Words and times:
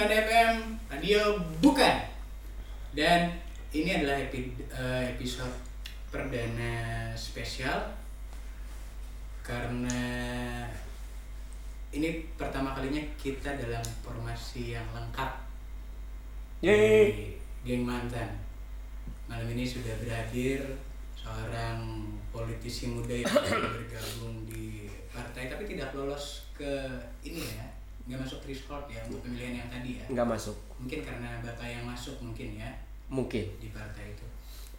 109 0.00 0.16
FM 0.16 0.56
Radio 0.88 1.36
Bukan. 1.60 1.96
Dan 2.96 3.36
ini 3.68 4.00
adalah 4.00 4.16
eh, 4.16 5.04
episode 5.12 5.52
perdana 6.08 7.12
spesial. 7.12 7.84
Karena 9.44 10.00
ini 11.92 12.24
pertama 12.32 12.72
kalinya 12.72 13.04
kita 13.20 13.52
dalam 13.60 13.84
formasi 14.00 14.72
yang 14.72 14.88
lengkap. 14.96 15.36
Yeay. 16.64 17.36
Geng 17.68 17.84
Mantan. 17.84 18.40
Malam 19.28 19.52
ini 19.52 19.68
sudah 19.68 19.92
berhadir 20.00 20.64
seorang 21.12 22.08
politisi 22.32 22.88
muda 22.88 23.20
yang 23.20 23.28
bergabung 23.76 24.48
di 24.48 24.88
partai 25.12 25.52
tapi 25.52 25.68
tidak 25.68 25.92
lolos 25.92 26.48
ke 26.56 26.88
ini 27.20 27.44
ya 27.44 27.69
nggak 28.10 28.26
masuk 28.26 28.42
threshold 28.42 28.90
ya 28.90 28.98
untuk 29.06 29.22
pemilihan 29.22 29.62
yang 29.62 29.68
tadi 29.70 30.02
ya? 30.02 30.04
Nggak 30.10 30.28
masuk. 30.34 30.56
Mungkin 30.82 31.00
karena 31.06 31.38
bapak 31.46 31.62
yang 31.70 31.86
masuk 31.86 32.18
mungkin 32.18 32.58
ya? 32.58 32.70
Mungkin. 33.06 33.46
Di 33.62 33.70
partai 33.70 34.10
itu. 34.10 34.26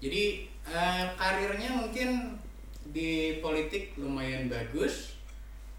Jadi 0.03 0.23
eh, 0.67 1.05
karirnya 1.15 1.71
mungkin 1.71 2.35
di 2.91 3.39
politik 3.39 3.95
lumayan 3.95 4.51
bagus. 4.51 5.15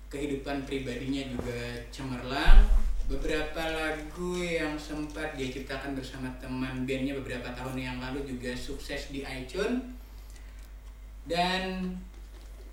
Kehidupan 0.08 0.64
pribadinya 0.64 1.28
juga 1.28 1.76
cemerlang. 1.92 2.64
Beberapa 3.04 3.60
lagu 3.68 4.40
yang 4.40 4.72
sempat 4.80 5.36
dia 5.36 5.52
ciptakan 5.52 5.92
bersama 5.92 6.32
teman 6.40 6.88
bandnya 6.88 7.12
beberapa 7.20 7.52
tahun 7.52 7.76
yang 7.76 7.96
lalu 8.00 8.24
juga 8.24 8.56
sukses 8.56 9.12
di 9.12 9.20
iTunes. 9.28 9.84
Dan 11.28 11.92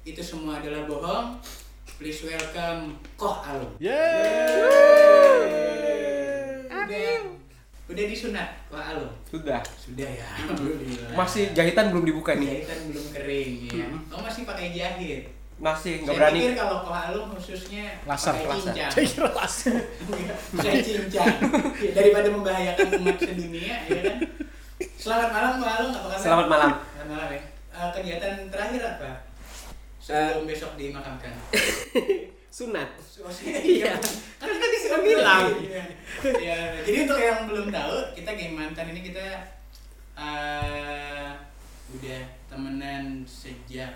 itu 0.08 0.24
semua 0.24 0.64
adalah 0.64 0.88
bohong 0.88 1.36
please 2.00 2.24
welcome 2.24 2.96
Koh 3.20 3.44
Alum 3.44 3.76
udah. 3.76 4.00
Udah 7.92 8.04
disunat 8.08 8.56
Koh 8.72 8.80
Alum 8.80 9.12
sudah. 9.28 9.60
Sudah 9.76 10.08
ya 10.08 10.24
alhamdulillah. 10.40 11.12
Masih 11.12 11.52
jahitan 11.52 11.92
belum 11.92 12.08
dibuka 12.08 12.40
nih? 12.40 12.64
Jahitan 12.64 12.80
belum 12.88 13.06
kering 13.12 13.52
ya. 13.68 13.88
Oh 14.16 14.24
masih 14.24 14.48
pakai 14.48 14.72
jahit? 14.72 15.28
Masih 15.60 16.08
nggak 16.08 16.16
saya 16.16 16.24
berani. 16.24 16.40
pikir 16.40 16.54
kalau 16.56 16.88
Koh 16.88 16.96
Alum 16.96 17.36
khususnya 17.36 18.00
Laser, 18.08 18.32
pakai 18.32 18.48
laser. 18.48 18.72
cincang. 18.72 18.92
Saya 18.96 19.04
kira 19.04 19.30
laser. 19.36 19.76
saya 20.64 20.80
cincang. 20.80 21.36
Ya, 21.84 21.92
daripada 22.00 22.28
membahayakan 22.32 22.88
umat 23.04 23.18
sedunia 23.20 23.76
ya 23.92 24.00
kan? 24.08 24.18
Selamat 24.96 25.30
malam 25.36 25.52
Koh 25.60 25.68
Alum 25.68 25.92
apa 25.92 26.08
kabar? 26.16 26.24
Selamat 26.24 26.48
malam. 26.48 26.72
selamat 26.80 27.08
malam 27.12 27.28
ya. 27.36 27.42
Eh, 27.76 27.90
kegiatan 27.92 28.48
terakhir 28.48 28.82
apa 28.88 29.29
sebelum 30.10 30.50
besok 30.50 30.74
dimakamkan 30.74 31.34
sunat 32.58 32.90
Oh, 33.20 33.28
iya. 33.76 33.92
Kan 34.40 34.48
kita 34.48 34.68
disuruh 34.72 35.04
bilang. 35.04 35.52
Iya. 35.60 35.84
Ya, 36.40 36.60
jadi 36.88 37.04
untuk 37.04 37.20
yang 37.20 37.52
belum 37.52 37.68
tahu, 37.68 38.16
kita 38.16 38.32
geng 38.32 38.56
mantan 38.56 38.96
ini 38.96 39.12
kita 39.12 39.44
eh, 40.16 41.36
udah 41.92 42.22
temenan 42.48 43.20
sejak 43.28 43.92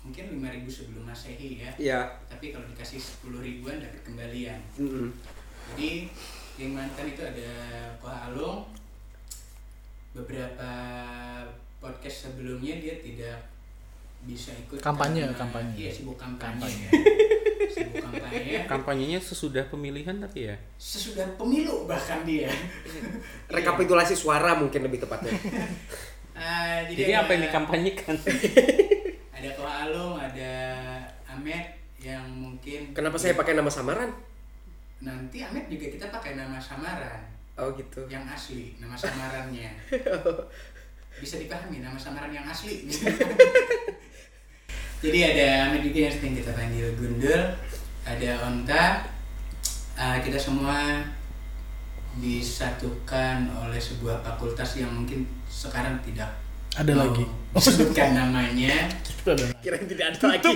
mungkin 0.00 0.40
5000 0.40 0.64
sebelum 0.64 1.04
Masehi 1.04 1.60
ya. 1.60 1.70
iya 1.76 2.00
Tapi 2.24 2.56
kalau 2.56 2.64
dikasih 2.72 2.96
10 2.96 3.36
ribuan 3.44 3.76
dapat 3.84 4.00
kembalian. 4.00 4.56
Mm-mm. 4.80 5.12
Jadi 5.76 6.08
geng 6.56 6.72
mantan 6.72 7.12
itu 7.12 7.20
ada 7.20 7.52
Koh 8.00 8.08
Alung. 8.08 8.64
Beberapa 10.16 10.70
podcast 11.78 12.32
sebelumnya 12.32 12.80
dia 12.80 12.96
tidak 12.96 13.36
bisa 14.22 14.50
ikut 14.52 14.78
Kampanye, 14.78 15.24
karena- 15.24 15.38
kampanye. 15.38 15.72
Iya, 15.74 15.90
sibuk 15.90 16.16
kampanye. 16.16 16.58
Kampanye. 16.58 16.86
sibuk 17.74 17.96
kampanye. 18.00 18.54
Kampanyenya 18.64 19.18
sesudah 19.18 19.64
pemilihan 19.66 20.16
tapi 20.18 20.48
ya. 20.48 20.56
sesudah 20.74 21.24
pemilu 21.34 21.84
bahkan 21.84 22.22
dia. 22.22 22.50
rekapitulasi 23.54 24.12
suara 24.12 24.54
mungkin 24.54 24.82
lebih 24.82 25.00
tepatnya 25.00 25.32
Ah, 26.38 26.86
Jadi 26.86 27.10
ada- 27.10 27.26
apa 27.26 27.30
yang 27.34 27.42
dikampanyekan? 27.50 28.14
Ada 29.32 29.48
Koh 29.54 29.66
Alung, 29.66 30.14
ada 30.14 30.54
Amet 31.26 31.66
yang 31.98 32.22
mungkin 32.30 32.94
kenapa 32.94 33.18
saya 33.18 33.34
pakai 33.34 33.54
nama 33.54 33.66
samaran 33.66 34.06
nanti 34.98 35.42
Amet 35.42 35.66
juga 35.66 35.90
kita 35.90 36.06
pakai 36.08 36.34
nama 36.34 36.58
samaran 36.58 37.26
oh 37.54 37.74
gitu 37.74 38.06
yang 38.06 38.22
asli, 38.24 38.78
nama 38.78 38.94
samarannya. 38.94 39.66
Bisa 41.18 41.34
dipahami 41.36 41.82
nama 41.82 41.98
samaran 41.98 42.30
yang 42.30 42.46
asli. 42.46 42.86
Jadi 44.98 45.18
ada 45.22 45.46
juga 45.78 45.98
yang 46.00 46.12
sering 46.12 46.34
kita 46.34 46.50
panggil 46.52 46.90
Gundul, 46.98 47.42
ada 48.02 48.30
Onta. 48.42 48.84
Ah, 49.94 50.18
kita 50.18 50.34
semua 50.34 51.02
disatukan 52.18 53.46
oleh 53.52 53.78
sebuah 53.78 54.22
fakultas 54.22 54.74
yang 54.74 54.90
mungkin 54.92 55.22
sekarang 55.46 55.98
tidak 56.02 56.26
Ada 56.74 56.94
mau 56.94 57.06
lagi. 57.06 57.24
disebutkan 57.54 58.10
namanya 58.12 58.86
Itu 58.90 59.28
ada. 59.28 59.46
kira 59.58 59.78
tidak 59.80 60.06
ada 60.14 60.20
lagi 60.28 60.54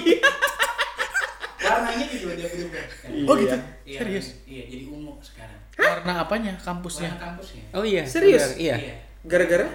warnanya 1.62 2.04
juga 2.10 2.34
udah 2.34 2.48
berubah. 2.50 2.84
Oh 3.24 3.34
gitu. 3.34 3.56
Iya, 3.82 3.98
Serius. 4.02 4.26
iya 4.44 4.62
jadi 4.66 4.84
ungu 4.86 5.14
sekarang 5.18 5.58
Warna 5.72 6.12
apanya? 6.20 6.52
warna 6.52 6.66
Kampusnya. 6.66 7.10
kampusnya 7.16 7.62
Oh 7.72 7.82
iya. 7.82 8.02
Serius? 8.04 8.58
benar, 8.58 8.76
Iya. 8.78 8.94
gara-gara 9.24 9.66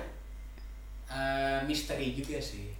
Eh, 1.08 1.60
misteri 1.64 2.12
juga 2.14 2.36
sih. 2.38 2.76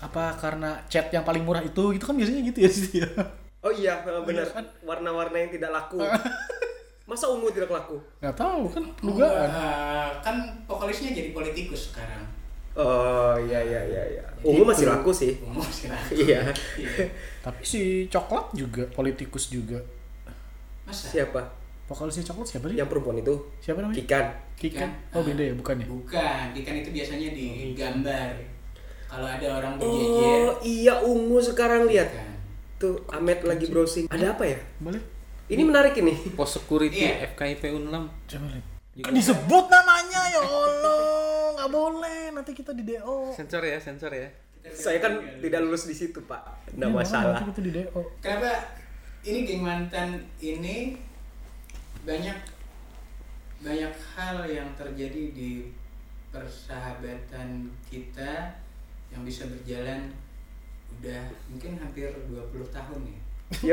Apa 0.00 0.32
karena 0.34 0.80
cat 0.86 1.08
yang 1.08 1.22
paling 1.22 1.42
murah 1.42 1.60
itu? 1.60 1.92
Gitu 1.92 2.02
kan 2.02 2.16
biasanya 2.16 2.40
gitu 2.42 2.58
ya 2.60 2.70
sih 2.70 3.04
ya. 3.04 3.08
oh 3.60 3.68
iya 3.68 4.00
benar 4.00 4.48
kan? 4.48 4.64
warna-warna 4.80 5.36
yang 5.36 5.52
tidak 5.52 5.68
laku 5.68 6.00
masa 7.10 7.28
ungu 7.28 7.52
tidak 7.52 7.68
laku 7.68 8.00
Nggak 8.18 8.32
tahu 8.34 8.62
kan 8.70 8.84
dugaan. 8.98 9.48
Eh, 9.52 10.08
kan 10.22 10.36
vokalisnya 10.64 11.12
jadi 11.12 11.30
politikus 11.30 11.92
sekarang 11.92 12.24
oh 12.72 13.36
iya 13.36 13.60
iya 13.60 13.80
iya 13.84 14.02
iya 14.16 14.24
ungu 14.40 14.64
masih 14.64 14.88
Gitu. 14.88 14.94
laku 14.94 15.10
sih 15.12 15.32
ungu 15.42 15.60
sih 15.68 15.92
lah. 15.92 16.00
iya 16.24 16.40
Iya. 16.78 17.04
Tapi 17.42 17.60
si 17.60 17.80
coklat 18.08 18.54
juga 18.54 18.88
politikus 18.88 19.52
juga. 19.52 19.76
masa 20.86 21.12
siapa 21.12 21.44
Vokalisnya 21.84 22.22
coklat 22.24 22.46
siapa 22.48 22.66
sih? 22.70 22.78
yang 22.78 22.86
perempuan 22.86 23.18
itu 23.18 23.34
Siapa 23.58 23.82
namanya? 23.82 23.98
Kikan 24.00 24.26
Kikan. 24.56 24.90
Oh 25.12 25.20
beda 25.20 25.42
ya, 25.42 25.52
bukan 25.52 25.76
ya? 25.76 25.86
bukan 25.90 26.46
ikan 26.54 26.74
itu 26.78 26.90
biasanya 26.92 27.28
digambar 27.34 28.28
kalau 29.10 29.26
ada 29.26 29.46
orang 29.52 29.74
berjejer 29.74 30.38
oh 30.46 30.54
iya 30.62 30.94
ungu 31.02 31.42
sekarang 31.42 31.84
lihat 31.84 32.08
kan. 32.08 32.30
tuh 32.76 33.02
Amet 33.10 33.42
lagi 33.42 33.66
browsing 33.66 34.06
ada 34.06 34.32
apa 34.32 34.46
ya 34.46 34.58
Boleh? 34.78 35.02
ini 35.46 35.62
menarik 35.62 35.98
ini 35.98 36.14
Pos 36.38 36.54
security 36.54 37.02
Iya. 37.02 37.26
FKIP 37.28 37.74
Unlam. 37.74 38.06
Coba 38.24 38.46
lihat. 38.48 38.66
Kan 39.00 39.10
disebut 39.10 39.66
namanya 39.66 40.22
ya 40.28 40.40
Allah. 40.40 41.02
Nggak 41.56 41.70
boleh. 41.70 42.20
Nanti 42.30 42.52
kita 42.52 42.70
di 42.70 42.84
DO. 42.84 43.32
Sensor 43.32 43.62
ya, 43.62 43.78
sensor 43.78 44.12
ya. 44.12 44.30
saya 44.60 45.00
kan 45.00 45.16
tidak 45.40 45.64
lulus 45.64 45.84
di 45.84 45.96
situ 45.96 46.20
pak 46.22 46.44
Iya, 46.68 46.78
nggak 46.78 46.90
masalah 46.92 47.34
Nanti 47.34 47.50
kita 47.50 47.60
di 47.60 47.72
DO. 47.74 48.00
Kenapa 48.20 48.52
ini 49.20 49.38
geng 49.42 49.62
mantan 49.64 50.08
ini 50.38 50.94
banyak 52.00 52.38
banyak 53.58 53.92
hal 54.14 54.36
yang 54.44 54.68
terjadi 54.72 55.22
di 55.32 55.68
persahabatan 56.30 57.48
kita 57.84 58.54
yang 59.10 59.22
bisa 59.26 59.46
berjalan 59.50 60.10
udah 61.00 61.22
mungkin 61.50 61.72
hampir 61.78 62.10
20 62.10 62.70
tahun 62.70 63.00
ya. 63.06 63.20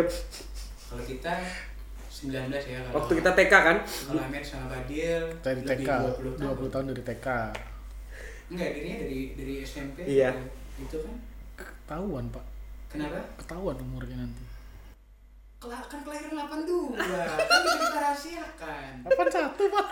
Yep. 0.01 0.07
Kalau 0.87 1.03
kita 1.05 1.33
19 2.07 2.33
ya 2.49 2.79
kalau 2.87 2.95
waktu 2.97 3.13
kita 3.21 3.31
TK 3.37 3.53
kan 3.53 3.77
kalau 3.85 4.21
Ahmed 4.25 4.41
sama 4.41 4.65
Fadil 4.73 5.21
Dari 5.43 5.61
lebih 5.61 5.85
TK. 5.85 5.89
20 6.17 6.39
tahun. 6.39 6.55
20 6.57 6.73
tahun 6.73 6.85
dari 6.89 7.03
TK. 7.05 7.27
Enggak, 8.47 8.69
dirinya 8.79 8.97
dari 9.03 9.19
dari 9.35 9.53
SMP. 9.59 9.97
Iya. 10.07 10.31
Itu 10.79 11.03
kan. 11.03 11.15
Ketahuan, 11.59 12.31
Pak. 12.31 12.45
Kenapa? 12.87 13.19
Ketahuan 13.35 13.75
umurnya 13.83 14.23
nanti. 14.23 14.46
Kela- 15.57 15.81
kan 15.83 15.99
kelahiran 15.99 16.37
82. 16.37 16.93
kan 16.93 17.57
bisa 17.57 17.77
kita 17.81 17.97
rahasiakan. 17.97 18.91
81, 19.03 19.57
Pak. 19.67 19.87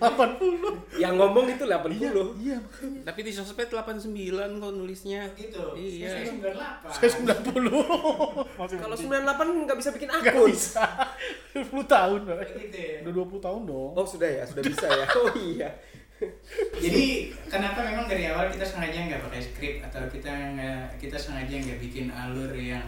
80. 0.00 0.96
yang 0.96 1.14
ngomong 1.14 1.44
itu 1.46 1.60
80 1.60 1.92
Iya, 1.92 2.10
iya 2.38 2.56
makanya. 2.56 3.00
Tapi 3.04 3.20
di 3.20 3.32
sosmed 3.32 3.66
89 3.66 4.06
kok 4.54 4.72
nulisnya. 4.72 5.22
gitu 5.34 5.74
Iya. 5.74 6.08
saya 6.08 6.24
98 6.30 6.94
Saya 6.94 7.10
90. 7.10 8.54
Masih 8.54 8.76
kalau 8.78 8.94
mending. 8.94 9.26
98 9.26 9.66
nggak 9.66 9.78
bisa 9.78 9.90
bikin 9.92 10.08
Nggak 10.08 10.30
akun 10.32 10.46
bisa. 10.48 10.84
20 11.52 11.84
tahun, 11.86 12.20
Pak. 12.22 12.38
gitu 12.54 12.78
ya. 12.78 12.96
Udah 13.02 13.12
20 13.18 13.40
tahun 13.40 13.62
dong. 13.66 13.90
oh 13.92 14.06
sudah 14.06 14.30
ya 14.30 14.44
sudah 14.44 14.62
bisa 14.62 14.86
ya 14.86 15.06
oh 15.10 15.30
iya 15.34 15.68
jadi 16.76 17.04
kenapa 17.48 17.80
memang 17.80 18.04
dari 18.04 18.28
awal 18.28 18.46
kita 18.46 18.60
sengaja 18.62 19.08
nggak 19.08 19.24
pakai 19.24 19.40
skrip 19.40 19.74
atau 19.80 20.04
kita 20.06 20.28
nggak 20.28 21.00
kita 21.00 21.16
sengaja 21.16 21.56
nggak 21.56 21.80
bikin 21.80 22.12
alur 22.12 22.52
yang 22.52 22.84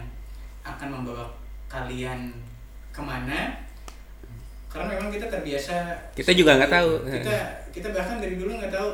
akan 0.63 0.87
membawa 0.89 1.27
kalian 1.67 2.31
ke 2.95 3.01
mana 3.03 3.63
karena 4.71 4.89
memang 4.97 5.13
kita 5.13 5.29
terbiasa 5.29 5.93
Kita 6.17 6.33
juga 6.33 6.57
nggak 6.57 6.73
tahu. 6.73 6.91
kita 7.05 7.37
kita 7.69 7.87
bahkan 7.93 8.17
dari 8.17 8.41
dulu 8.41 8.57
nggak 8.57 8.73
tahu 8.73 8.89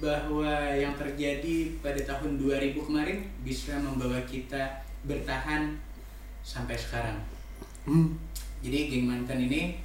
bahwa 0.00 0.52
yang 0.72 0.96
terjadi 0.96 1.80
pada 1.84 2.00
tahun 2.04 2.40
2000 2.40 2.76
kemarin 2.76 3.24
bisa 3.44 3.76
membawa 3.76 4.20
kita 4.24 4.84
bertahan 5.04 5.76
sampai 6.44 6.76
sekarang. 6.76 7.16
Jadi 8.64 8.78
geng 8.88 9.04
mantan 9.08 9.40
ini 9.48 9.80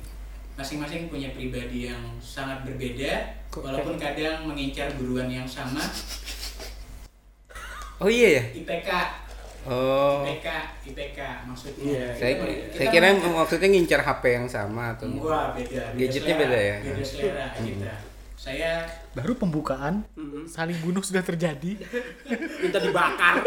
masing-masing 0.53 1.09
punya 1.09 1.33
pribadi 1.33 1.89
yang 1.89 2.03
sangat 2.21 2.61
berbeda 2.67 3.25
walaupun 3.49 3.97
kadang 3.97 4.45
mengincar 4.45 4.85
buruan 5.01 5.25
yang 5.25 5.49
sama 5.49 5.81
Oh 8.01 8.09
iya 8.11 8.41
ya. 8.41 8.43
IPK 8.51 8.89
Oh. 9.63 10.23
IPK 10.23 10.47
IPK 10.85 11.19
maksudnya 11.45 11.83
Iya, 11.85 12.05
Saya 12.11 12.33
Kita- 12.33 12.45
saya 12.45 12.71
kita 12.75 12.83
kira 12.89 13.05
mengincar- 13.09 13.33
maksudnya 13.33 13.69
ngincar 13.69 14.01
HP 14.01 14.23
yang 14.33 14.47
sama 14.47 14.83
atau 14.91 15.05
Wah 15.17 15.51
beda, 15.51 15.83
beda 15.89 15.97
Gadgetnya 15.97 16.35
beda 16.37 16.59
ya? 16.59 16.77
beda 16.81 16.99
selera 17.01 17.45
kita 17.53 17.93
saya 18.35 18.71
Baru 19.13 19.33
pembukaan, 19.33 20.03
Mhm. 20.13 20.43
saling 20.45 20.75
bunuh 20.77 20.99
sudah 20.99 21.21
terjadi. 21.21 21.79
Minta 22.59 22.75
dibakar. 22.77 23.39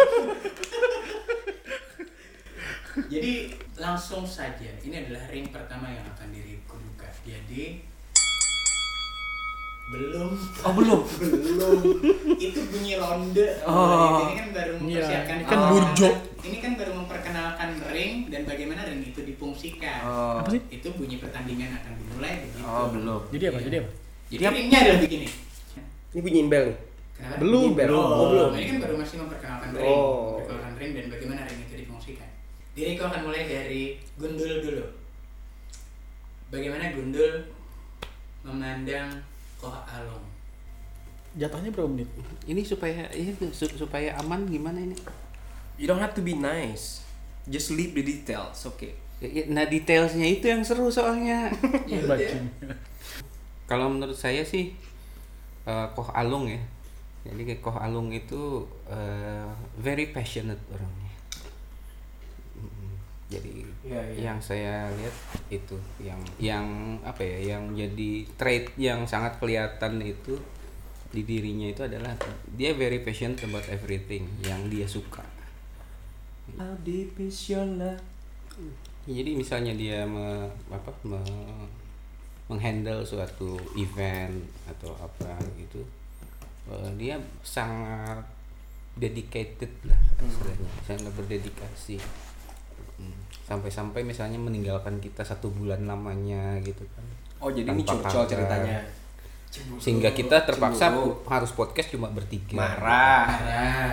jadi 3.07 3.35
langsung 3.77 4.25
saja 4.25 4.73
ini 4.79 4.97
adalah 4.99 5.29
ring 5.29 5.45
pertama 5.47 5.85
yang 5.87 6.01
akan 6.07 6.33
dirikudukan 6.33 7.13
jadi 7.21 7.85
belum 9.87 10.31
Oh 10.61 10.73
belum. 10.75 11.01
belum 11.47 11.79
itu 12.37 12.61
bunyi 12.67 12.95
ronde 12.97 13.47
Oh. 13.63 14.27
ini 14.27 14.35
kan 14.35 14.49
baru 14.51 14.73
Iya, 14.73 14.83
mempersiapkan 14.83 15.35
ini 15.37 15.45
kan 15.47 15.57
Oh. 15.57 15.69
burjo. 15.71 16.09
ini 16.43 16.57
kan 16.59 16.73
baru 16.75 16.93
memperkenalkan 16.97 17.69
ring 17.89 18.15
dan 18.27 18.43
bagaimana 18.43 18.83
ring 18.83 19.03
itu 19.05 19.21
difungsikan 19.23 19.99
Oh. 20.03 20.43
Apa 20.43 20.49
sih? 20.51 20.63
itu 20.69 20.89
bunyi 20.91 21.17
pertandingan 21.17 21.71
akan 21.77 21.93
dimulai 21.97 22.33
begitu 22.41 22.59
Oh 22.61 22.87
belum. 22.91 23.21
Jadi 23.31 23.45
apa? 23.47 23.59
Jadi 23.61 23.77
apa? 23.79 23.91
jadi 24.27 24.33
Jadi 24.33 24.43
apa? 24.45 24.55
ringnya 24.57 24.79
adalah 24.81 25.01
begini 25.01 25.29
Ini 26.09 26.21
bunyiin 26.21 26.49
bel 26.49 26.65
nih. 26.65 26.79
Kenapa? 27.13 27.37
Belum, 27.39 27.69
bel. 27.73 27.87
belum. 27.87 28.07
Oh 28.11 28.27
belum. 28.27 28.51
Ini 28.53 28.67
kan 28.67 28.79
baru 28.83 28.95
masih 28.99 29.17
memperkenalkan 29.19 29.69
ring, 29.73 29.87
Oh. 29.87 30.17
memperkenalkan 30.35 30.73
ring 30.77 30.91
dan 30.93 31.07
bagaimana 31.09 31.41
ring 31.45 31.61
itu 31.63 31.75
difungsikan. 31.79 32.29
Diriku 32.73 33.03
akan 33.05 33.21
mulai 33.23 33.43
dari 33.45 33.83
gundul 34.17 34.53
dulu. 34.59 34.85
Bagaimana 36.49 36.91
gundul 36.91 37.33
memandang 38.43 39.09
Koh 39.67 39.75
Along? 39.91 40.25
Jatuhnya 41.37 41.75
berapa 41.75 41.91
menit? 41.91 42.09
Ini 42.47 42.63
supaya 42.63 43.11
ini 43.11 43.35
su- 43.51 43.75
supaya 43.75 44.15
aman 44.23 44.47
gimana 44.47 44.79
ini? 44.79 44.95
You 45.75 45.91
don't 45.91 46.01
have 46.01 46.15
to 46.15 46.23
be 46.23 46.39
nice. 46.39 47.03
Just 47.51 47.75
leave 47.75 47.93
the 47.93 48.07
details, 48.07 48.63
okay? 48.65 48.95
Ya, 49.19 49.29
ya, 49.29 49.45
Nah 49.51 49.67
detailsnya 49.67 50.25
itu 50.29 50.47
yang 50.47 50.63
seru 50.63 50.89
soalnya. 50.89 51.51
Ya 51.91 51.99
udah. 52.01 52.17
Bajing. 52.17 52.47
Kalau 53.67 53.91
menurut 53.91 54.15
saya 54.15 54.47
sih 54.47 54.73
eh, 55.67 55.87
Koh 55.93 56.09
Alung 56.15 56.47
ya. 56.47 56.63
Jadi 57.27 57.43
kayak 57.43 57.61
Koh 57.61 57.75
Alung 57.77 58.15
itu 58.15 58.63
eh, 58.87 59.51
very 59.83 60.15
passionate 60.15 60.63
orangnya. 60.71 61.06
Jadi 63.27 63.67
Iya, 63.83 64.03
iya. 64.15 64.31
yang 64.31 64.39
saya 64.39 64.87
lihat 64.95 65.15
itu 65.51 65.75
yang 65.99 66.19
yang 66.39 66.67
apa 67.03 67.23
ya 67.23 67.55
yang 67.59 67.75
jadi 67.75 68.23
trait 68.39 68.71
yang 68.79 69.03
sangat 69.07 69.39
kelihatan 69.43 69.99
itu 70.03 70.39
di 71.11 71.23
dirinya 71.23 71.71
itu 71.71 71.83
adalah 71.87 72.15
dia 72.55 72.75
very 72.75 73.03
passionate 73.03 73.43
about 73.47 73.67
everything 73.71 74.27
yang 74.43 74.67
dia 74.71 74.87
suka. 74.87 75.23
How 76.55 76.75
deep 76.87 77.19
is 77.19 77.51
your 77.51 77.67
love? 77.67 77.99
Jadi 79.07 79.39
misalnya 79.39 79.75
dia 79.75 80.03
me, 80.03 80.51
apa 80.71 80.91
me- 81.07 81.67
menghandle 82.47 83.03
suatu 83.07 83.59
event 83.75 84.35
atau 84.67 84.95
apa 84.99 85.35
gitu, 85.59 85.83
eh, 86.71 86.91
dia 86.99 87.19
sangat 87.43 88.23
dedicated 88.95 89.71
lah 89.87 89.99
istilahnya, 90.23 90.71
sangat 90.87 91.11
berdedikasi. 91.15 91.99
Hmm. 92.97 93.15
Sampai-sampai 93.43 94.03
misalnya 94.03 94.37
meninggalkan 94.37 94.99
kita 94.99 95.23
satu 95.23 95.49
bulan 95.49 95.85
lamanya 95.85 96.59
gitu 96.61 96.83
kan. 96.93 97.05
Oh 97.39 97.49
jadi 97.49 97.69
ini 97.69 97.85
Tanpa 97.85 98.09
curcol 98.09 98.25
kabar. 98.25 98.31
ceritanya. 98.33 98.79
Sehingga 99.79 100.11
kita 100.11 100.43
terpaksa 100.43 100.91
Cemburu. 100.91 101.23
harus 101.25 101.51
podcast 101.51 101.89
cuma 101.89 102.09
bertiga. 102.09 102.57
Marah. 102.57 103.25
Marah. 103.31 103.93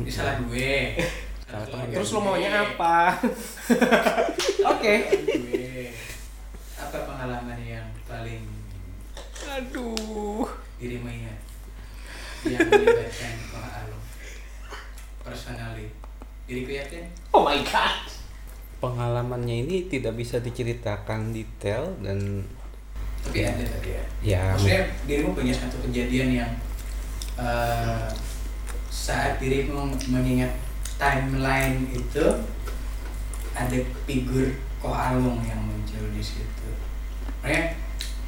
Ini 0.00 0.10
salah 0.10 0.34
gue. 0.40 0.98
Salah 1.44 1.66
teman. 1.68 1.86
Terus 1.88 2.08
lo 2.10 2.20
maunya 2.20 2.50
apa? 2.50 3.14
Oke. 4.74 4.94
Apa 6.74 6.98
pengalaman 7.04 7.58
yang 7.60 7.86
paling 8.04 8.42
Aduh. 9.46 10.42
dirimu 10.76 11.06
ingat 11.06 11.38
yang 12.42 12.58
melibatkan 12.66 13.34
Koh 13.48 13.62
Along? 13.62 14.04
Personally, 15.22 15.86
diriku 16.44 16.74
yakin 16.74 17.04
Oh 17.30 17.46
my 17.46 17.62
god. 17.62 18.02
Pengalamannya 18.84 19.56
ini 19.64 19.88
tidak 19.88 20.14
bisa 20.14 20.36
diceritakan 20.38 21.32
detail 21.32 21.88
dan 22.04 22.44
tapi 23.24 23.40
ada 23.40 23.64
tapi 23.64 23.88
ya. 23.96 24.04
ya 24.20 24.42
Maksudnya 24.52 24.84
dirimu 25.08 25.32
punya 25.32 25.54
satu 25.56 25.80
kejadian 25.88 26.28
yang 26.44 26.50
eh, 27.40 28.08
saat 28.92 29.40
dirimu 29.40 29.88
mengingat 30.12 30.52
timeline 31.00 31.88
itu 31.88 32.26
ada 33.56 33.78
figur 34.04 34.52
Ko 34.84 34.92
Alung 34.92 35.40
yang 35.40 35.64
muncul 35.64 36.04
di 36.12 36.20
situ. 36.20 36.68
Makanya 37.40 37.72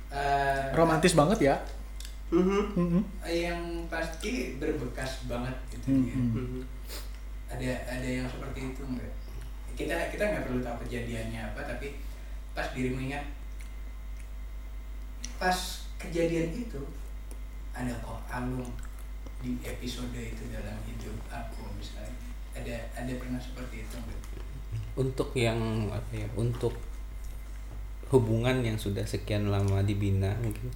eh, 0.08 0.62
Romantis 0.72 1.12
banget 1.12 1.52
ya. 1.52 1.56
Mhm. 2.26 3.04
yang 3.22 3.86
pasti 3.86 4.58
berbekas 4.58 5.30
banget 5.30 5.54
gitu 5.70 5.86
Hmm, 5.94 6.02
dia. 6.02 6.16
hmm. 6.18 6.62
Ada 7.46 7.70
ada 7.86 8.08
yang 8.08 8.26
seperti 8.26 8.74
itu 8.74 8.82
enggak? 8.82 9.12
Kita 9.76 9.94
kita 10.08 10.24
nggak 10.24 10.44
perlu 10.48 10.60
tahu 10.64 10.76
kejadiannya 10.88 11.52
apa 11.52 11.60
tapi 11.68 12.00
pas 12.56 12.72
dirimu 12.72 13.04
ingat 13.12 13.24
pas 15.36 15.84
kejadian 16.00 16.48
itu 16.56 16.80
ada 17.76 17.92
kok 18.00 18.24
alung 18.32 18.72
di 19.44 19.60
episode 19.60 20.16
itu 20.16 20.48
dalam 20.48 20.80
hidup 20.88 21.16
aku 21.28 21.68
misalnya. 21.76 22.16
Ada 22.56 23.04
ada 23.04 23.12
pernah 23.20 23.36
seperti 23.36 23.84
itu 23.84 24.00
untuk 24.96 25.36
yang 25.36 25.60
apa 25.92 26.12
ya 26.16 26.28
untuk 26.34 26.72
hubungan 28.08 28.64
yang 28.64 28.80
sudah 28.80 29.04
sekian 29.04 29.52
lama 29.52 29.84
dibina 29.84 30.32
mungkin. 30.40 30.72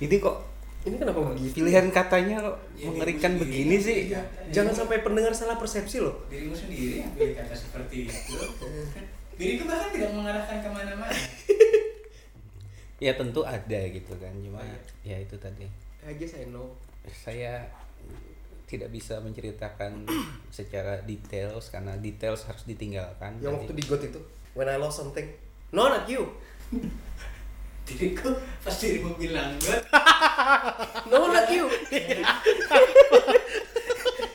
Ini 0.00 0.16
kok 0.16 0.49
Ini 0.80 0.96
kenapa 0.96 1.20
begitu? 1.26 1.52
pilihan 1.54 1.86
katanya 1.88 2.40
kok 2.40 2.56
Ya, 2.72 2.88
mengerikan 2.88 3.36
begini 3.36 3.76
sendiri 3.76 3.78
sih 3.78 3.98
kata- 4.08 4.48
Jangan 4.48 4.52
dirimu- 4.66 4.80
sampai 4.80 4.98
pendengar 5.00 5.32
salah 5.32 5.54
persepsi 5.54 5.96
loh. 5.98 6.16
dirimu 6.26 6.52
sendiri 6.52 7.00
yang 7.00 7.12
pilih 7.12 7.34
kata 7.34 7.52
seperti 7.54 7.96
itu 8.06 8.16
diriku 9.34 9.62
bahkan 9.64 9.88
tidak 9.90 10.10
mengarahkan 10.10 10.56
ke 10.58 10.68
mana-mana 10.68 11.16
ya 12.98 13.12
tentu 13.14 13.40
ada 13.42 13.80
gitu 13.86 14.12
kan 14.14 14.32
cuma 14.34 14.60
Oh, 14.60 14.80
ya 15.02 15.16
itu 15.16 15.36
tadi 15.36 15.64
I 16.00 16.12
guess 16.14 16.32
I 16.34 16.44
know. 16.46 16.72
saya 17.10 17.64
tidak 18.66 18.88
bisa 18.88 19.16
menceritakan 19.18 20.04
secara 20.50 21.00
details 21.02 21.68
karena 21.68 21.96
details 21.98 22.40
harus 22.42 22.64
ditinggalkan 22.64 23.36
Yang 23.38 23.52
waktu 23.58 23.72
di 23.74 23.82
got 23.82 24.00
itu, 24.02 24.20
when 24.54 24.64
I 24.64 24.76
lost 24.76 24.96
something. 24.98 25.28
No, 25.70 25.86
not 25.86 26.04
you. 26.06 26.24
diriku 27.82 28.30
pas 28.60 28.70
dirimu 28.72 29.16
bilang 29.16 29.56
gue 29.56 29.74
No, 31.06 31.28
not 31.28 31.46
you. 31.48 31.66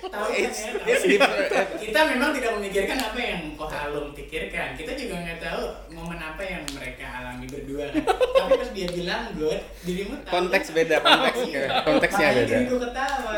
tahu 0.05 0.25
kan 0.25 0.37
It's- 0.37 0.63
ya 0.63 0.71
it's 0.85 1.03
tahu. 1.03 1.11
different. 1.11 1.67
kita 1.75 1.99
memang 2.07 2.29
tidak 2.31 2.51
memikirkan 2.55 2.97
apa 3.01 3.19
yang 3.19 3.41
Koh 3.53 3.67
Alung 3.67 4.15
pikirkan 4.15 4.71
kita 4.73 4.95
juga 4.95 5.15
nggak 5.17 5.39
tahu 5.41 5.63
momen 5.91 6.15
apa 6.15 6.39
yang 6.39 6.63
mereka 6.71 7.03
alami 7.13 7.43
berdua 7.45 7.91
kan 7.91 8.03
tapi 8.07 8.51
pas 8.55 8.69
dia 8.71 8.87
bilang 8.89 9.35
good 9.35 9.59
dirimu 9.83 10.15
tahu 10.21 10.31
Konteks 10.33 10.71
beda, 10.71 10.95
konteksnya. 11.01 11.51
Iya. 11.51 11.83
Konteksnya 11.83 12.27
beda. 12.33 12.47
diriku 12.55 12.75
ketawa 12.79 13.33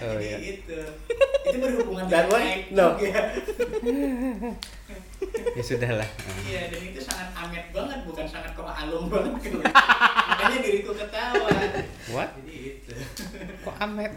Oh, 0.00 0.16
jadi 0.16 0.24
iya. 0.24 0.36
itu 0.40 0.78
itu 1.44 1.56
berhubungan 1.60 2.04
dengan 2.06 2.24
one? 2.30 2.60
No. 2.72 2.86
ya 5.54 5.62
sudah 5.62 5.90
lah. 6.02 6.08
Iya 6.44 6.72
dan 6.72 6.80
itu 6.82 7.00
sangat 7.00 7.28
amet 7.36 7.64
banget 7.70 7.98
bukan 8.04 8.26
sangat 8.26 8.52
Koh 8.58 8.66
Alung 8.66 9.06
banget. 9.08 9.32
Kan 9.40 9.60
makanya 10.34 10.58
diriku 10.60 10.92
ketawa. 10.92 11.48
What? 12.10 12.30
Jadi 12.42 12.54
itu. 12.76 12.92
Kok 13.62 13.76
amet 13.80 14.12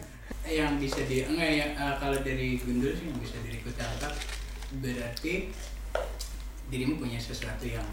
yang 0.47 0.79
bisa 0.79 1.03
di 1.03 1.27
enggak 1.27 1.51
ya 1.59 1.65
eh, 1.75 1.95
kalau 1.99 2.17
dari 2.23 2.55
Gundul 2.59 2.95
sih 2.95 3.11
yang 3.11 3.19
bisa 3.19 3.35
diriku 3.43 3.67
tangkap 3.75 4.15
berarti 4.79 5.51
dirimu 6.71 6.99
punya 6.99 7.19
sesuatu 7.19 7.63
yang 7.67 7.83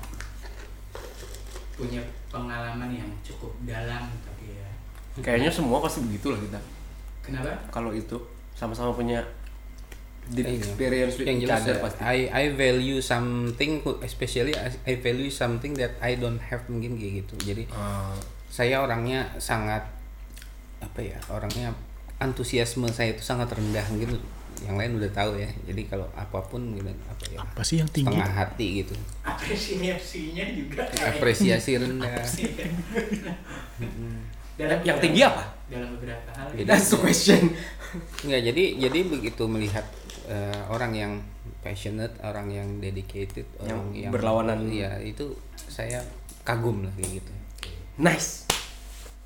punya 1.74 2.02
pengalaman 2.30 2.90
yang 2.94 3.10
cukup 3.26 3.50
dalam 3.66 4.06
tapi 4.22 4.54
ya. 4.54 4.68
Kayaknya 5.18 5.50
semua 5.50 5.82
pasti 5.82 6.02
begitu 6.06 6.30
lah 6.30 6.40
kita. 6.42 6.60
kenapa? 7.24 7.50
Kalau 7.70 7.90
itu 7.90 8.18
sama-sama 8.54 8.94
punya 8.94 9.18
deep 10.26 10.46
Iya. 10.46 10.56
experience 10.56 11.14
with 11.14 11.26
yang 11.26 11.36
each 11.36 11.44
jelas 11.44 11.60
other 11.62 11.74
ya, 11.74 11.82
pasti. 11.82 12.00
I 12.00 12.18
I 12.26 12.44
value 12.50 12.98
something 12.98 13.70
especially 14.00 14.52
I 14.52 14.68
I 14.82 14.94
value 14.96 15.28
something 15.28 15.72
that 15.74 15.98
I 15.98 16.14
don't 16.14 16.40
have 16.42 16.64
mungkin 16.66 16.94
kayak 16.94 17.12
gitu 17.22 17.34
jadi 17.44 17.68
Ah, 17.70 18.16
saya 18.46 18.80
orangnya 18.80 19.36
sangat 19.36 19.84
apa 20.78 21.00
ya 21.00 21.20
orangnya 21.28 21.76
antusiasme 22.16 22.88
saya 22.88 23.12
itu 23.12 23.20
sangat 23.20 23.50
rendah 23.50 23.84
gitu 23.94 24.16
yang 24.62 24.74
lain 24.74 24.96
udah 24.96 25.10
tahu 25.10 25.34
ya 25.34 25.50
jadi 25.62 25.82
kalau 25.84 26.06
apa 26.10 26.38
pun 26.40 26.72
gitu 26.72 26.86
apa 27.04 27.24
ya 27.26 27.38
Apa 27.38 27.60
sih 27.60 27.76
yang 27.76 27.90
tinggi? 27.90 28.08
setengah 28.08 28.30
hati 28.30 28.66
gitu 28.80 28.94
apresiasinya 29.20 30.44
juga 30.48 30.82
kayak- 30.86 31.18
apresiasi 31.18 31.70
rendah 31.74 32.08
Apresiasi. 32.08 32.42
dalam 34.54 34.78
Yang 34.80 34.98
tinggi 35.02 35.20
apa? 35.22 35.44
dalam 35.66 35.88
beberapa 35.90 36.28
hal. 36.30 36.46
That's 36.62 36.86
the 36.86 36.98
question. 36.98 37.56
Enggak, 38.20 38.42
jadi 38.44 38.64
jadi 38.78 38.98
begitu 39.02 39.42
melihat 39.44 39.82
eh, 40.26 40.60
orang 40.66 40.92
yang 40.92 41.12
passionate, 41.60 42.12
orang 42.20 42.48
yang 42.48 42.68
dedicated, 42.78 43.44
Yang 43.60 43.80
orang 43.80 43.88
yang 43.94 44.10
berlawanan. 44.12 44.58
Iya, 44.66 45.00
itu 45.00 45.32
saya 45.56 46.00
kagum 46.42 46.84
lah 46.84 46.92
kayak 46.94 47.20
gitu. 47.20 47.32
Nice. 47.96 48.44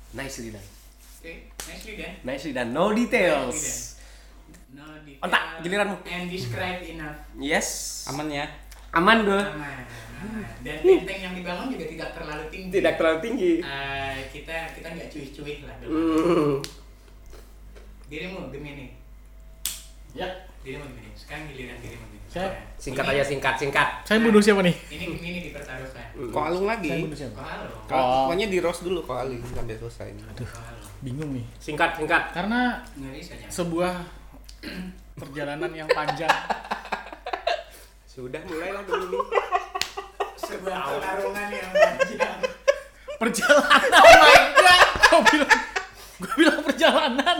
Nicely 0.09 0.49
done. 0.49 0.65
oke 1.19 1.33
nicely 1.67 1.93
done 1.95 2.15
Nicely 2.23 2.51
done. 2.51 2.71
No 2.71 2.89
details. 2.89 3.93
no 4.71 4.81
detail 5.03 5.19
Ontak, 5.21 5.61
giliranmu. 5.61 5.97
and 6.05 6.25
describe 6.27 6.79
enough 6.81 7.17
Yes. 7.35 7.67
Aman 8.07 8.31
ya? 8.31 8.47
Aman 8.89 9.21
bro. 9.21 9.37
aman 9.37 9.85
aman 10.19 10.43
dan 10.59 10.81
benteng 10.81 11.19
yang 11.21 11.33
dibangun 11.33 11.71
juga 11.71 11.85
tidak 11.87 12.09
terlalu 12.11 12.43
tinggi 12.49 12.71
Tidak 12.73 12.93
terlalu 12.95 13.17
tinggi. 13.21 13.51
Eh, 13.59 14.17
kita 14.31 14.55
kita 14.73 14.87
nggak 14.89 15.09
cuy-cuy 15.09 15.53
lah 15.63 15.75
Hmm. 15.83 16.57
dirimu 18.07 18.49
Gemini 18.49 18.87
Ya. 20.11 20.25
Dirimu 20.59 20.85
Gemini 20.85 21.09
sekarang 21.13 21.43
giliran 21.47 21.77
dirimu 21.77 22.03
Gemini 22.03 22.17
Saya- 22.29 22.53
Singkat 22.77 23.03
ini- 23.03 23.11
aja 23.11 23.23
singkat 23.25 23.53
singkat. 23.57 23.87
Saya 24.03 24.21
bunuh 24.21 24.37
siapa 24.37 24.61
nih? 24.61 24.75
ini 24.89 25.03
Gemini 25.09 25.39
dipertaruhkan 25.43 26.05
Kok 26.29 26.43
alung 26.43 26.63
Saya 26.63 26.71
lagi? 26.75 26.89
bunuh 27.01 27.17
siapa? 27.17 27.41
halo 27.41 27.65
Oh. 27.89 28.27
Pokoknya 28.27 28.45
di 28.47 28.57
roast 28.59 28.81
dulu 28.83 28.99
kok 29.01 29.17
alung 29.19 29.41
sampai 29.43 29.75
selesai. 29.75 30.07
Oh, 30.13 30.45
halo 30.45 30.85
Bingung 30.99 31.31
nih. 31.31 31.45
Singkat 31.57 31.95
singkat. 31.95 32.23
Karena 32.31 32.83
sebuah 33.47 33.93
perjalanan 35.19 35.71
yang 35.71 35.87
panjang. 35.87 36.29
Sudah 38.05 38.41
mulai 38.43 38.69
lah 38.69 38.83
dulu 38.83 39.15
nih. 39.15 39.23
sebuah 40.35 40.75
pertarungan 40.81 41.49
yang 41.49 41.71
panjang 41.71 42.37
Perjalanan. 43.15 43.89
Oh 43.95 44.15
my 44.17 44.39
god. 44.55 44.83
Kau 45.01 45.19
bilang 45.25 45.51
gue 46.19 46.33
bilang 46.35 46.59
perjalanan. 46.61 47.37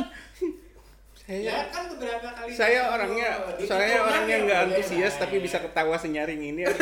Ya 1.30 1.70
kan 1.70 1.94
beberapa 1.94 2.26
kali 2.34 2.50
Saya 2.58 2.90
orangnya 2.90 3.30
saya 3.62 4.02
orangnya 4.02 4.36
ya 4.36 4.46
nggak 4.50 4.60
antusias 4.66 5.14
lah, 5.14 5.30
tapi 5.30 5.38
ya. 5.38 5.42
bisa 5.46 5.58
ketawa 5.62 5.96
senyaring 6.02 6.42
ini. 6.42 6.66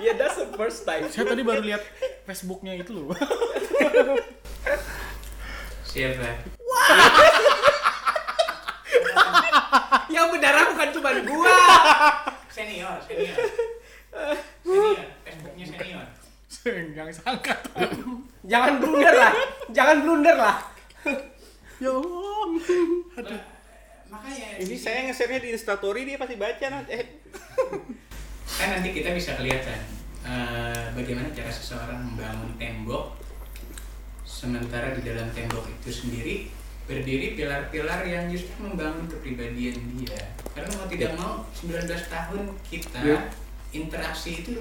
Iya, 0.00 0.16
that's 0.16 0.40
the 0.40 0.48
first 0.56 0.88
time. 0.88 1.04
Saya 1.12 1.28
tadi 1.28 1.44
baru 1.44 1.60
lihat 1.60 1.84
Facebooknya 2.24 2.72
itu 2.72 2.88
loh. 2.96 3.12
siapa 5.84 6.40
Yang 10.08 10.26
berdarah 10.32 10.64
bukan 10.72 10.88
cuma 10.96 11.10
gua. 11.20 11.52
senior 12.48 12.96
senior 13.04 13.36
senior 14.64 15.04
Facebooknya 15.20 15.64
senior 15.68 16.06
Senggang 16.48 17.12
sangka. 17.12 17.60
Jangan 18.48 18.80
blunder 18.80 19.12
lah. 19.12 19.32
Jangan 19.68 19.96
blunder 20.00 20.36
lah. 20.40 20.56
Ya 21.76 21.92
Allah. 21.92 22.48
Lah, 23.20 23.40
makanya 24.10 24.58
Ini 24.58 24.76
saya 24.76 25.06
nge-share-nya 25.06 25.40
di 25.40 25.50
Instastory 25.50 26.02
dia 26.04 26.18
pasti 26.18 26.34
baca 26.34 26.66
nanti. 26.66 26.90
Eh, 26.92 27.06
kan 28.50 28.68
nanti 28.74 28.90
kita 28.90 29.14
bisa 29.14 29.38
kelihatan 29.38 29.78
eh, 30.20 30.84
bagaimana 30.92 31.30
cara 31.30 31.48
seseorang 31.48 31.96
membangun 32.04 32.50
tembok. 32.58 33.16
Sementara 34.20 34.92
di 34.92 35.02
dalam 35.02 35.30
tembok 35.30 35.64
itu 35.68 35.90
sendiri 35.90 36.34
berdiri 36.84 37.38
pilar-pilar 37.38 38.02
yang 38.02 38.26
justru 38.26 38.50
membangun 38.58 39.06
kepribadian 39.06 39.78
dia. 39.94 40.18
Karena 40.50 40.70
mau 40.74 40.86
tidak 40.86 41.12
mau 41.14 41.46
19 41.54 41.86
tahun 41.86 42.42
kita 42.66 42.98
Ya. 43.00 43.18
interaksi 43.70 44.42
itu 44.42 44.58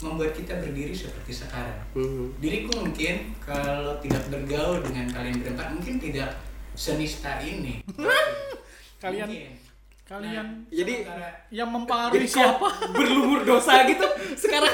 membuat 0.00 0.32
kita 0.32 0.56
berdiri 0.58 0.90
seperti 0.90 1.32
sekarang. 1.32 1.78
Hmm. 1.92 2.32
diriku 2.40 2.82
mungkin 2.82 3.30
kalau 3.38 3.94
tidak 4.00 4.26
bergaul 4.26 4.82
dengan 4.82 5.06
kalian 5.12 5.38
berempat 5.38 5.70
mungkin 5.70 6.02
tidak 6.02 6.34
senista 6.74 7.38
ini 7.38 7.78
Kalian- 9.04 9.28
Mungkin. 9.28 9.52
kalian 10.04 10.46
Nah, 10.64 10.68
Jadi- 10.70 11.04
yang 11.50 11.68
mempengaruhi 11.68 12.16
Jadi 12.16 12.26
siapa? 12.30 12.68
berlumur 12.96 13.40
dosa 13.42 13.84
gitu 13.84 14.06
sekarang? 14.34 14.72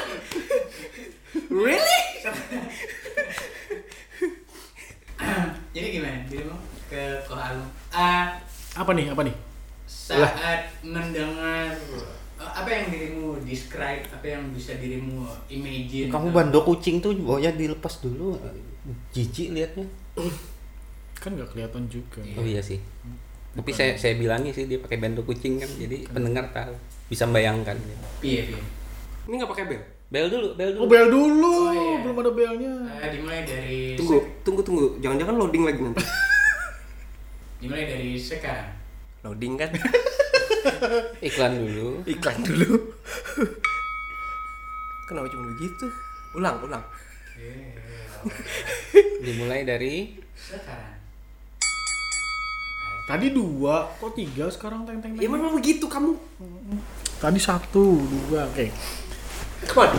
Really? 1.47 1.99
Jadi 5.71 5.87
gimana? 5.89 6.19
Dirimu 6.25 6.55
ke 6.87 7.03
Kohalum. 7.23 7.67
Ah, 7.91 8.39
Apa 8.73 8.91
nih? 8.91 9.11
Apa 9.11 9.23
nih? 9.23 9.35
saat 9.91 10.71
mendengar 10.81 11.75
eh, 12.39 12.51
apa 12.51 12.67
yang 12.67 12.87
dirimu 12.87 13.35
describe, 13.43 14.07
apa 14.09 14.23
yang 14.25 14.43
bisa 14.49 14.75
dirimu 14.75 15.23
imagine? 15.47 16.07
Kamu 16.07 16.31
bandok 16.31 16.63
kucing 16.65 16.99
tuh 16.99 17.11
bawanya 17.13 17.51
dilepas 17.51 17.99
dulu. 17.99 18.39
Jijik 19.11 19.51
liatnya. 19.51 19.83
Kan 21.13 21.35
nggak 21.35 21.51
kelihatan 21.51 21.85
juga. 21.85 22.23
Oh 22.33 22.43
iya 22.43 22.59
sih. 22.59 22.79
Tapi 23.51 23.71
saya 23.71 23.91
saya 23.93 24.15
bilangnya 24.15 24.51
sih 24.51 24.63
dia 24.63 24.79
pakai 24.79 24.95
bandok 24.95 25.27
kucing 25.27 25.59
kan, 25.59 25.67
jadi 25.67 26.07
pendengar 26.07 26.47
tahu, 26.49 26.71
bisa 27.07 27.27
membayangkan. 27.27 27.75
Piye, 28.19 28.47
piye. 28.47 28.61
Ini 29.27 29.33
nggak 29.37 29.51
pakai 29.51 29.65
bel. 29.67 29.81
Bel 30.07 30.27
dulu, 30.27 30.47
bel 30.55 30.69
dulu. 30.71 30.83
Oh 30.83 30.87
bel 30.87 31.05
dulu, 31.07 31.51
Oh, 31.51 31.71
iya. 31.71 31.95
belum 32.03 32.15
ada 32.17 32.31
belnya. 32.31 32.73
Eh, 32.99 33.09
dimulai 33.11 33.41
dari 33.43 33.95
Tunggu, 33.95 34.19
tunggu, 34.43 34.59
tunggu. 34.61 34.87
Jangan-jangan 34.99 35.35
loading 35.35 35.63
lagi 35.63 35.79
nanti. 35.79 36.03
dimulai 37.63 37.85
dari 37.87 38.09
sekarang. 38.15 38.71
Loading 39.23 39.55
kan? 39.55 39.71
Iklan 41.27 41.53
dulu. 41.57 42.03
Iklan 42.03 42.37
dulu. 42.43 42.69
Kenapa 45.07 45.27
cuma 45.27 45.43
begitu? 45.55 45.85
Ulang, 46.33 46.55
ulang. 46.59 46.83
Eh, 47.39 47.71
Dimulai 49.21 49.63
dari 49.63 50.19
sekarang. 50.33 50.90
Tadi 53.03 53.27
dua, 53.29 53.89
kok 53.93 54.13
tiga 54.13 54.47
sekarang 54.47 54.83
teng 54.83 54.99
teng 54.99 55.13
Ya 55.13 55.25
teng. 55.25 55.33
memang 55.33 55.51
begitu 55.53 55.85
kamu. 55.85 56.15
Tadi 57.17 57.37
satu, 57.37 57.99
dua, 57.99 58.47
oke. 58.47 58.65
Come 59.67 59.81
on. 59.83 59.91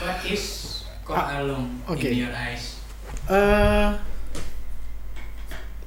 What 0.00 0.18
is 0.24 0.44
Kohalum 1.02 1.82
oke. 1.84 2.00
in 2.00 2.22
your 2.22 2.32
eyes? 2.32 2.78
Eh, 3.26 3.90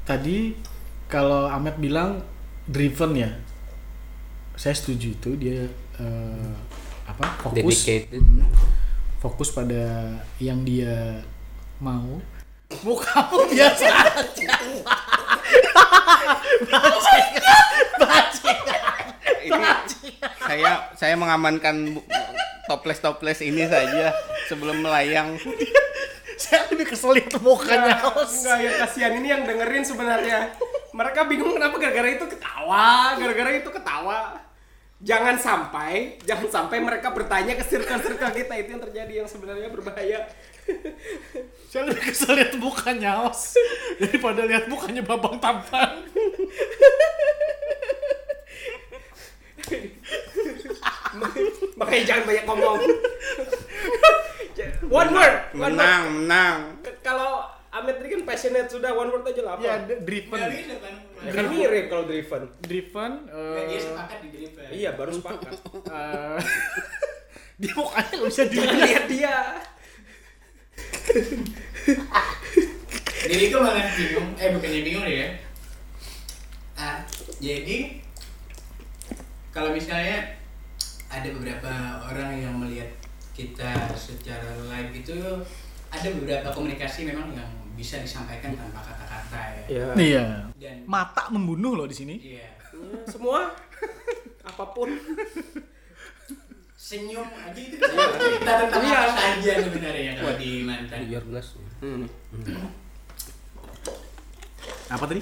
tadi 0.03 0.53
kalau 1.08 1.48
Ahmed 1.48 1.77
bilang 1.77 2.20
driven 2.65 3.15
ya, 3.15 3.32
saya 4.53 4.75
setuju 4.75 5.08
itu 5.13 5.30
dia 5.36 5.65
eh, 5.98 6.51
apa 7.03 7.25
fokus 7.42 7.84
dedicated. 7.84 8.22
fokus 9.18 9.50
pada 9.50 9.84
yang 10.38 10.62
dia 10.62 11.24
mau. 11.80 12.20
Mukamu 12.82 13.38
biasa 13.53 13.86
aja. 13.86 14.51
Ini 19.44 19.70
saya 20.39 20.72
saya 20.96 21.15
mengamankan 21.20 22.00
bu- 22.00 22.06
toples-toples 22.65 23.44
ini 23.44 23.68
saja 23.68 24.15
sebelum 24.48 24.80
melayang. 24.82 25.36
saya 26.39 26.68
lebih 26.72 26.92
kesel 26.92 27.13
itu 27.20 27.38
mukanya. 27.39 28.00
Enggak, 28.03 28.58
yang 28.60 28.75
kasihan 28.82 29.13
ini 29.15 29.27
yang 29.30 29.44
dengerin 29.46 29.84
sebenarnya. 29.86 30.56
Mereka 30.94 31.25
bingung 31.25 31.56
kenapa 31.56 31.75
gara-gara 31.77 32.10
itu 32.13 32.25
ketawa, 32.30 33.18
gara-gara 33.18 33.51
itu 33.53 33.70
ketawa. 33.70 34.38
Jangan 35.03 35.36
sampai, 35.36 36.15
jangan 36.24 36.48
sampai 36.48 36.80
mereka 36.80 37.12
bertanya 37.12 37.60
ke 37.60 37.63
circle-circle 37.68 38.32
kita 38.32 38.53
itu 38.56 38.70
yang 38.72 38.84
terjadi 38.88 39.13
yang 39.24 39.27
sebenarnya 39.27 39.68
berbahaya. 39.68 40.24
Saya 41.74 41.89
lebih 41.89 42.13
kesel 42.13 42.38
lihat 42.38 42.53
mukanya 42.62 43.25
os 43.25 43.58
daripada 43.98 44.46
lihat 44.46 44.70
mukanya 44.70 45.01
babang 45.01 45.41
tampan. 45.41 45.98
Makanya 51.77 52.03
jangan 52.05 52.24
banyak 52.25 52.46
ngomong. 52.46 52.79
one 55.01 55.10
word, 55.13 55.36
one 55.58 55.74
word. 55.74 55.77
Menang, 55.77 56.03
menang. 56.22 56.60
Kalau 57.01 57.50
Ahmed 57.74 57.98
tadi 57.98 58.10
kan 58.13 58.22
passionate 58.22 58.70
sudah 58.70 58.93
one 58.93 59.10
word 59.10 59.25
aja 59.25 59.41
lah 59.41 59.58
apa? 59.58 59.65
Ya 59.65 59.75
driven, 59.82 60.38
Nggak 60.38 60.53
bisa 60.53 60.75
kan? 60.77 60.93
Ya 61.24 61.32
kan 61.34 61.46
mirip 61.50 61.86
kalau 61.89 62.05
driven. 62.05 62.41
driven. 62.62 63.12
Nggak, 63.25 63.65
dia 63.65 63.74
eh, 63.74 63.82
sepakat 63.82 64.17
di 64.22 64.29
driven. 64.29 64.67
Iya, 64.70 64.89
baru 64.93 65.12
sepakat. 65.17 65.53
eh, 65.89 66.38
di 67.62 67.67
mukanya 67.74 68.13
nggak 68.13 68.29
bisa 68.29 68.43
dilihat. 68.46 69.05
lihat 69.10 69.73
dia. 70.75 71.24
Diriku 73.24 73.58
malah 73.63 73.88
bingung, 73.96 74.36
eh 74.36 74.50
bukannya 74.51 74.82
bingung 74.84 75.08
ya. 75.08 75.27
Ah, 76.75 77.00
jadi 77.39 78.01
kalau 79.53 79.72
misalnya 79.72 80.36
ada 81.08 81.30
beberapa 81.32 81.72
orang 82.10 82.36
yang 82.36 82.53
melihat 82.58 82.89
kita 83.32 83.94
secara 83.96 84.58
live 84.68 84.92
itu 84.92 85.18
ada 85.88 86.08
beberapa 86.20 86.50
komunikasi 86.51 87.06
memang 87.06 87.32
yang 87.38 87.50
bisa 87.74 88.01
disampaikan 88.01 88.53
tanpa 88.58 88.82
kata-kata 88.82 89.39
ya. 89.39 89.63
Iya. 89.70 89.86
Iya. 89.96 90.25
Dan 90.58 90.75
Mata 90.86 91.30
membunuh 91.30 91.77
loh 91.77 91.88
di 91.88 91.96
sini. 91.96 92.15
iya, 92.20 92.50
Ya, 92.74 93.06
semua 93.06 93.53
apa 94.44 94.65
pun 94.74 94.89
senyum 96.94 97.26
aja 97.26 97.58
itu 97.58 97.74
bisa 97.74 98.06
cerita 98.16 98.52
tentang 98.62 98.82
Iya. 98.84 98.94
apa 98.96 99.10
saja 99.12 99.52
sebenarnya 99.60 100.12
kalau 100.14 100.34
di 100.38 100.52
mantan. 100.62 100.98
Your 101.10 101.26
glass. 101.26 101.58
Apa 104.88 105.04
tadi? 105.04 105.22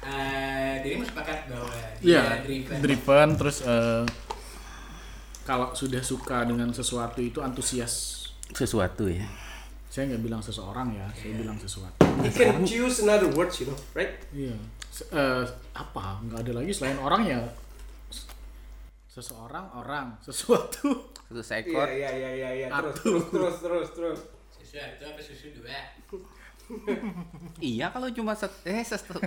Eh, 0.00 0.74
dirimu 0.82 1.04
sepakat 1.04 1.48
bahwa 1.48 1.72
Iya, 2.00 2.20
dia 2.20 2.44
driven. 2.44 2.78
driven 2.80 3.28
terus 3.36 3.56
eh, 3.62 4.04
kalau 5.42 5.72
sudah 5.72 6.00
suka 6.00 6.44
dengan 6.44 6.68
sesuatu 6.70 7.20
itu 7.20 7.40
antusias. 7.40 8.20
Sesuatu 8.50 9.08
ya. 9.08 9.24
Saya 9.88 10.06
nggak 10.06 10.22
bilang 10.22 10.38
seseorang 10.38 10.94
ya, 10.94 11.06
saya 11.12 11.34
bilang 11.34 11.56
sesuatu. 11.56 11.98
you 12.20 12.30
can 12.30 12.60
choose 12.62 13.02
another 13.02 13.26
words 13.32 13.58
you 13.58 13.66
know 13.66 13.78
right 13.92 14.20
Iya. 14.30 14.54
Se- 14.88 15.08
eh, 15.08 15.44
apa? 15.72 16.20
Nggak 16.22 16.44
ada 16.44 16.52
lagi 16.60 16.70
selain 16.70 16.96
orang 16.96 17.22
ya. 17.24 17.40
Seseorang, 19.10 19.66
orang, 19.74 20.14
sesuatu. 20.26 21.10
Satu 21.26 21.42
seekor. 21.42 21.86
iya 21.86 22.10
iya 22.10 22.30
iya 22.32 22.50
iya 22.56 22.66
terus 22.70 22.94
Aduh. 22.94 23.22
terus 23.26 23.26
terus 23.26 23.56
terus 23.58 23.88
terus 23.90 24.20
Susu 24.50 24.76
itu 24.76 25.02
apa 25.02 25.20
susu 25.20 25.46
dua? 25.52 25.80
Iya 27.60 27.90
kalau 27.90 28.06
cuma 28.08 28.30
set 28.30 28.54
eh 28.62 28.78
satu. 28.80 29.18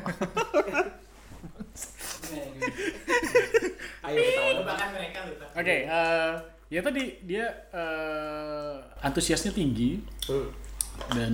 ayo 4.01 4.17
ketawa 4.17 4.63
Bahkan 4.63 4.89
mereka 4.93 5.19
lupa. 5.27 5.45
Oke, 5.53 5.77
eh, 5.83 6.33
ya 6.69 6.79
tadi 6.79 7.03
dia 7.21 7.45
eh, 7.69 8.75
antusiasnya 9.01 9.51
tinggi 9.51 9.99
Hmm. 10.23 10.47
dan 11.11 11.33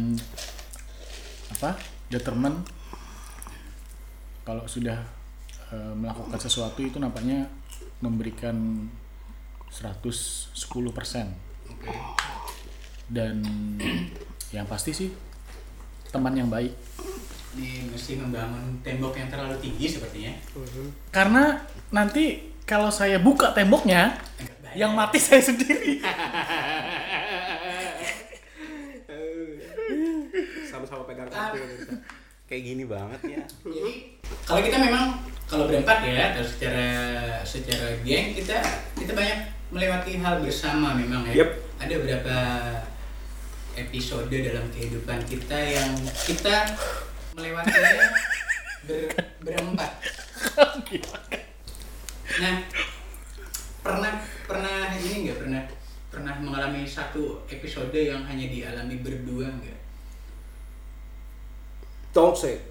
apa? 1.51 1.77
Determined. 2.09 2.65
Kalau 4.41 4.65
sudah 4.65 4.97
eh, 5.69 5.93
melakukan 5.93 6.41
sesuatu 6.41 6.81
itu 6.81 6.97
nampaknya 6.97 7.45
memberikan 7.99 8.87
110% 9.69 10.55
Oke. 11.69 11.93
dan 13.11 13.43
yang 14.49 14.65
pasti 14.65 14.91
sih 14.95 15.09
teman 16.09 16.33
yang 16.33 16.49
baik. 16.49 16.73
Ini 17.57 17.89
mesti 17.89 18.17
membangun 18.17 18.81
tembok 18.81 19.13
yang 19.17 19.29
terlalu 19.29 19.57
tinggi 19.61 19.85
sepertinya. 19.89 20.33
Karena 21.13 21.59
nanti 21.93 22.53
kalau 22.65 22.89
saya 22.89 23.21
buka 23.21 23.53
temboknya, 23.53 24.17
yang 24.77 24.93
mati 24.93 25.17
saya 25.25 25.41
sendiri. 25.41 26.01
sama-sama 30.69 31.03
pegang 31.09 31.27
kartu. 31.27 31.59
Kayak 32.49 32.63
gini 32.65 32.83
banget 32.89 33.21
ya. 33.37 33.43
Jadi 33.77 33.93
kalau 34.41 34.61
kita 34.65 34.77
memang 34.81 35.21
kalau 35.45 35.69
berempat 35.69 36.01
ya, 36.01 36.33
atau 36.33 36.41
secara 36.41 36.89
secara 37.45 37.93
geng 38.01 38.33
kita 38.33 38.57
kita 38.97 39.13
banyak 39.13 39.39
melewati 39.69 40.17
hal 40.17 40.41
bersama 40.41 40.97
memang 40.97 41.29
ya. 41.29 41.45
Yep. 41.45 41.49
Ada 41.77 41.93
beberapa 42.01 42.37
episode 43.77 44.33
dalam 44.33 44.65
kehidupan 44.73 45.21
kita 45.29 45.55
yang 45.55 45.93
kita 46.25 46.73
melewatinya 47.37 48.09
ber, 48.89 49.07
berempat. 49.45 49.91
Nah, 52.41 52.55
pernah 53.85 54.13
pernah 54.49 54.77
ini 54.97 55.29
nggak 55.29 55.37
pernah 55.37 55.61
pernah 56.09 56.33
mengalami 56.41 56.83
satu 56.83 57.45
episode 57.45 57.93
yang 57.93 58.25
hanya 58.25 58.49
dialami 58.49 59.05
berdua 59.05 59.47
nggak? 59.53 59.78
Don't 62.11 62.35
say 62.35 62.57
it. 62.57 62.63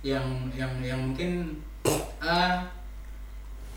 yang 0.00 0.24
yang 0.54 0.70
yang 0.80 1.00
mungkin 1.10 1.58
ah 2.22 2.70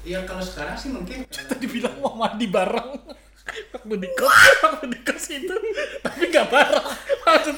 ya 0.06 0.22
kalau 0.24 0.42
sekarang 0.42 0.78
sih 0.78 0.90
mungkin 0.94 1.26
Tadi 1.52 1.66
bilang 1.66 1.98
mau 2.00 2.14
mandi 2.16 2.46
bareng 2.48 2.98
kos, 4.20 4.48
waktu 4.64 4.86
di 4.94 5.00
kos 5.02 5.26
itu, 5.34 5.56
tapi 6.06 6.30
nggak 6.30 6.48
bareng. 6.48 6.88
Maksud, 7.26 7.58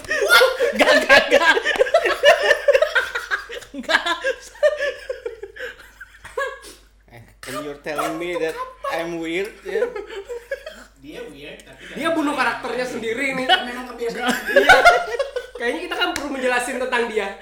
nggak 0.79 0.93
nggak 1.03 1.21
nggak. 1.29 1.53
Nggak. 3.77 4.05
Eh, 7.12 7.23
And 7.51 7.55
you're 7.62 7.77
telling 7.84 8.15
me 8.15 8.39
that 8.39 8.55
I'm 8.89 9.19
weird 9.19 9.51
ya? 9.67 9.86
dia 11.03 11.19
weird 11.27 11.60
tapi 11.67 11.99
dia 11.99 12.15
bunuh 12.15 12.31
karakternya 12.31 12.88
sendiri 12.88 13.36
nih 13.36 13.43
memang 13.43 13.91
kebiasaan 13.91 14.31
iya 14.55 14.79
kayaknya 15.60 15.81
kita 15.91 15.95
kan 15.99 16.10
perlu 16.15 16.31
menjelasin 16.31 16.79
tentang 16.79 17.12
dia 17.12 17.36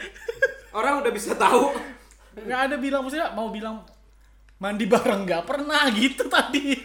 orang 0.74 1.06
udah 1.06 1.14
bisa 1.14 1.31
tahu 1.42 1.64
Nggak 2.38 2.62
ada 2.64 2.76
bilang 2.78 3.02
maksudnya 3.02 3.30
mau 3.32 3.50
bilang 3.50 3.84
mandi 4.56 4.86
bareng 4.86 5.26
nggak 5.26 5.44
pernah 5.44 5.84
gitu 5.92 6.24
tadi. 6.28 6.78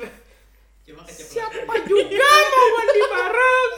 siapa 1.07 1.75
juga 1.83 2.17
mau 2.47 2.67
mandi 2.73 3.01
bareng 3.05 3.73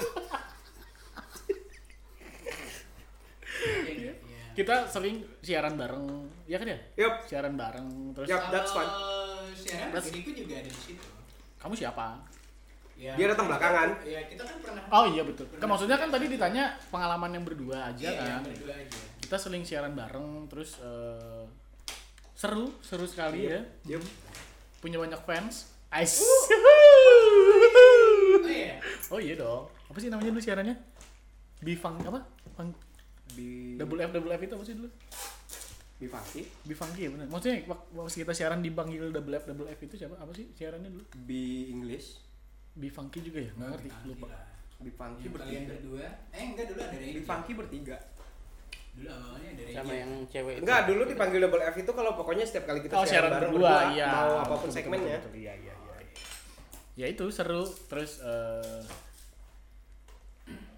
Iya, 3.59 4.12
iya. 4.14 4.45
Kita 4.55 4.87
sering 4.87 5.27
siaran 5.38 5.75
bareng, 5.75 6.07
ya 6.45 6.57
kan 6.57 6.69
ya? 6.69 6.79
Yup. 6.97 7.14
Siaran 7.27 7.55
bareng 7.55 7.88
terus. 8.12 8.27
Yup. 8.29 8.43
That's 8.49 8.71
fun. 8.71 8.87
Kalau 8.87 9.51
siaran 9.53 9.88
That's- 9.91 10.09
diriku 10.09 10.31
juga 10.33 10.55
ada 10.57 10.69
di 10.69 10.79
situ 10.79 11.07
Kamu 11.59 11.75
siapa? 11.75 12.23
ya, 12.95 13.12
Dia 13.14 13.27
datang 13.31 13.47
belakangan. 13.47 13.88
ya 14.05 14.21
kita 14.25 14.43
kan 14.43 14.57
pernah 14.59 14.83
Oh 14.88 15.05
iya 15.07 15.23
betul. 15.23 15.47
Kan 15.53 15.67
maksudnya 15.67 15.97
kan 15.97 16.09
tadi 16.09 16.27
ditanya 16.29 16.64
pengalaman 16.88 17.31
yang 17.31 17.43
berdua 17.43 17.91
aja 17.91 18.07
iya, 18.07 18.14
kan. 18.17 18.27
yang 18.31 18.43
berdua 18.45 18.75
aja 18.77 18.99
Kita 19.29 19.37
sering 19.37 19.61
siaran 19.61 19.93
bareng 19.93 20.49
terus 20.49 20.81
eh, 20.81 21.45
seru, 22.33 22.73
seru 22.81 23.05
sekali 23.05 23.45
ya. 23.45 23.61
Yup. 23.87 24.01
Punya 24.81 24.97
banyak 24.97 25.21
fans. 25.23 25.69
Ice. 25.95 26.21
oh 28.38 28.49
iya 28.49 28.77
oh 29.09 29.21
iya 29.21 29.35
dong. 29.37 29.69
Apa 29.88 29.99
sih 29.99 30.09
namanya 30.09 30.33
dulu 30.33 30.41
siarannya? 30.41 30.77
Bifang 31.61 31.97
apa? 32.03 32.25
Fang, 32.53 32.73
Bi 33.33 33.77
double 33.77 34.01
F 34.01 34.12
double 34.12 34.33
F 34.33 34.43
itu 34.43 34.55
apa 34.55 34.64
sih 34.64 34.75
dulu? 34.75 34.88
Bifanti, 35.99 36.47
Bifunky 36.62 37.01
ya 37.05 37.11
benar. 37.11 37.27
Maksudnya 37.27 37.67
wak- 37.67 37.91
waktu 37.91 38.23
kita 38.23 38.31
siaran 38.31 38.62
dipanggil 38.62 39.11
double 39.11 39.35
F 39.35 39.45
double 39.45 39.67
F 39.67 39.81
itu 39.83 39.99
siapa? 39.99 40.14
Apa 40.14 40.31
sih 40.31 40.47
siarannya 40.55 40.88
dulu? 40.88 41.05
Bi 41.19 41.69
English, 41.69 42.23
Bifunky 42.73 43.19
juga 43.21 43.43
ya? 43.43 43.51
Nggak 43.53 43.69
ngerti, 43.75 43.88
lupa. 44.07 44.27
Kalian 44.79 45.33
bertiga. 45.35 46.09
eh 46.31 46.45
enggak 46.47 46.67
dulu 46.71 46.81
ada 46.81 46.97
Bifanti 46.97 47.51
bertiga. 47.53 47.97
Dulu 48.98 49.14
Regi 49.58 49.74
Sama 49.74 49.92
yang 49.92 50.11
cewek 50.26 50.52
itu. 50.54 50.62
Enggak, 50.62 50.80
dulu 50.84 51.02
dipanggil 51.04 51.38
double 51.40 51.62
F 51.62 51.76
itu 51.76 51.92
kalau 51.92 52.12
pokoknya 52.14 52.42
setiap 52.42 52.64
kali 52.66 52.80
kita 52.80 52.94
Oh 52.94 53.04
siaran 53.04 53.30
bareng 53.30 53.52
berdua, 53.52 53.92
iya. 53.92 54.06
mau 54.08 54.32
apa 54.40 54.54
pun 54.54 54.64
Betul, 54.64 54.74
segmennya. 54.74 55.16
betul, 55.16 55.30
betul. 55.30 55.40
Iya, 55.40 55.52
iya, 55.56 55.74
iya. 55.74 55.96
Ya 56.94 57.06
itu 57.06 57.24
seru. 57.28 57.62
Terus 57.87 58.18
eh 58.18 58.80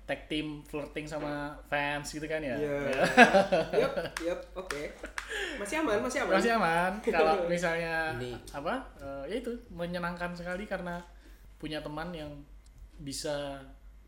tag 0.04 0.26
team 0.26 0.58
flirting 0.64 1.06
sama 1.06 1.32
fans 1.64 2.10
gitu 2.10 2.26
kan 2.26 2.42
ya? 2.42 2.58
Iya. 2.58 2.76
Ya. 2.82 3.04
Yup, 3.78 3.92
yup, 4.20 4.40
oke. 4.58 4.82
Masih 5.56 5.78
aman, 5.78 6.02
masih 6.02 6.18
aman. 6.20 6.34
Masih 6.34 6.50
aman. 6.52 6.92
Kalau 7.00 7.34
misalnya 7.52 8.18
Ini- 8.18 8.34
apa? 8.50 8.74
eh, 8.98 9.24
ya 9.30 9.36
itu 9.38 9.54
menyenangkan 9.70 10.34
sekali 10.34 10.66
karena 10.66 10.98
punya 11.56 11.78
teman 11.78 12.10
yang 12.10 12.32
bisa 12.98 13.62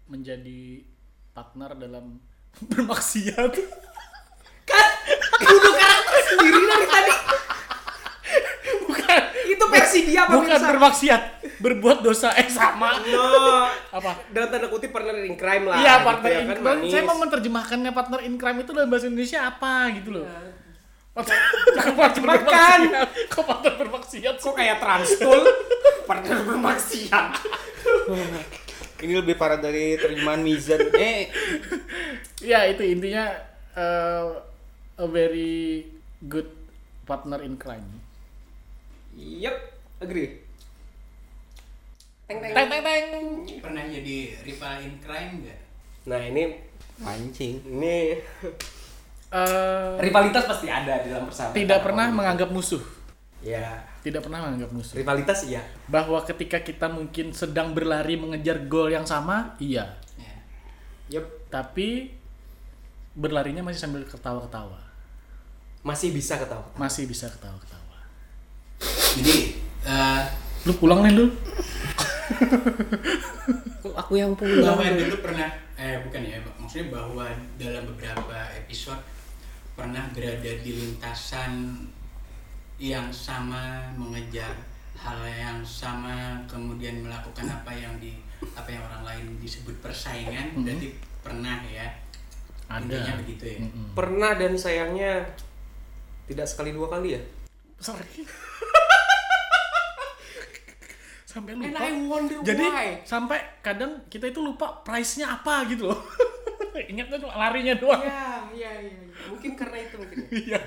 menjadi 0.04 0.82
partner 1.30 1.78
dalam 1.78 2.18
bermaksiat. 2.70 3.52
Bunuh 5.42 5.72
karakter 5.72 6.18
sendiri 6.24 6.60
dari 6.64 6.86
tadi. 6.88 7.12
bukan 8.82 9.20
Versi 9.92 10.08
dia 10.08 10.24
bukan 10.24 10.48
pemirsa. 10.48 10.66
bermaksiat, 10.66 11.22
berbuat 11.58 11.98
dosa 12.00 12.32
eh 12.32 12.48
sama. 12.48 12.96
No. 12.98 13.68
Apa? 13.92 14.24
Dalam 14.28 14.48
tanda 14.48 14.66
kutip 14.66 14.88
partner 14.88 15.20
in 15.20 15.36
crime 15.36 15.68
lah. 15.68 15.76
Iya 15.76 15.92
gitu 15.94 16.06
partner 16.08 16.28
ya 16.28 16.38
in 16.38 16.46
kan, 16.46 16.56
crime. 16.58 16.88
Saya 16.88 17.02
mau 17.04 17.16
menerjemahkannya 17.18 17.90
partner 17.90 18.20
in 18.22 18.34
crime 18.34 18.58
itu 18.58 18.70
dalam 18.70 18.88
bahasa 18.88 19.06
Indonesia 19.06 19.40
apa 19.42 19.72
gitu 19.92 20.10
loh. 20.12 20.26
Partner, 21.12 21.36
Kok 21.76 21.92
partner 21.92 22.24
Makan. 22.24 22.80
bermaksiat. 22.88 23.28
Kok 23.28 23.44
partner 23.44 23.72
bermaksiat? 23.76 24.34
Kok 24.40 24.54
kayak 24.54 24.76
transtool 24.78 25.40
partner 26.08 26.38
bermaksiat. 26.40 27.26
Ini 28.98 29.12
lebih 29.14 29.34
parah 29.34 29.58
dari 29.58 29.94
terjemahan 29.94 30.40
Mizan. 30.40 30.80
Eh, 30.96 31.28
Ya 32.40 32.64
itu 32.64 32.80
intinya 32.80 33.28
eh, 33.72 34.26
a 34.94 35.06
very 35.06 35.84
good 36.22 36.48
partner 37.02 37.38
in 37.40 37.54
crime. 37.54 37.84
Yup, 39.12 39.52
agree. 40.02 40.28
Teng 42.26 42.38
teng. 42.38 42.52
Teng 42.52 42.68
teng 42.68 42.82
teng. 42.82 43.26
pernah 43.60 43.82
jadi 43.84 44.16
rival 44.42 44.74
in 44.80 44.94
crime 44.98 45.32
nggak 45.40 45.60
Nah, 46.02 46.20
ini 46.20 46.42
mancing. 46.98 47.62
ini 47.64 47.96
Eh, 49.32 49.96
rivalitas 49.96 50.44
pasti 50.44 50.68
ada 50.68 51.00
di 51.00 51.08
dalam 51.08 51.24
persahabatan. 51.24 51.56
tidak 51.56 51.80
pernah 51.80 52.12
menganggap 52.12 52.52
musuh. 52.52 52.84
Ya, 53.40 53.80
Tidak 54.04 54.20
pernah 54.20 54.44
menganggap 54.44 54.70
musuh. 54.70 54.92
rivalitas 54.94 55.48
iya. 55.48 55.64
Bahwa 55.88 56.20
ketika 56.20 56.60
kita 56.60 56.92
mungkin 56.92 57.32
sedang 57.32 57.72
berlari 57.72 58.20
mengejar 58.20 58.60
gol 58.68 58.92
yang 58.92 59.08
sama, 59.08 59.56
iya. 59.56 59.96
ya 60.20 60.36
Yup, 61.16 61.48
tapi 61.48 62.12
berlarinya 63.16 63.64
masih 63.64 63.80
sambil 63.80 64.04
ketawa-ketawa 64.04 64.84
masih 65.80 66.12
bisa 66.12 66.36
ketawa. 66.36 66.68
masih 66.76 67.08
bisa 67.08 67.26
ketawa-ketawa 67.28 67.98
Jadi 69.16 69.56
eh, 69.84 70.20
lu 70.62 70.72
pulang 70.74 71.02
nih 71.02 71.12
lu 71.12 71.26
Kok 73.82 73.94
aku 73.94 74.12
yang 74.14 74.32
pulang? 74.32 74.62
bahwa 74.72 74.86
dulu 74.88 75.16
pernah 75.20 75.48
eh 75.74 75.98
bukan 76.00 76.22
ya 76.22 76.38
maksudnya 76.54 76.86
bahwa 76.90 77.26
dalam 77.56 77.82
beberapa 77.84 78.36
episode 78.54 79.02
pernah 79.74 80.06
berada 80.10 80.52
di 80.54 80.70
lintasan 80.70 81.82
yang 82.78 83.10
sama 83.10 83.82
mengejar 83.92 84.54
hal 84.94 85.18
yang 85.26 85.58
sama 85.60 86.14
kemudian 86.46 87.02
melakukan 87.02 87.50
apa 87.50 87.72
yang 87.72 87.90
di 87.98 88.14
apa 88.54 88.68
yang 88.68 88.82
orang 88.84 89.02
lain 89.04 89.24
disebut 89.38 89.74
persaingan 89.80 90.54
Mhm. 90.54 90.62
berarti 90.62 90.88
pernah 91.18 91.56
ya 91.64 91.86
ada 92.68 92.86
intinya 92.86 93.14
begitu 93.18 93.44
ya 93.44 93.58
Mm-mm. 93.60 93.86
Pernah 93.92 94.32
dan 94.34 94.52
sayangnya 94.54 95.12
tidak 96.24 96.46
sekali 96.46 96.70
dua 96.70 96.86
kali 96.88 97.18
ya. 97.18 97.22
sorry 97.76 98.06
sampai 101.32 101.56
And 101.56 101.64
lupa 101.64 101.80
I 101.80 101.92
wonder 102.04 102.36
jadi 102.44 102.66
why. 102.68 102.88
sampai 103.02 103.38
kadang 103.64 104.04
kita 104.06 104.28
itu 104.28 104.38
lupa 104.38 104.84
price-nya 104.84 105.32
apa 105.32 105.64
gitu 105.66 105.88
loh 105.88 106.00
ingatnya 106.92 107.16
cuma 107.16 107.36
larinya 107.38 107.72
doang 107.74 108.00
Iya, 108.00 108.28
iya, 108.52 108.72
iya. 108.84 108.96
Mungkin 109.22 109.52
karena 109.54 109.76
itu 109.78 109.94
mungkin. 109.96 110.18
ya. 110.18 110.28
Iya, 110.44 110.60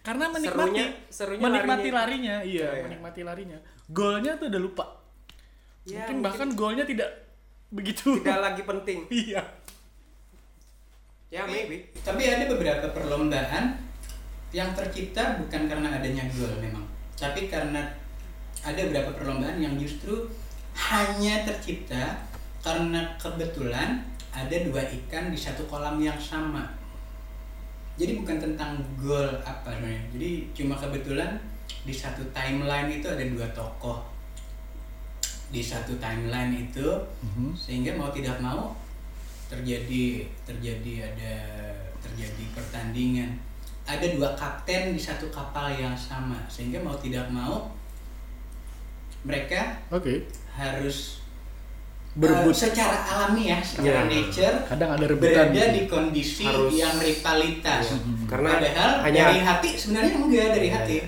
karena 0.00 0.24
menikmati 0.28 0.58
Serunya- 0.74 0.92
serunya 1.08 1.42
menikmati 1.42 1.88
larinya 1.88 1.96
larinya, 1.96 2.36
iya, 2.44 2.60
Iya, 2.60 2.68
iya. 2.70 2.82
menikmati 2.84 3.20
larinya. 3.22 3.58
Golnya 3.88 4.32
tuh 4.36 4.46
udah 4.50 4.60
lupa. 4.60 4.84
Ya, 5.82 6.02
mungkin 6.04 6.18
bahkan 6.20 6.48
golnya 6.52 6.84
tidak 6.84 7.08
begitu. 7.70 8.18
tidak 8.20 8.42
lagi 8.42 8.62
penting. 8.62 8.98
iya. 9.26 9.42
Ya, 11.32 11.48
maybe. 11.48 11.88
tapi 12.04 12.28
ada 12.28 12.44
beberapa 12.44 12.92
perlombaan 12.92 13.80
yang 14.52 14.68
tercipta 14.76 15.40
bukan 15.40 15.64
karena 15.64 15.88
adanya 15.96 16.28
gol 16.28 16.52
memang 16.60 16.84
tapi 17.16 17.48
karena 17.48 17.80
ada 18.62 18.80
beberapa 18.86 19.10
perlombaan 19.18 19.58
yang 19.58 19.74
justru 19.74 20.26
hanya 20.72 21.42
tercipta 21.42 22.14
karena 22.62 23.02
kebetulan 23.18 23.98
ada 24.32 24.56
dua 24.64 24.80
ikan 24.80 25.28
di 25.28 25.36
satu 25.36 25.66
kolam 25.66 25.98
yang 26.00 26.16
sama. 26.16 26.64
Jadi 28.00 28.22
bukan 28.22 28.40
tentang 28.40 28.80
gol 28.96 29.28
apa 29.44 29.68
sebenarnya 29.68 30.00
jadi 30.16 30.30
cuma 30.56 30.74
kebetulan 30.78 31.36
di 31.84 31.92
satu 31.92 32.24
timeline 32.32 32.88
itu 32.88 33.04
ada 33.10 33.20
dua 33.26 33.44
tokoh. 33.52 34.00
Di 35.52 35.60
satu 35.60 36.00
timeline 36.00 36.56
itu 36.70 36.86
Mhm. 37.20 37.52
sehingga 37.52 37.92
mau 37.98 38.08
tidak 38.08 38.40
mau 38.40 38.72
terjadi 39.52 40.24
terjadi 40.48 41.12
ada 41.12 41.34
terjadi 42.00 42.44
pertandingan. 42.56 43.36
Ada 43.84 44.16
dua 44.16 44.32
kapten 44.32 44.96
di 44.96 45.00
satu 45.02 45.28
kapal 45.28 45.74
yang 45.76 45.92
sama 45.92 46.40
sehingga 46.48 46.80
mau 46.80 46.96
tidak 46.96 47.28
mau 47.28 47.68
mereka 49.22 49.60
Oke. 49.88 50.26
harus 50.52 51.22
Berebut. 52.12 52.52
eh, 52.52 52.58
secara 52.58 52.96
alami 53.06 53.48
ya 53.48 53.58
secara 53.58 54.04
Ya. 54.04 54.10
nature 54.10 54.56
Kadang 54.66 54.90
ada 54.92 55.04
rebutan. 55.06 55.48
berada 55.48 55.62
gitu. 55.64 55.72
di 55.72 55.82
kondisi 55.86 56.44
Harus- 56.44 56.74
yang 56.74 56.94
rivalitas 56.98 57.84
Iya. 57.88 57.98
Karena 58.28 58.48
padahal 58.54 58.90
hanya 59.02 59.22
dari 59.26 59.40
hati 59.40 59.68
sebenarnya 59.74 60.12
enggak 60.14 60.48
dari 60.52 60.68
Iya, 60.68 60.76
hati 60.76 60.94
iya. 60.94 61.06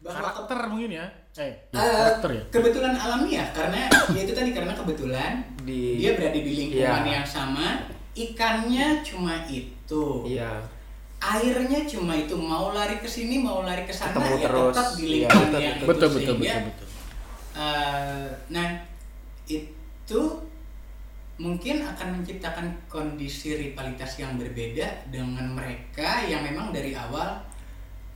Bahwa 0.00 0.12
karakter 0.16 0.58
mungkin 0.66 0.90
ya. 0.92 1.06
Eh, 1.32 1.52
ya, 1.70 1.76
Eh, 1.76 1.92
karakter 1.94 2.30
ya. 2.32 2.42
kebetulan 2.50 2.94
alamiah 2.94 3.48
karena 3.50 3.80
ya 4.16 4.20
itu 4.20 4.32
tadi 4.32 4.50
karena 4.50 4.72
kebetulan 4.72 5.32
di 5.60 5.80
dia 5.96 6.10
berada 6.12 6.34
di 6.36 6.52
lingkungan 6.54 7.02
Iya. 7.02 7.12
yang 7.14 7.26
sama 7.26 7.66
ikannya 8.14 8.86
cuma 9.00 9.44
itu 9.46 10.04
Iya. 10.26 10.50
airnya 11.20 11.84
cuma 11.84 12.12
itu 12.14 12.32
mau 12.34 12.72
lari 12.72 12.96
ke 12.96 13.06
sini 13.06 13.36
mau 13.38 13.60
lari 13.60 13.84
ke 13.84 13.92
sana 13.92 14.16
ya 14.32 14.40
terus. 14.42 14.72
tetap 14.72 14.88
di 14.90 15.04
Iya, 15.04 15.12
lingkungan 15.14 15.46
betul, 15.46 15.60
yang 15.60 15.76
itu 15.76 15.84
Betul 15.84 16.08
betul 16.08 16.20
sehingga 16.34 16.40
betul 16.56 16.64
betul. 16.66 16.86
Eh, 17.52 18.28
nah 18.48 18.68
itu 19.46 20.22
mungkin 21.36 21.80
akan 21.80 22.20
menciptakan 22.20 22.68
kondisi 22.86 23.56
rivalitas 23.56 24.16
yang 24.16 24.36
berbeda 24.36 24.84
dengan 25.08 25.50
mereka 25.50 26.20
yang 26.22 26.44
memang 26.44 26.68
dari 26.68 26.92
awal 26.92 27.40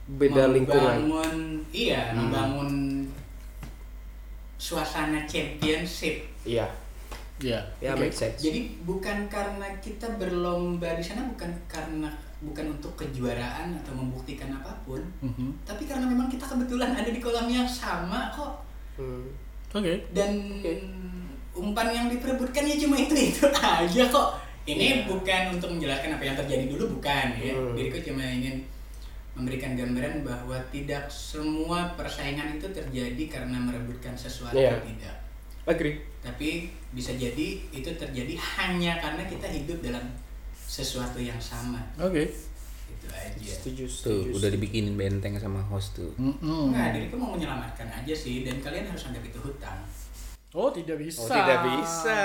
beda 0.07 0.53
lingkungan. 0.53 1.09
membangun 1.09 1.33
iya 1.73 2.12
Hmm. 2.12 2.29
membangun 2.29 2.70
suasana 4.57 5.25
championship 5.25 6.25
Iya. 6.44 6.68
Iya. 7.40 7.59
Ya, 7.81 7.97
make 7.97 8.12
sense. 8.12 8.38
jadi 8.38 8.68
bukan 8.85 9.27
karena 9.27 9.66
kita 9.81 10.07
berlomba 10.14 10.94
di 10.94 11.03
sana 11.03 11.27
bukan 11.27 11.51
karena 11.66 12.07
bukan 12.38 12.70
untuk 12.70 12.92
kejuaraan 12.94 13.73
atau 13.75 13.92
membuktikan 13.92 14.53
apa 14.53 14.70
pun 14.85 15.01
Mhm. 15.20 15.64
tapi 15.64 15.85
karena 15.85 16.05
memang 16.05 16.29
kita 16.29 16.44
kebetulan 16.44 16.92
ada 16.92 17.09
di 17.09 17.18
kolam 17.18 17.49
yang 17.49 17.64
sama 17.64 18.29
kok 18.31 18.61
Hmm. 18.95 19.27
Oke. 19.75 19.99
dan 20.15 20.31
umpan 21.51 21.91
yang 21.91 22.07
diperebutkan 22.07 22.63
ya 22.63 22.77
cuma 22.79 22.95
itu 22.95 23.11
itu 23.13 23.43
aja 23.51 24.03
kok 24.07 24.29
ini 24.65 24.85
Iya. 24.97 25.07
bukan 25.07 25.43
untuk 25.53 25.71
menjelaskan 25.71 26.15
apa 26.15 26.25
yang 26.25 26.37
terjadi 26.37 26.65
dulu 26.69 26.99
bukan 26.99 27.27
ya 27.37 27.53
Hmm. 27.53 27.75
diriku 27.75 27.99
cuma 28.03 28.23
ingin 28.23 28.63
memberikan 29.35 29.75
gambaran 29.75 30.23
bahwa 30.23 30.55
tidak 30.71 31.07
semua 31.07 31.91
persaingan 31.95 32.55
itu 32.55 32.71
terjadi 32.71 33.23
karena 33.29 33.59
merebutkan 33.59 34.15
sesuatu 34.15 34.55
Iya. 34.55 34.79
tidak 34.81 35.15
Agree. 35.65 35.99
tapi 36.21 36.71
bisa 36.91 37.11
jadi 37.13 37.59
itu 37.67 37.91
terjadi 37.91 38.35
hanya 38.39 38.95
karena 38.97 39.27
kita 39.27 39.47
hidup 39.49 39.83
dalam 39.83 40.07
sesuatu 40.65 41.19
yang 41.19 41.39
sama 41.39 41.83
Oke. 41.99 42.25
itu 42.25 42.35
aja 43.16 43.50
Setuju, 43.55 43.85
Tuh, 43.85 43.94
setuju. 44.27 44.31
udah 44.35 44.48
dibikinin 44.50 44.94
benteng 44.94 45.35
sama 45.35 45.62
host 45.64 45.94
tuh. 45.94 46.12
Mm-mm. 46.14 46.68
Nah, 46.68 46.90
diriku 46.90 47.14
mau 47.14 47.33
menyelamatkan 47.33 47.87
aja 47.88 48.12
sih 48.12 48.42
dan 48.42 48.59
kalian 48.59 48.85
harus 48.85 49.05
anggap 49.05 49.22
itu 49.22 49.38
hutang. 49.38 49.79
Oh 50.50 50.68
tidak 50.68 50.98
bisa. 50.98 51.22
Oh, 51.22 51.29
tidak 51.29 51.59
bisa. 51.64 52.20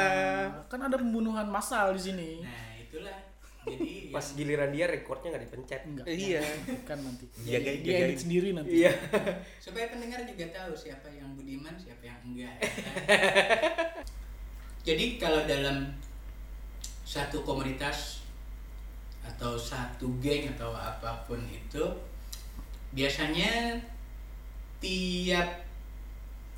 Kan 0.65 0.81
ada 0.81 0.95
pembunuhan 0.95 1.45
massal 1.45 1.93
di 1.93 2.01
sini. 2.03 2.29
Nah, 2.39 2.77
itulah. 2.77 3.17
Jadi 3.61 3.89
Pas 4.13 4.21
yang- 4.23 4.35
giliran 4.35 4.69
dia 4.69 4.85
rekornya 4.85 5.27
nggak 5.29 5.43
dipencet. 5.45 5.81
Enggak. 5.83 6.05
Iya. 6.05 6.41
Kan 6.83 6.97
nanti. 6.99 7.25
Jaga- 7.47 7.73
Dia 7.75 7.89
jagain. 7.89 8.07
edit 8.07 8.19
sendiri 8.19 8.49
nanti. 8.51 8.71
Iya. 8.79 8.91
supaya 9.65 9.85
pendengar 9.87 10.21
juga 10.23 10.45
tahu 10.51 10.71
siapa 10.73 11.07
yang 11.09 11.33
budiman, 11.33 11.73
siapa 11.73 12.03
yang 12.03 12.19
enggak. 12.23 12.53
Jadi 14.81 15.05
kalau 15.17 15.43
dalam 15.43 15.91
satu 17.03 17.41
komunitas 17.41 18.18
atau 19.29 19.53
satu 19.53 20.09
geng 20.17 20.49
atau 20.57 20.73
apa 20.73 21.23
pun 21.29 21.37
itu 21.45 21.85
biasanya 22.89 23.77
tiap 24.81 25.69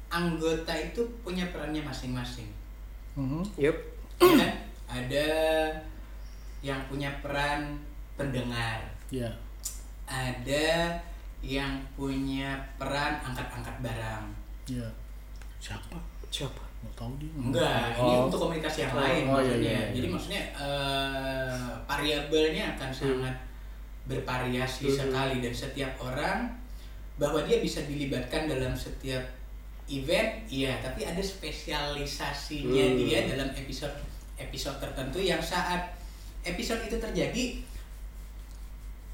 anggota 0.08 0.72
itu 0.76 1.04
punya 1.24 1.48
perannya 1.52 1.84
masing-masing. 1.84 2.48
Mhm. 3.20 3.44
Yup. 3.60 3.78
Ya? 4.22 4.52
Ada 4.92 5.28
yang 6.62 6.80
punya 6.92 7.10
peran 7.24 7.80
pendengar, 8.20 8.84
Iya. 9.10 9.32
ada 10.06 11.00
yang 11.42 11.80
punya 11.98 12.60
peran 12.78 13.18
angkat-angkat 13.24 13.76
barang. 13.82 14.26
Iya. 14.70 14.88
Siapa? 15.58 15.98
Siapa? 16.30 16.71
Nggak 16.82 16.94
tahu 16.96 17.12
dia. 17.18 17.32
Enggak, 17.34 17.84
ini 17.94 18.14
Oh. 18.14 18.26
untuk 18.26 18.40
komunikasi 18.42 18.78
yang 18.82 18.94
Oh, 18.94 19.00
lain 19.00 19.10
oh, 19.10 19.16
iya, 19.16 19.30
maksudnya. 19.32 19.62
iya, 19.62 19.80
iya. 19.80 19.94
Jadi 19.94 20.08
maksudnya 20.10 20.42
eh, 20.56 21.56
variabelnya 21.86 22.64
akan 22.74 22.90
sangat 22.92 23.36
bervariasi 24.02 24.86
Hmm. 24.86 24.98
sekali 24.98 25.36
dan 25.40 25.54
setiap 25.54 25.92
orang 25.98 26.50
bahwa 27.16 27.46
dia 27.46 27.62
bisa 27.62 27.86
dilibatkan 27.86 28.50
dalam 28.50 28.74
setiap 28.74 29.22
event, 29.86 30.32
iya, 30.48 30.80
tapi 30.80 31.04
ada 31.04 31.22
spesialisasinya 31.22 32.86
Hmm. 32.88 32.98
dia 32.98 33.28
dalam 33.28 33.54
episode 33.54 33.94
episode 34.36 34.78
tertentu 34.80 35.22
yang 35.22 35.38
saat 35.38 35.94
episode 36.42 36.82
itu 36.82 36.98
terjadi 36.98 37.62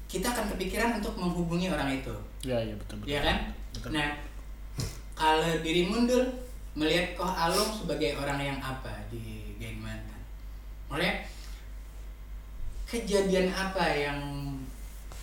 kita 0.08 0.24
akan 0.26 0.48
kepikiran 0.48 0.96
untuk 0.96 1.12
menghubungi 1.14 1.68
orang 1.68 1.92
itu. 1.92 2.14
Iya 2.40 2.64
iya 2.64 2.74
betul 2.74 2.96
betul. 2.98 3.08
Iya 3.12 3.20
kan? 3.20 3.36
Betul. 3.76 3.90
Nah, 3.92 4.08
kalau 5.12 5.52
diri 5.60 5.84
mundur 5.84 6.24
melihat 6.78 7.18
Koh 7.18 7.26
Alung 7.26 7.74
sebagai 7.74 8.14
orang 8.14 8.38
yang 8.38 8.58
apa 8.62 9.02
di 9.10 9.58
geng 9.58 9.82
mantan? 9.82 10.22
Oleh 10.86 11.26
kejadian 12.86 13.50
apa 13.50 13.84
yang 13.92 14.18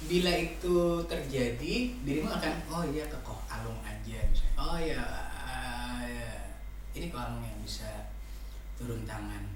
bila 0.06 0.30
itu 0.36 1.02
terjadi 1.08 1.74
dirimu 2.04 2.30
akan 2.30 2.54
oh 2.68 2.84
iya 2.92 3.08
ke 3.08 3.18
Koh 3.24 3.40
Alung 3.48 3.80
aja 3.82 4.20
misalnya. 4.28 4.56
Oh 4.60 4.78
iya, 4.78 5.02
ah, 5.48 6.04
ya. 6.04 6.60
ini 6.92 7.08
Koh 7.08 7.24
Alung 7.24 7.42
yang 7.42 7.60
bisa 7.64 8.12
turun 8.76 9.08
tangan. 9.08 9.48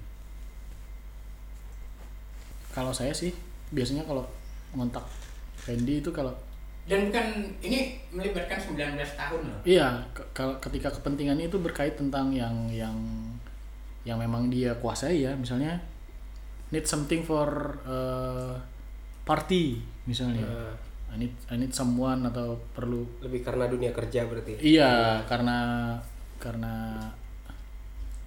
Kalau 2.72 2.96
saya 2.96 3.12
sih 3.12 3.36
biasanya 3.70 4.08
kalau 4.08 4.24
ngontak 4.72 5.04
Randy 5.68 6.00
itu 6.00 6.10
kalau 6.10 6.32
Dan 6.90 7.06
bukan 7.06 7.26
ini 7.60 7.78
melibatkan 8.10 8.58
19 8.58 8.74
tahun 9.14 9.40
loh. 9.40 9.60
iya 9.62 9.86
ke- 10.10 10.26
kalau 10.32 10.58
ketika 10.58 10.90
kepentingannya 10.90 11.46
itu 11.46 11.56
berkait 11.56 11.94
tentang 11.94 12.28
yang 12.30 12.50
yang 12.68 12.98
yang 14.02 14.18
memang 14.18 14.48
dia 14.48 14.74
kuasai 14.74 15.22
ya 15.22 15.30
misalnya 15.32 15.78
need 16.68 16.82
something 16.84 17.22
for 17.22 17.46
uh, 17.84 18.58
party 19.22 19.78
misalnya 20.04 20.42
Eh. 20.42 20.74
I 21.10 21.18
need 21.18 21.34
I 21.46 21.56
need 21.56 21.70
someone 21.70 22.22
atau 22.24 22.54
perlu 22.70 23.02
Lebih 23.20 23.42
karena 23.44 23.66
dunia 23.66 23.90
kerja 23.90 24.24
berarti. 24.24 24.58
iya 24.60 25.18
karena 25.24 25.94
karena 26.38 27.02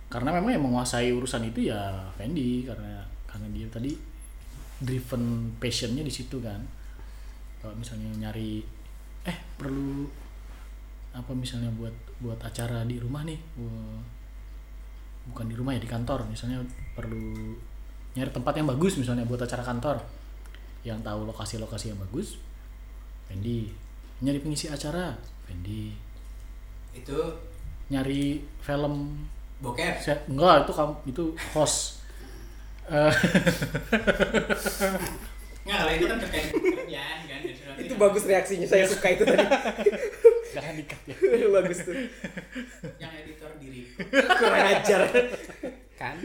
karena 0.07 0.29
memang 0.31 0.51
yang 0.51 0.63
menguasai 0.63 1.09
urusan 1.09 1.43
itu 1.45 1.67
ya 1.67 1.79
Fendi 2.13 2.63
karena 2.63 3.01
karena 3.25 3.47
dia 3.49 3.67
tadi 3.67 3.91
driven 4.77 5.23
passionnya 5.57 6.01
di 6.01 6.11
situ 6.11 6.37
kan 6.37 6.59
kalau 7.63 7.73
misalnya 7.73 8.11
nyari 8.19 8.59
eh 9.23 9.37
perlu 9.55 10.03
apa 11.15 11.31
misalnya 11.31 11.71
buat 11.73 11.95
buat 12.19 12.35
acara 12.43 12.83
di 12.83 12.99
rumah 12.99 13.23
nih 13.23 13.39
bu- 13.55 14.03
bukan 15.31 15.47
di 15.47 15.55
rumah 15.55 15.71
ya 15.71 15.79
di 15.79 15.87
kantor. 15.87 16.27
Misalnya 16.27 16.59
perlu 16.91 17.55
nyari 18.13 18.29
tempat 18.29 18.53
yang 18.59 18.67
bagus 18.67 18.99
misalnya 18.99 19.23
buat 19.23 19.39
acara 19.39 19.63
kantor. 19.63 20.03
Yang 20.83 20.99
tahu 21.01 21.23
lokasi-lokasi 21.23 21.95
yang 21.95 21.99
bagus 22.03 22.35
Fendi. 23.31 23.71
Nyari 24.19 24.43
pengisi 24.43 24.67
acara 24.67 25.15
Fendi. 25.47 25.95
Itu 26.91 27.15
nyari 27.87 28.43
film. 28.59 29.23
Bokep. 29.63 29.95
se- 29.95 30.27
enggak 30.27 30.67
itu 30.67 30.71
kamu 30.75 30.93
itu 31.07 31.23
host. 31.55 32.03
Eh, 32.83 33.07
Nggak, 35.63 35.77
kalau 35.79 35.91
itu 35.91 36.05
kan 36.05 36.17
terkait 36.19 36.45
pekerjaan 36.51 37.17
kan. 37.23 37.39
Itu 37.79 37.93
bagus 37.95 38.23
reaksinya, 38.23 38.67
saya 38.67 38.83
suka 38.85 39.07
itu 39.09 39.23
tadi. 39.23 39.45
jangan 40.53 40.73
dikat 40.77 40.99
ya 41.07 41.15
bagus 41.49 41.77
tuh. 41.81 41.95
Yang 42.99 43.11
editor 43.23 43.51
diri. 43.57 43.81
Kurang 44.13 44.65
ajar. 44.69 45.01
kan 45.93 46.15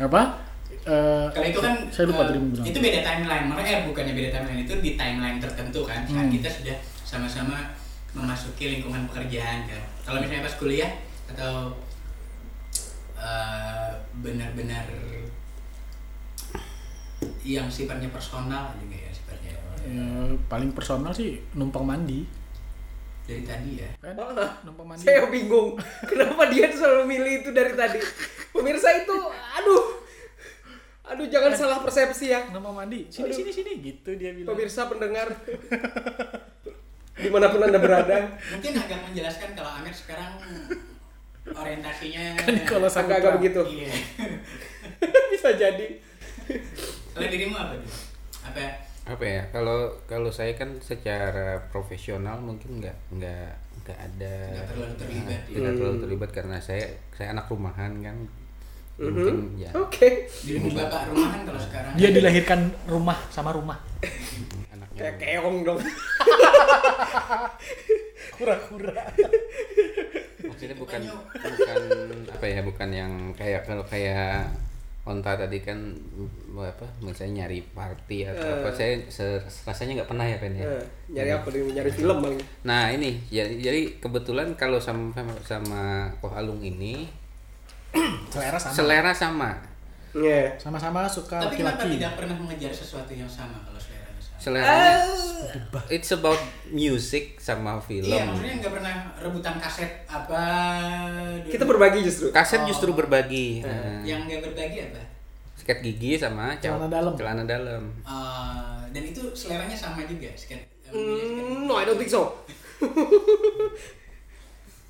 apa 0.00 0.22
Eh, 0.82 1.26
Kalau 1.30 1.46
itu 1.46 1.60
kan 1.62 1.74
saya 1.94 2.10
lupa 2.10 2.26
eh, 2.26 2.34
tadi 2.34 2.38
bilang 2.42 2.66
itu 2.66 2.78
beda 2.82 3.00
timeline. 3.06 3.46
Makanya 3.46 3.70
eh, 3.70 3.82
bukannya 3.86 4.12
beda 4.18 4.30
timeline 4.34 4.62
itu 4.66 4.74
di 4.82 4.90
timeline 4.98 5.38
tertentu 5.38 5.86
kan. 5.86 6.02
Saat 6.02 6.26
Hmm. 6.26 6.34
kita 6.34 6.48
sudah 6.50 6.76
sama-sama 7.06 7.70
memasuki 8.10 8.66
lingkungan 8.66 9.06
pekerjaan 9.06 9.70
kan. 9.70 9.78
Kalau 10.02 10.18
misalnya 10.18 10.42
pas 10.42 10.58
kuliah 10.58 10.90
atau 11.30 11.78
eh, 13.14 13.90
benar-benar 14.18 14.86
yang 17.42 17.66
sifatnya 17.66 18.06
personal 18.10 18.70
juga 18.78 18.96
ya 18.96 19.10
sifatnya 19.10 19.52
ya, 19.82 20.04
paling 20.46 20.70
personal 20.70 21.10
sih 21.10 21.42
numpang 21.58 21.82
mandi 21.82 22.22
dari 23.22 23.46
tadi 23.46 23.70
ya. 23.78 23.90
kan 24.02 24.18
numpang 24.66 24.86
mandi 24.92 25.06
Saya 25.06 25.30
bingung. 25.30 25.78
Kenapa 26.10 26.50
dia 26.50 26.66
selalu 26.66 27.06
milih 27.06 27.32
itu 27.46 27.50
dari 27.54 27.70
tadi? 27.78 28.02
Pemirsa 28.50 28.90
itu, 28.98 29.14
aduh. 29.54 29.84
Aduh, 31.06 31.26
jangan 31.30 31.54
salah 31.54 31.78
persepsi 31.82 32.34
ya. 32.34 32.50
numpang 32.50 32.74
mandi 32.74 33.06
sini 33.06 33.30
Aduh. 33.30 33.36
sini 33.38 33.50
sini 33.54 33.72
gitu 33.78 34.10
dia 34.18 34.34
bilang 34.34 34.54
Pemirsa 34.54 34.90
pendengar. 34.90 35.30
Di 37.22 37.28
mana 37.30 37.52
pun 37.52 37.62
Anda 37.62 37.78
berada. 37.78 38.34
Mungkin 38.56 38.72
agak 38.74 38.98
menjelaskan 39.06 39.54
kalau 39.54 39.70
Amir 39.78 39.94
sekarang 39.94 40.32
orientasinya 41.46 42.38
kan 42.38 42.54
kalau 42.66 42.88
Agak-agak 42.90 43.32
begitu. 43.38 43.60
Iya. 43.70 43.92
Bisa 45.34 45.54
jadi. 45.54 45.88
Kalau 47.12 47.26
dirimu 47.26 47.54
apa 47.54 47.74
tuh? 47.76 47.92
Apa 48.42 48.60
apa 49.02 49.24
ya 49.26 49.42
kalau 49.50 49.78
kalau 50.04 50.30
saya 50.30 50.54
kan 50.54 50.78
secara 50.78 51.58
profesional 51.68 52.38
mungkin 52.38 52.78
nggak 52.78 52.94
nggak 53.10 53.50
nggak 53.80 53.98
ada 54.00 54.34
Nggak 54.48 54.66
terlalu 54.68 54.94
terlibat, 54.94 55.26
Nah, 55.26 55.34
ya. 55.34 55.40
tidak 55.50 55.72
terlalu 55.74 55.90
Hmm. 55.92 56.02
terlibat 56.02 56.30
karena 56.32 56.56
saya 56.56 56.84
saya 57.10 57.28
anak 57.30 57.46
rumahan 57.46 57.92
kan 57.98 58.16
Mhm. 58.94 59.04
mungkin 59.04 59.36
ya 59.58 59.70
Oke. 59.74 60.30
dirimu 60.40 60.70
bapak 60.72 61.10
rumahan 61.10 61.40
kalau 61.42 61.58
sekarang? 61.58 61.92
dia 61.92 62.08
dilahirkan 62.10 62.60
rumah 62.86 63.18
sama 63.28 63.50
rumah 63.50 63.82
anaknya 64.70 65.00
Kayak 65.02 65.14
keong 65.18 65.58
dong. 65.62 65.80
kura-kura 68.32 69.02
maksudnya 70.42 70.76
bukan 70.76 71.00
bukan 71.34 71.78
apa 72.28 72.46
ya 72.46 72.60
bukan 72.60 72.88
yang 72.90 73.12
kayak 73.32 73.62
kalau 73.62 73.82
kayak 73.84 74.46
onta 75.02 75.34
tadi 75.34 75.58
kan 75.58 75.74
apa 76.54 76.86
misalnya 77.00 77.42
nyari 77.42 77.58
party 77.68 78.22
atau 78.24 78.38
Eh. 78.38 78.54
apa 78.62 78.68
saya 78.70 78.94
se- 79.10 79.42
rasanya 79.66 79.98
nggak 79.98 80.06
pernah 80.06 80.22
ya 80.22 80.38
Pen 80.38 80.54
ya 80.54 80.62
Eh, 80.62 80.84
nyari 81.10 81.30
apa 81.32 81.46
nih? 81.50 81.74
Nyari 81.74 81.90
film 81.90 82.16
bang. 82.22 82.34
nah 82.62 82.86
ini 82.86 83.18
jadi, 83.26 83.50
jadi 83.58 83.80
kebetulan 83.98 84.54
kalau 84.54 84.78
sama 84.78 85.10
sama 85.42 86.06
Koh 86.22 86.30
Alung 86.30 86.62
ini 86.62 87.10
selera 88.30 88.54
sama 88.56 88.72
selera 88.72 89.12
sama 89.12 89.50
Iya. 90.12 90.54
sama-sama 90.54 91.02
suka 91.08 91.40
Tapi 91.40 91.56
kenapa 91.58 91.82
laki-laki 91.82 91.96
tidak 91.98 92.12
pernah 92.14 92.36
mengejar 92.36 92.68
sesuatu 92.70 93.10
yang 93.10 93.26
sama 93.26 93.56
kalau 93.64 93.80
seleranya 94.42 94.98
sama? 94.98 95.22
seleranya 95.54 95.80
it's 95.88 96.10
about 96.10 96.40
music 96.68 97.38
sama 97.38 97.78
film 97.78 98.08
Iya, 98.08 98.24
maksudnya 98.24 98.54
nggak 98.58 98.72
pernah 98.72 98.94
rebutan 99.16 99.54
kaset 99.56 100.02
apa? 100.04 100.42
dulu. 101.38 101.48
Kita 101.48 101.64
berbagi 101.64 101.98
justru. 102.02 102.26
kaset 102.30 102.60
Oh. 102.60 102.66
justru 102.66 102.90
berbagi 102.92 103.62
Nah, 103.62 104.02
Yang 104.02 104.20
nggak 104.26 104.40
berbagi 104.44 104.78
apa? 104.84 105.02
sikat 105.54 105.78
gigi 105.80 106.16
sama 106.16 106.58
Celana 106.58 106.88
dalam. 106.88 107.14
celana 107.14 107.44
dalam 107.44 107.82
Eh, 108.02 108.80
dan 108.90 109.02
itu 109.04 109.22
seleranya 109.32 109.74
sama 109.74 110.02
juga, 110.02 110.26
sikat. 110.32 110.58
eh, 110.58 110.90
sikat 110.90 110.92
Hmm, 110.92 111.64
no, 111.64 111.74
I 111.74 111.84
don't 111.84 111.94
think 111.96 112.10
so. 112.10 112.34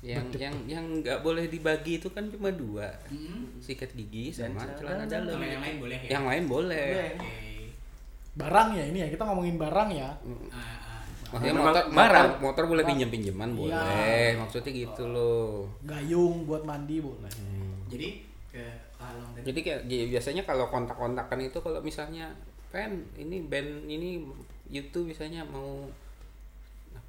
yang 0.03 0.27
yang 0.33 0.51
yang 0.67 0.85
nggak 0.99 1.21
boleh 1.21 1.47
dibagi 1.47 1.95
itu 1.95 2.09
kan 2.09 2.27
cuma 2.27 2.51
dua 2.51 2.91
Hmm. 3.07 3.55
sikat 3.57 3.93
gigi 3.93 4.35
sama 4.35 4.67
celana 4.73 5.07
celana 5.07 5.31
dalam. 5.31 5.39
yang 5.39 5.61
lain 5.61 5.77
boleh 5.79 5.95
ya? 5.97 6.09
yang 6.11 6.25
lain 6.25 6.43
boleh 6.45 6.87
Oke. 7.15 7.52
Barang 8.33 8.69
ya 8.73 8.83
ini 8.83 8.97
ya 8.99 9.07
kita 9.07 9.23
ngomongin 9.23 9.55
barang 9.55 9.89
ya. 9.91 10.09
Ah, 10.09 10.29
ah. 10.51 11.01
maksudnya 11.29 11.51
Memang 11.51 11.65
motor 11.67 11.83
motor- 11.83 11.95
barang. 11.95 12.29
motor 12.39 12.63
boleh 12.65 12.83
Bar- 12.83 12.91
pinjam 12.91 13.09
pinjaman 13.09 13.49
Iya. 13.49 13.57
boleh. 13.57 14.27
Maksudnya 14.39 14.71
gitu 14.71 15.03
loh. 15.05 15.69
Gayung 15.81 16.35
buat 16.43 16.63
mandi 16.63 16.97
boleh. 16.97 17.31
Jadi 17.87 18.07
ke 18.47 18.65
kalong 18.95 19.29
dan 19.33 19.41
jadi 19.43 19.59
kayak 19.59 19.79
ya, 19.85 20.05
biasanya 20.07 20.43
kalau 20.43 20.65
kontak-kontakan 20.67 21.39
itu 21.41 21.57
kalau 21.57 21.79
misalnya 21.79 22.29
pen 22.69 22.91
ini 23.15 23.41
band 23.43 23.85
ini 23.85 24.21
YouTube 24.67 25.09
misalnya 25.09 25.41
mau 25.43 25.89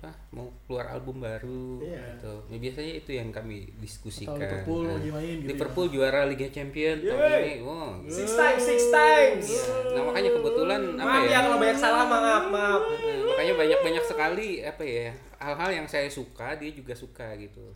apa 0.04 0.12
mau 0.30 0.46
keluar 0.62 0.86
album 0.90 1.16
baru 1.18 1.80
Iya. 1.80 2.00
gitu. 2.12 2.34
Ya, 2.46 2.56
biasanya 2.60 2.92
itu 2.94 3.10
yang 3.10 3.28
kami 3.30 3.56
diskusikan. 3.76 4.36
Atau 4.36 4.44
Liverpool 4.44 4.82
Nah, 4.82 4.92
lagi 4.94 5.10
main 5.10 5.34
gitu 5.34 5.48
Liverpool 5.48 5.86
juara 5.88 6.20
Liga 6.24 6.48
Champion 6.48 6.96
tahun 6.98 7.16
Yeay. 7.18 7.40
ini. 7.40 7.54
Wow. 7.60 7.90
Six 8.04 8.28
times, 8.34 8.62
six 8.62 8.80
times. 8.88 9.46
Nah, 9.90 10.02
makanya 10.04 10.30
kebetulan 10.32 10.80
apa 10.94 11.08
Maaf 11.10 11.22
ya? 11.22 11.30
ya 11.30 11.38
kalau 11.42 11.56
banyak 11.56 11.78
salah, 11.78 12.04
maaf, 12.04 12.44
maaf. 12.46 12.82
Nah, 12.84 13.24
makanya 13.26 13.54
banyak-banyak 13.56 14.04
sekali 14.04 14.48
apa 14.60 14.82
ya 14.82 15.08
hal-hal 15.36 15.70
yang 15.74 15.86
saya 15.86 16.06
suka 16.06 16.54
dia 16.54 16.68
juga 16.70 16.92
suka 16.94 17.36
gitu 17.36 17.72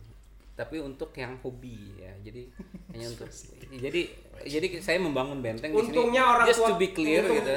tapi 0.51 0.75
untuk 0.77 1.13
yang 1.13 1.39
hobi 1.39 1.95
ya 1.95 2.11
jadi 2.19 2.43
hanya 2.91 3.07
untuk 3.07 3.31
jadi 3.71 4.01
jadi 4.41 4.67
saya 4.79 4.97
membangun 4.97 5.39
benteng 5.39 5.69
di 5.69 5.77
sini 5.77 5.87
Untungnya 5.87 6.23
orang 6.25 6.45
just 6.45 6.59
tua- 6.59 6.67
to 6.67 6.75
be 6.75 6.89
clear 6.89 7.21
untung- 7.21 7.39
gitu 7.39 7.55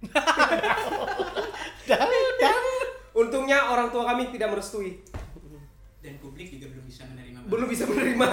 Untungnya 3.20 3.68
orang 3.68 3.92
tua 3.92 4.08
kami 4.08 4.32
tidak 4.32 4.56
merestui. 4.56 5.04
dan 6.00 6.16
publik 6.16 6.48
juga 6.48 6.72
belum 6.72 6.88
bisa 6.88 7.04
menerima. 7.04 7.38
Belum 7.44 7.68
bisa 7.68 7.84
menerima. 7.84 8.28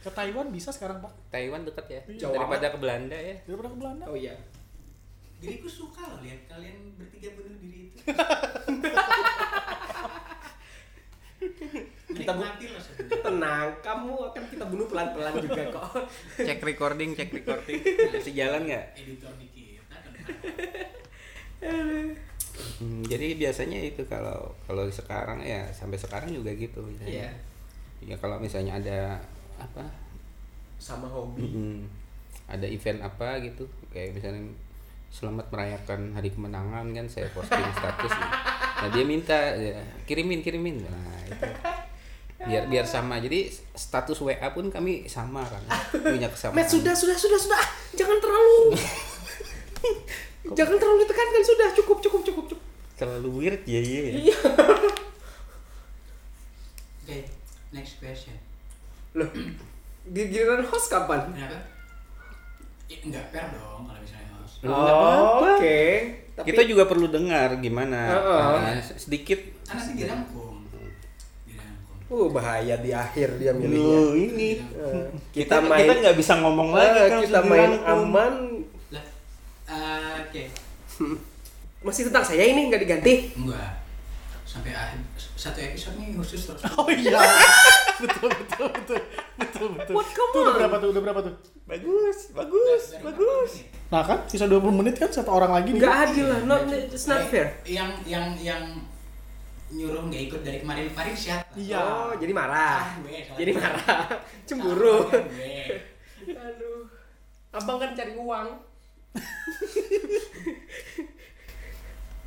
ke 0.00 0.08
Taiwan 0.16 0.48
bisa 0.48 0.72
sekarang 0.72 1.04
pak 1.04 1.12
Taiwan 1.28 1.60
dekat 1.60 1.84
ya 1.92 2.00
Jauh 2.24 2.32
daripada 2.32 2.72
ke 2.72 2.80
Belanda 2.80 3.12
ya 3.12 3.36
daripada 3.44 3.68
ke 3.68 3.76
Belanda 3.76 4.08
Oh 4.08 4.16
iya. 4.16 4.32
Diriku 5.40 5.68
suka 5.68 6.00
loh 6.08 6.24
lihat 6.24 6.48
kalian 6.48 6.96
bertiga 6.96 7.36
bunuh 7.36 7.56
diri 7.60 7.92
itu. 7.92 8.00
Kita 12.20 12.36
bu-. 12.36 12.44
Tenang, 13.24 13.80
kamu 13.80 14.12
akan 14.28 14.42
kita 14.52 14.64
bunuh 14.68 14.84
pelan-pelan 14.84 15.40
juga 15.40 15.72
kok. 15.72 16.04
cek 16.48 16.60
recording 16.60 17.16
cek 17.16 17.32
recording 17.32 17.80
masih 18.12 18.36
jalan 18.36 18.68
nggak 18.68 18.92
Editor 19.00 19.32
di 19.40 19.48
kita 19.48 19.96
kan. 19.96 20.12
Hmm, 22.78 23.02
jadi 23.02 23.34
biasanya 23.34 23.78
itu 23.80 24.02
kalau 24.04 24.52
kalau 24.64 24.84
sekarang 24.86 25.40
ya 25.40 25.64
sampai 25.70 25.96
sekarang 25.96 26.30
juga 26.30 26.50
gitu 26.52 26.80
Iya. 27.00 27.28
ya 28.00 28.16
kalau 28.16 28.36
misalnya 28.36 28.76
ada 28.76 29.20
apa 29.56 29.84
Sama 30.76 31.04
hobi. 31.06 31.44
Mm-mm. 31.44 31.84
ada 32.46 32.64
event 32.64 33.00
apa 33.00 33.36
gitu 33.40 33.62
kayak 33.88 34.12
misalnya 34.12 34.40
selamat 35.08 35.50
merayakan 35.50 36.14
hari 36.14 36.30
kemenangan 36.30 36.86
kan 36.90 37.04
saya 37.04 37.28
posting 37.30 37.60
status 37.76 38.08
gitu. 38.08 38.28
nah 38.80 38.88
dia 38.88 39.04
minta 39.04 39.36
ya, 39.52 39.76
kirimin 40.04 40.40
kirimin 40.40 40.80
nah 40.80 40.96
itu 41.26 41.44
biar 42.40 42.64
biar 42.66 42.86
sama 42.88 43.20
jadi 43.20 43.44
status 43.76 44.16
WA 44.18 44.48
pun 44.50 44.72
kami 44.72 45.04
sama 45.04 45.44
kan 45.44 45.60
punya 45.92 46.24
kesamaan 46.32 46.56
Matt 46.56 46.72
sudah, 46.72 46.96
sudah, 46.96 47.12
sudah, 47.12 47.36
sudah. 47.36 47.60
Jangan 47.92 48.16
terlalu. 48.16 48.72
Jangan 50.56 50.76
terlalu 50.76 51.04
ditekankan 51.04 51.42
sudah. 51.44 51.68
Cukup, 51.76 51.98
cukup. 52.00 52.19
Terlalu 53.00 53.28
weird 53.40 53.62
ya 53.64 53.80
iya 53.80 54.00
ya. 54.04 54.12
Iya. 54.20 54.36
Oke, 57.00 57.16
next 57.72 57.96
question. 57.96 58.36
Loh, 59.16 59.28
Giliran 60.04 60.68
host 60.68 60.92
kapan? 60.92 61.32
Kenapa? 61.32 61.58
Ya, 62.92 62.96
enggak 63.00 63.24
fair 63.32 63.46
dong 63.56 63.88
kalau 63.88 64.00
misalnya 64.04 64.28
host. 64.36 64.60
Oh, 64.68 65.56
Oke. 65.56 65.80
Tapi 66.36 66.46
Kita 66.52 66.62
juga 66.68 66.84
perlu 66.84 67.08
dengar 67.08 67.56
gimana 67.60 68.00
Heeh. 68.16 68.44
uh, 68.78 68.80
sedikit 68.96 69.40
Kan 69.64 69.76
nanti 69.80 69.92
dirangkum. 69.96 70.56
Uh 72.10 72.26
bahaya 72.26 72.74
di 72.82 72.90
akhir 72.90 73.38
dia 73.38 73.54
milihnya. 73.54 73.78
Loh, 73.78 74.18
ini 74.18 74.58
Eh, 74.58 75.06
kita 75.36 75.62
kita 75.62 75.70
main 75.70 75.86
kita 75.86 75.94
nggak 76.02 76.16
bisa 76.18 76.32
ngomong 76.42 76.74
lagi 76.74 76.98
eh, 76.98 77.06
kan 77.06 77.20
kita 77.22 77.40
main 77.46 77.70
dirangkum. 77.70 78.10
aman. 78.10 78.34
Eh, 79.70 80.14
oke. 80.26 80.42
Masih 81.80 82.12
tentang 82.12 82.20
saya 82.20 82.44
ini 82.44 82.68
nggak 82.68 82.82
diganti. 82.84 83.32
Enggak. 83.40 83.80
Sampai 84.44 84.74
akhir 84.74 85.00
satu 85.16 85.64
episode 85.64 85.96
nih 85.96 86.12
khusus 86.12 86.44
terus. 86.44 86.60
Oh 86.76 86.84
iya. 86.92 87.16
betul 88.02 88.28
betul 88.28 88.68
betul 88.68 89.00
betul 89.40 89.68
betul. 89.78 89.94
What, 89.96 90.08
come 90.12 90.30
Tuh 90.34 90.40
udah 90.44 90.54
berapa 90.60 90.76
tuh? 90.76 90.88
Udah 90.92 91.02
berapa 91.02 91.20
tuh? 91.24 91.34
bagus 91.70 92.34
bagus 92.34 92.82
Dari 92.90 93.04
bagus 93.06 93.50
40 93.62 93.62
menit. 93.62 93.94
Nah 93.94 94.02
kan 94.02 94.18
sisa 94.26 94.50
20 94.50 94.74
menit 94.74 94.94
kan 94.98 95.08
satu 95.08 95.30
orang 95.32 95.56
lagi 95.56 95.72
nih. 95.72 95.80
Nggak 95.80 95.96
adil 96.04 96.26
lah. 96.28 96.40
Not, 96.44 96.60
it's 96.68 97.06
not 97.08 97.24
fair. 97.30 97.56
Yang 97.64 97.90
yang 98.04 98.26
yang 98.42 98.62
nyuruh 99.70 100.02
nggak 100.10 100.22
ikut 100.28 100.40
dari 100.42 100.58
kemarin-kemarin 100.60 101.14
siapa? 101.14 101.46
Iya. 101.54 101.78
Oh, 101.78 102.12
jadi 102.18 102.32
marah. 102.34 102.90
Salah 102.90 103.06
gue, 103.06 103.22
Jadi 103.38 103.50
marah. 103.54 104.02
Cemburu. 104.50 105.06
Gue. 105.08 106.34
Aduh. 106.34 106.90
Abang 107.54 107.78
kan 107.78 107.94
cari 107.94 108.18
uang. 108.18 108.48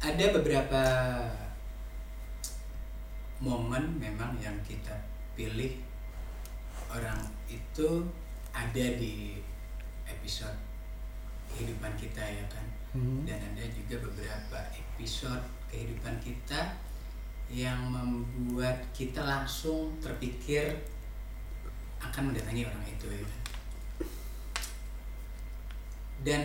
Ada 0.03 0.35
beberapa 0.35 0.83
momen 3.39 3.95
memang 3.99 4.35
yang 4.43 4.55
kita 4.67 4.91
pilih 5.39 5.79
orang 6.91 7.23
itu 7.47 8.03
ada 8.51 8.85
di 8.99 9.39
episode 10.03 10.59
kehidupan 11.51 11.95
kita 11.95 12.19
ya 12.19 12.45
kan 12.51 12.67
Hmm. 12.93 13.25
dan 13.25 13.41
ada 13.41 13.65
juga 13.73 14.05
beberapa 14.05 14.69
episode 14.69 15.41
kehidupan 15.73 16.13
kita 16.21 16.77
yang 17.49 17.89
membuat 17.89 18.85
kita 18.93 19.17
langsung 19.25 19.97
terpikir 19.97 20.77
akan 21.97 22.29
mendatangi 22.29 22.69
orang 22.69 22.85
itu 22.85 23.09
ya 23.09 23.25
kan. 23.25 23.41
dan 26.21 26.41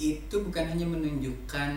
itu 0.00 0.32
bukan 0.40 0.64
hanya 0.64 0.88
menunjukkan 0.88 1.70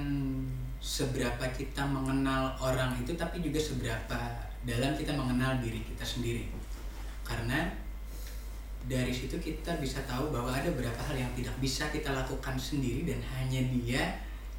seberapa 0.79 1.45
kita 1.51 1.83
mengenal 1.83 2.55
orang 2.63 2.95
itu 3.03 3.11
tapi 3.19 3.43
juga 3.43 3.59
seberapa 3.59 4.19
dalam 4.63 4.95
kita 4.95 5.11
mengenal 5.11 5.59
diri 5.59 5.83
kita 5.83 6.07
sendiri 6.07 6.47
karena 7.27 7.67
dari 8.83 9.11
situ 9.15 9.39
kita 9.39 9.79
bisa 9.79 10.03
tahu 10.03 10.31
bahwa 10.31 10.51
ada 10.51 10.67
beberapa 10.71 10.99
hal 11.07 11.15
yang 11.15 11.31
tidak 11.35 11.55
bisa 11.63 11.87
kita 11.91 12.11
lakukan 12.11 12.55
sendiri 12.59 13.07
dan 13.07 13.19
hanya 13.39 13.63
dia 13.71 14.03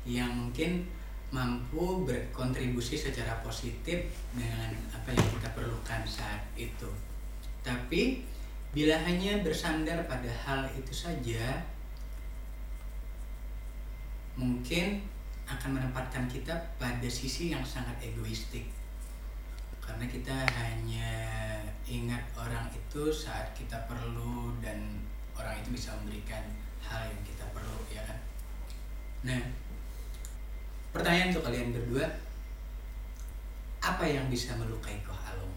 yang 0.09 0.33
mungkin 0.33 0.85
mampu 1.29 2.07
berkontribusi 2.09 2.96
secara 2.96 3.42
positif 3.44 4.07
dengan 4.33 4.70
apa 4.94 5.12
yang 5.12 5.29
kita 5.35 5.48
perlukan 5.53 6.00
saat 6.07 6.40
itu. 6.55 6.88
Tapi 7.61 8.22
bila 8.70 8.94
hanya 9.03 9.42
bersandar 9.42 10.07
pada 10.07 10.31
hal 10.31 10.70
itu 10.72 10.94
saja, 10.94 11.59
mungkin 14.34 15.02
akan 15.44 15.76
menempatkan 15.76 16.24
kita 16.26 16.54
pada 16.80 17.08
sisi 17.08 17.52
yang 17.52 17.62
sangat 17.62 17.94
egoistik. 18.00 18.70
Karena 19.84 20.08
kita 20.08 20.32
hanya 20.32 21.12
ingat 21.84 22.24
orang 22.32 22.72
itu 22.72 23.12
saat 23.12 23.52
kita 23.52 23.76
perlu 23.84 24.56
dan 24.64 25.04
orang 25.36 25.60
itu 25.60 25.76
bisa 25.76 25.92
memberikan 26.00 26.40
hal 26.80 27.04
yang 27.04 27.22
kita 27.22 27.44
perlu 27.52 27.78
ya 27.92 28.00
kan? 28.08 28.18
Nah 29.28 29.40
pertanyaan 30.94 31.34
untuk 31.34 31.44
kalian 31.44 31.74
berdua 31.74 32.06
apa 33.84 34.04
yang 34.08 34.30
bisa 34.32 34.56
melukai 34.56 35.02
Koh 35.04 35.18
Alung 35.18 35.54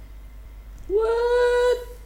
What? 0.91 1.96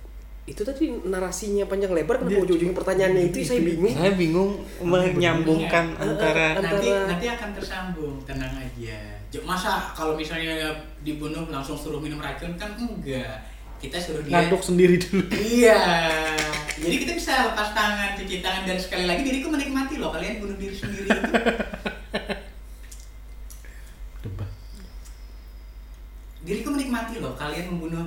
Itu 0.41 0.65
tadi 0.65 0.89
narasinya 1.05 1.69
panjang 1.69 1.93
lebar 1.93 2.17
kenapa 2.17 2.41
ujung-ujung 2.41 2.73
pertanyaannya 2.73 3.29
itu? 3.29 3.45
saya 3.45 3.61
bingung. 3.61 3.93
saya 3.93 4.13
bingung 4.17 4.51
menyambungkan 4.81 5.85
Eh, 5.95 6.01
antara 6.01 6.57
nanti 6.57 6.89
Antara- 6.89 7.07
nanti 7.13 7.25
akan 7.29 7.49
tersambung 7.53 8.15
tenang 8.25 8.53
aja. 8.57 8.99
Masa 9.45 9.93
kalau 9.93 10.17
misalnya 10.17 10.73
dibunuh 11.05 11.45
langsung 11.47 11.77
suruh 11.77 12.01
minum 12.01 12.17
racun? 12.19 12.57
Kan 12.57 12.73
enggak. 12.75 13.47
Kita 13.77 13.97
suruh 13.97 14.21
dia 14.21 14.33
Ngaduk 14.45 14.61
sendiri 14.61 14.97
dulu. 14.97 15.25
Iya, 15.33 15.77
jadi 16.77 16.95
kita 17.01 17.11
bisa 17.17 17.49
lepas 17.49 17.73
tangan, 17.73 18.13
cuci 18.13 18.37
tangan 18.37 18.61
dan 18.65 18.77
sekali 18.77 19.09
lagi 19.09 19.25
diriku 19.25 19.49
menikmati 19.49 19.97
loh 19.97 20.13
kalian 20.13 20.37
bunuh 20.37 20.57
diri 20.57 20.73
sendiri 20.73 21.09
itu. 21.09 21.31
Diriku 26.41 26.69
menikmati 26.73 27.21
loh 27.21 27.33
kalian 27.37 27.73
membunuh 27.73 28.05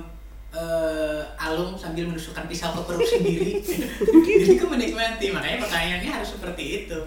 eh, 0.55 1.21
Alung 1.35 1.75
sambil 1.75 2.07
menusukkan 2.07 2.47
pisau 2.47 2.71
ke 2.71 2.81
perut 2.87 3.03
sendiri. 3.03 3.59
diriku 4.25 4.71
menikmati, 4.71 5.29
makanya 5.35 5.61
pertanyaannya 5.67 6.11
harus 6.11 6.39
seperti 6.39 6.87
itu. 6.87 6.99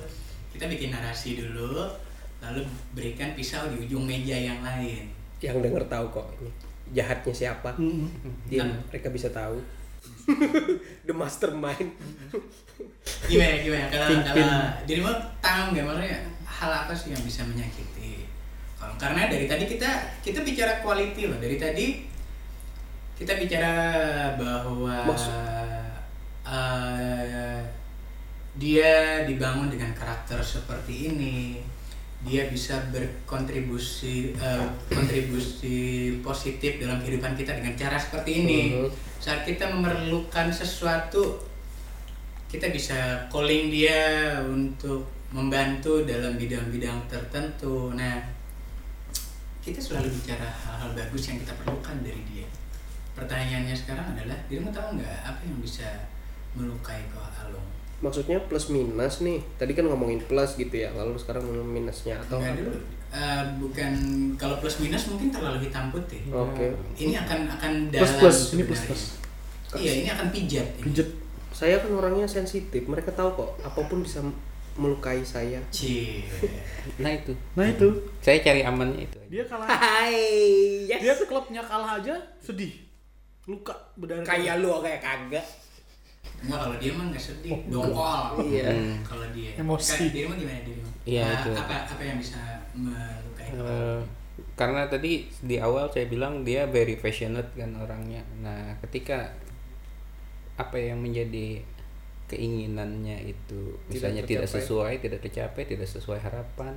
Kita 0.53 0.69
bikin 0.69 0.93
narasi 0.93 1.41
dulu, 1.41 1.89
lalu 2.45 2.61
berikan 2.93 3.33
pisau 3.33 3.67
di 3.73 3.89
ujung 3.89 4.05
meja 4.05 4.37
yang 4.37 4.61
lain. 4.61 5.09
Yang 5.41 5.57
denger 5.65 5.85
tahu 5.89 6.07
kok 6.13 6.27
ini 6.39 6.51
jahatnya 6.93 7.35
siapa. 7.35 7.77
Dia 8.49 8.65
Nah. 8.65 8.81
mereka 8.89 9.09
bisa 9.13 9.29
tahu. 9.29 9.61
The 11.09 11.15
mastermind. 11.15 11.93
Gimana 13.29 13.57
gimana 13.65 13.87
kalau 13.89 14.09
kalau 14.25 14.61
dirimu 14.85 15.13
tahu 15.41 15.63
nggak 15.73 15.85
maksudnya 15.85 16.21
hal 16.45 16.71
apa 16.85 16.93
sih 16.93 17.13
yang 17.17 17.23
bisa 17.25 17.45
menyakiti? 17.45 18.29
Karena 19.01 19.29
dari 19.29 19.49
tadi 19.49 19.65
kita 19.69 19.91
kita 20.21 20.45
bicara 20.45 20.81
quality 20.85 21.29
loh. 21.29 21.39
Dari 21.41 21.57
tadi 21.57 21.87
kita 23.19 23.35
bicara 23.35 23.75
bahwa 24.39 25.11
Maksud- 25.11 25.35
eh, 26.47 27.59
dia 28.55 29.27
dibangun 29.27 29.67
dengan 29.71 29.91
karakter 29.91 30.39
seperti 30.39 31.11
ini. 31.11 31.59
Dia 32.23 32.51
bisa 32.51 32.79
berkontribusi 32.95 34.35
eh, 34.35 34.67
kontribusi 34.91 35.79
positif 36.23 36.79
dalam 36.79 37.03
kehidupan 37.03 37.35
kita 37.35 37.59
dengan 37.59 37.75
cara 37.75 37.99
seperti 37.99 38.47
ini. 38.47 38.63
Mhm. 38.79 38.91
Saat 39.19 39.43
kita 39.43 39.67
memerlukan 39.67 40.47
sesuatu 40.55 41.43
kita 42.49 42.73
bisa 42.73 43.29
calling 43.29 43.69
dia 43.69 44.33
untuk 44.41 45.05
membantu 45.29 46.09
dalam 46.09 46.41
bidang-bidang 46.41 46.97
tertentu. 47.05 47.93
Nah, 47.93 48.17
kita 49.61 49.77
selalu 49.77 50.09
bicara 50.17 50.49
hal-hal 50.49 50.97
bagus 50.97 51.29
yang 51.29 51.37
kita 51.37 51.53
perlukan 51.61 52.01
dari 52.01 52.23
dia. 52.33 52.49
Pertanyaannya 53.19 53.75
sekarang 53.75 54.07
adalah, 54.15 54.39
dirimu 54.47 54.71
tahu 54.71 54.97
nggak 54.97 55.17
apa 55.27 55.41
yang 55.43 55.59
bisa 55.59 55.87
melukai 56.55 57.03
kau 57.11 57.21
Alung? 57.21 57.67
Maksudnya 57.99 58.39
plus 58.47 58.71
minus 58.71 59.21
nih. 59.21 59.43
Tadi 59.59 59.75
kan 59.75 59.85
ngomongin 59.85 60.23
plus 60.23 60.55
gitu 60.55 60.71
ya. 60.71 60.95
Lalu 60.95 61.19
sekarang 61.19 61.43
ngomongin 61.43 61.83
minusnya 61.83 62.15
atau 62.23 62.39
Enggak 62.39 62.63
dulu. 62.63 62.79
Eh, 63.09 63.43
bukan 63.59 63.93
kalau 64.39 64.61
plus 64.63 64.79
minus 64.79 65.11
mungkin 65.11 65.35
terlalu 65.35 65.67
hitam 65.67 65.91
putih. 65.91 66.23
Oke. 66.31 66.71
Ini 66.95 67.19
akan 67.27 67.51
akan 67.59 67.73
Plus 67.91 67.99
dalam 68.07 68.21
plus, 68.23 68.39
ini 68.55 68.63
plus 68.63 68.79
sebenarnya. 68.79 68.87
plus. 68.87 69.03
Iya, 69.83 69.93
ini 69.99 70.09
akan 70.09 70.27
pijat. 70.31 70.67
ini. 70.79 70.85
Pijet. 70.87 71.09
Saya 71.51 71.77
kan 71.83 71.91
orangnya 71.91 72.29
sensitif. 72.31 72.83
Mereka 72.87 73.11
tahu 73.13 73.35
kok 73.35 73.51
apa 73.67 73.81
pun 73.85 74.07
bisa 74.07 74.23
melukai 74.79 75.19
saya. 75.27 75.59
Cie. 75.75 76.23
nah 77.03 77.11
itu 77.11 77.35
Nah 77.59 77.67
itu. 77.67 77.91
saya 78.23 78.39
cari 78.39 78.63
amannya 78.63 79.11
itu 79.11 79.19
Dia 79.27 79.43
kalah. 79.43 79.67
Hai, 79.67 80.15
yes. 80.87 81.03
Dia 81.03 81.15
klubnya 81.27 81.59
kalah 81.61 81.99
aja 81.99 82.15
sedih. 82.39 82.71
Luka 83.49 83.73
berdarah. 83.97 84.21
kayak 84.23 84.61
lu 84.61 84.69
kayak 84.85 85.01
kagak. 85.01 85.47
Enggak 86.45 86.59
kalau 86.69 86.77
dia 86.77 86.93
mah 86.93 87.05
nggak 87.09 87.25
sedih, 87.25 87.57
dongkol. 87.73 88.45
Iya. 88.45 88.69
Hmm. 88.69 88.97
Kalau 89.01 89.27
dia. 89.33 89.51
Emosi. 89.57 89.97
Kan, 89.97 90.13
dirimu 90.13 90.35
gimana 90.37 90.61
dirimu? 90.63 90.91
Iya, 91.09 91.25
Ah, 91.25 91.33
itu. 91.41 91.51
Apa 91.57 91.75
apa 91.89 92.03
yang 92.05 92.17
bisa 92.21 92.39
melukai? 92.77 93.49
Eh, 93.57 94.01
karena 94.55 94.87
tadi 94.87 95.27
di 95.43 95.57
awal 95.59 95.87
saya 95.91 96.07
bilang 96.07 96.43
dia 96.43 96.67
very 96.67 96.99
passionate 96.99 97.47
kan 97.55 97.71
orangnya 97.79 98.23
nah 98.43 98.75
ketika 98.87 99.31
apa 100.59 100.75
yang 100.79 100.99
menjadi 100.99 101.63
keinginannya 102.27 103.23
itu 103.23 103.79
misalnya 103.87 104.23
tidak, 104.27 104.47
tercapai. 104.47 104.59
sesuai 104.63 104.93
tidak 104.99 105.21
tercapai 105.23 105.63
tidak 105.67 105.89
sesuai 105.89 106.21
harapan 106.23 106.75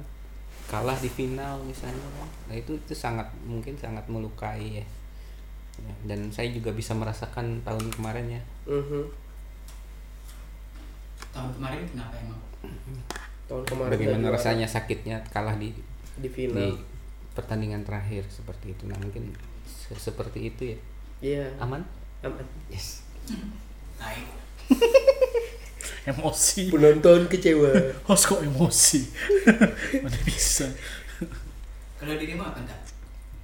kalah 0.69 0.95
di 1.01 1.09
final 1.09 1.57
misalnya 1.65 2.05
nah 2.45 2.55
itu 2.55 2.77
itu 2.77 2.93
sangat 2.93 3.25
mungkin 3.43 3.73
sangat 3.77 4.05
melukai 4.07 4.81
Ya, 4.81 4.85
dan 6.01 6.29
saya 6.29 6.49
juga 6.49 6.71
bisa 6.71 6.91
merasakan 6.91 7.61
tahun 7.61 7.85
kemarin 7.89 8.27
ya 8.31 8.41
Mhm. 8.65 9.03
Tahun 11.31 11.51
kemarin 11.53 11.79
kenapa 11.85 12.13
emang? 12.17 12.41
Tahun 13.45 13.63
kemarin 13.63 13.89
bagaimana 13.89 14.17
udah 14.19 14.27
juara 14.27 14.37
rasanya 14.37 14.67
sakitnya 14.67 15.17
kalah 15.27 15.55
di 15.55 15.71
di 15.71 15.81
di 16.17 16.29
final. 16.29 16.75
pertandingan 17.31 17.81
terakhir 17.81 18.27
seperti 18.27 18.71
itu 18.71 18.83
nah 18.85 18.97
mungkin 18.97 19.31
se- 19.63 19.95
seperti 19.97 20.39
itu 20.45 20.63
ya 20.67 20.77
Iya. 21.21 21.45
aman 21.57 21.81
Aman. 22.21 22.43
yes 22.67 23.07
tai 23.95 24.19
emosi 26.03 26.69
Penonton 26.69 27.25
kecewa. 27.27 27.71
host 28.07 28.25
kok 28.27 28.41
emosi 28.41 29.01
mana 30.03 30.17
bisa 30.21 30.67
kalau 31.95 32.15
dirimu 32.15 32.41
apa 32.41 32.59
enggak 32.59 32.79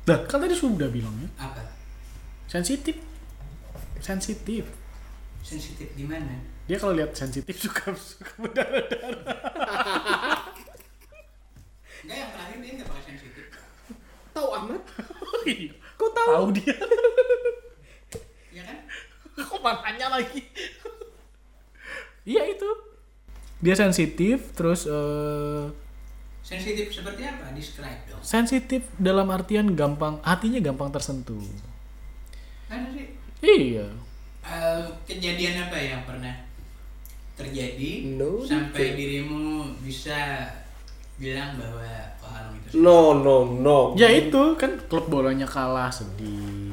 Nah, 0.03 0.23
kan 0.23 0.39
tadi 0.39 0.55
sudah 0.55 0.87
bilangnya 0.87 1.27
apa 1.37 1.59
sensitif. 2.47 2.95
Sensitif. 3.99 4.63
Sensitif 5.43 5.87
di 5.93 6.03
mana? 6.07 6.57
Dia 6.67 6.75
kalau 6.75 6.95
lihat 6.95 7.15
sensitif 7.15 7.55
suka 7.55 7.95
suka 8.11 8.27
berdarah 8.39 8.83
enggak 12.03 12.17
yang 12.23 12.31
terakhir 12.31 12.57
dia 12.63 12.71
enggak 12.75 12.87
pakai 12.87 13.03
sensitif. 13.03 13.45
Tahu 14.31 14.47
amat? 14.63 14.81
oh 15.23 15.43
iya. 15.43 15.71
Kok 15.99 16.11
tahu? 16.15 16.29
tahu 16.31 16.47
dia. 16.55 16.75
Ya 18.55 18.63
kan? 18.63 18.79
Kok 19.35 19.59
mananya 19.59 20.07
lagi? 20.15 20.41
Iya 22.27 22.43
itu. 22.47 22.69
Dia 23.59 23.75
sensitif 23.75 24.53
terus 24.53 24.85
eh, 24.85 25.65
sensitif 26.43 26.95
seperti 26.95 27.27
apa? 27.27 27.51
Describe 27.51 28.01
dong. 28.07 28.21
Sensitif 28.23 28.87
dalam 28.95 29.27
artian 29.31 29.73
gampang 29.75 30.19
hatinya 30.23 30.59
gampang 30.63 30.91
tersentuh 30.91 31.39
kan 32.67 32.87
sih 32.89 33.07
iya 33.41 33.87
Eh, 34.43 34.79
kejadian 35.03 35.59
apa 35.61 35.75
yang 35.75 36.01
pernah 36.03 36.31
terjadi 37.35 38.15
No 38.15 38.39
sampai 38.39 38.79
detail. 38.87 38.95
dirimu 38.95 39.43
bisa 39.77 40.47
bilang 41.17 41.53
bahwa 41.53 41.83
oh 42.17 42.55
itu 42.55 42.79
No, 42.79 43.11
no, 43.13 43.43
no. 43.43 43.79
ya 43.93 44.07
itu 44.07 44.55
kan 44.55 44.71
klub 44.87 45.07
bolanya 45.07 45.43
kalah 45.43 45.91
sedih 45.91 46.71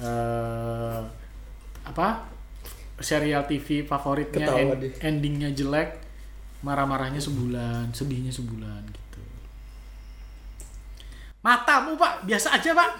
eh 0.00 1.00
apa 1.84 2.24
serial 2.98 3.44
TV 3.44 3.84
favoritnya 3.84 4.48
Ketawa 4.48 4.58
en- 4.58 4.80
dia. 4.80 4.92
endingnya 5.04 5.50
jelek 5.52 6.00
marah-marahnya 6.60 7.20
sebulan 7.20 7.92
sedihnya 7.92 8.32
sebulan 8.32 8.80
gitu 8.88 9.03
matamu 11.44 11.92
pak 11.94 12.24
biasa 12.24 12.56
aja 12.56 12.72
pak 12.72 12.90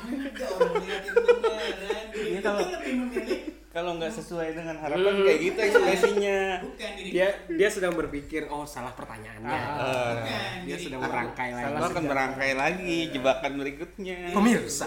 Iya, 2.14 2.40
kalau- 2.40 3.95
nggak 3.95 4.12
sesuai 4.12 4.55
dengan 4.55 4.76
harapan 4.76 5.14
kayak 5.18 5.40
gitu 5.40 5.59
ekspresinya. 5.61 6.62
Dia 7.05 7.28
dia 7.49 7.68
sedang 7.68 7.95
berpikir, 7.95 8.47
oh 8.47 8.62
salah 8.62 8.92
pertanyaannya. 8.92 9.51
Ah, 9.51 10.12
bukan 10.14 10.62
dia 10.62 10.76
sedang 10.76 11.03
merangkai 11.03 11.51
lagi. 11.53 11.72
Lo 11.72 11.84
akan 11.84 12.05
merangkai 12.05 12.53
lagi 12.55 12.99
jebakan 13.11 13.53
berikutnya. 13.57 14.30
Pemirsa. 14.30 14.86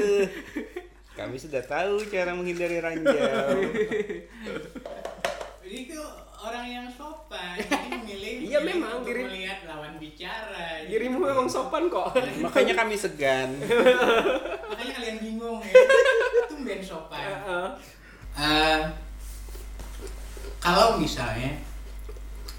Kami 1.18 1.36
sudah 1.36 1.60
tahu 1.62 2.04
cara 2.06 2.32
menghindari 2.32 2.80
ranjau. 2.80 3.16
Jadi 5.60 5.76
itu 5.86 6.00
orang 6.40 6.66
yang 6.66 6.86
sopan, 6.90 7.56
jadi 7.60 7.86
memilih 7.94 8.34
Iya, 8.42 8.58
memang, 8.60 9.04
diri- 9.04 9.28
Dirimu 11.20 11.36
memang 11.36 11.48
sopan 11.52 11.84
kok. 11.92 12.16
Makanya 12.48 12.74
kami 12.80 12.96
segan. 12.96 13.60
Makanya 14.72 14.92
kalian 14.96 15.16
bingung 15.20 15.60
ya. 15.60 15.76
Tumben 16.48 16.80
sopan. 16.80 17.20
Heeh. 17.20 17.68
Eh, 18.40 18.80
kalau 20.64 20.96
misalnya 20.96 21.60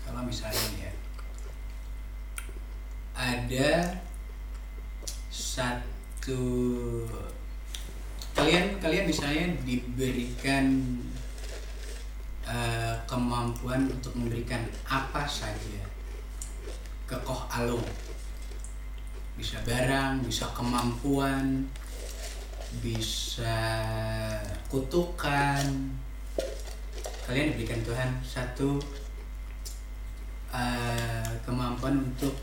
kalau 0.06 0.22
misalnya 0.22 0.62
ya 0.78 0.94
ada 3.18 3.70
satu 5.34 6.46
kalian 8.38 8.78
kalian 8.78 9.10
misalnya 9.10 9.58
diberikan 9.66 10.86
eh, 12.46 12.94
kemampuan 13.10 13.90
untuk 13.90 14.14
memberikan 14.14 14.62
apa 14.86 15.26
saja 15.26 15.82
ke 17.10 17.18
Koh 17.26 17.50
Alung 17.50 17.82
bisa 19.36 19.58
barang 19.64 20.24
bisa 20.24 20.48
kemampuan 20.56 21.68
bisa 22.80 23.60
kutukan. 24.72 25.64
Kalian 27.28 27.56
diberikan 27.56 27.84
Tuhan. 27.84 28.10
Satu 28.24 28.80
eh, 30.56 31.32
kemampuan 31.44 32.00
untuk 32.00 32.36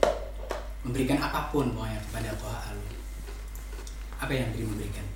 memberikan 0.85 1.21
apa 1.21 1.53
pun 1.53 1.73
pokoknya 1.75 2.01
kepada 2.09 2.31
Alung 2.73 2.97
apa 4.19 4.33
yang 4.35 4.51
diri 4.51 4.67
memberikan 4.67 5.07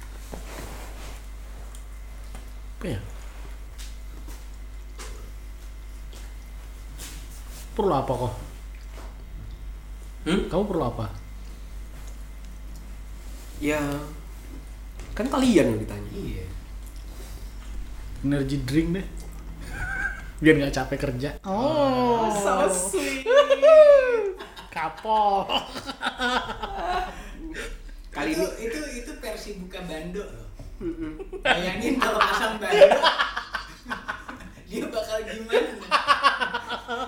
apa 2.79 2.87
ya? 2.99 3.01
Perlu 7.73 7.95
apa 7.95 8.13
kok? 8.13 8.35
Hmm? 10.23 10.41
kamu 10.47 10.65
perlu 10.71 10.85
apa 10.87 11.22
Ya 13.63 13.79
kan 15.15 15.31
kalian 15.31 15.71
yang 15.71 15.79
ditanya. 15.79 16.11
iya. 16.19 16.47
Energy 18.27 18.59
drink 18.67 18.99
deh. 18.99 19.07
Biar 20.43 20.55
nggak 20.59 20.75
capek 20.75 20.99
kerja. 20.99 21.39
Oh. 21.47 22.27
So 22.35 22.67
sweet. 22.67 23.23
kapol 24.73 25.45
Kali 28.13 28.37
itu, 28.37 28.45
ini 28.45 28.69
itu 28.69 28.81
itu 29.05 29.13
versi 29.21 29.57
buka 29.57 29.81
bando 29.89 30.21
loh. 30.21 30.49
Bayangin 31.41 31.97
kalau 31.97 32.21
pasang 32.21 32.61
bando 32.61 32.99
dia 34.73 34.89
bakal 34.89 35.21
gimana? 35.29 35.69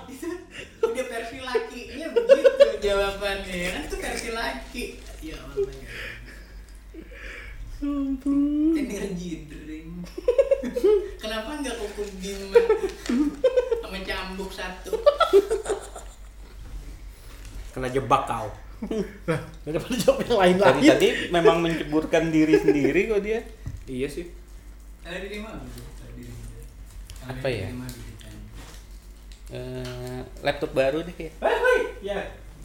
Itu 0.05 0.29
udah 0.85 1.05
versi 1.09 1.41
lakinya 1.41 2.07
begitu 2.13 2.67
jawabannya. 2.85 3.57
Ya 3.57 3.71
kan 3.73 3.83
itu 3.89 3.97
versi 3.97 4.29
laki 4.37 4.85
ya 5.25 5.41
Allah 5.41 5.73
ya. 5.73 5.89
Energi 8.99 9.29
drink 9.51 9.91
kenapa 11.23 11.51
nggak 11.61 11.77
kuku 11.79 12.03
bima 12.23 12.63
sama 13.83 13.99
cambuk 14.03 14.51
satu 14.51 14.93
kena 17.75 17.91
jebak 17.91 18.23
kau. 18.31 18.49
daripada 19.67 19.97
jawab 19.99 20.19
yang 20.23 20.39
lain 20.39 20.57
Tadi 20.61 20.63
lagi 20.63 20.87
tadi 20.87 21.09
memang 21.35 21.57
menceburkan 21.59 22.31
diri 22.31 22.55
sendiri 22.55 23.11
kok 23.11 23.21
dia. 23.25 23.41
Iya 23.91 24.07
sih. 24.07 24.27
ada 25.05 25.21
di 25.21 25.41
mana 25.43 25.61
Apa 27.29 27.49
ya? 27.49 27.69
Eh, 29.53 30.21
laptop 30.41 30.73
baru 30.73 31.05
deh 31.05 31.17
ya. 31.17 31.33
Ya. 32.01 32.21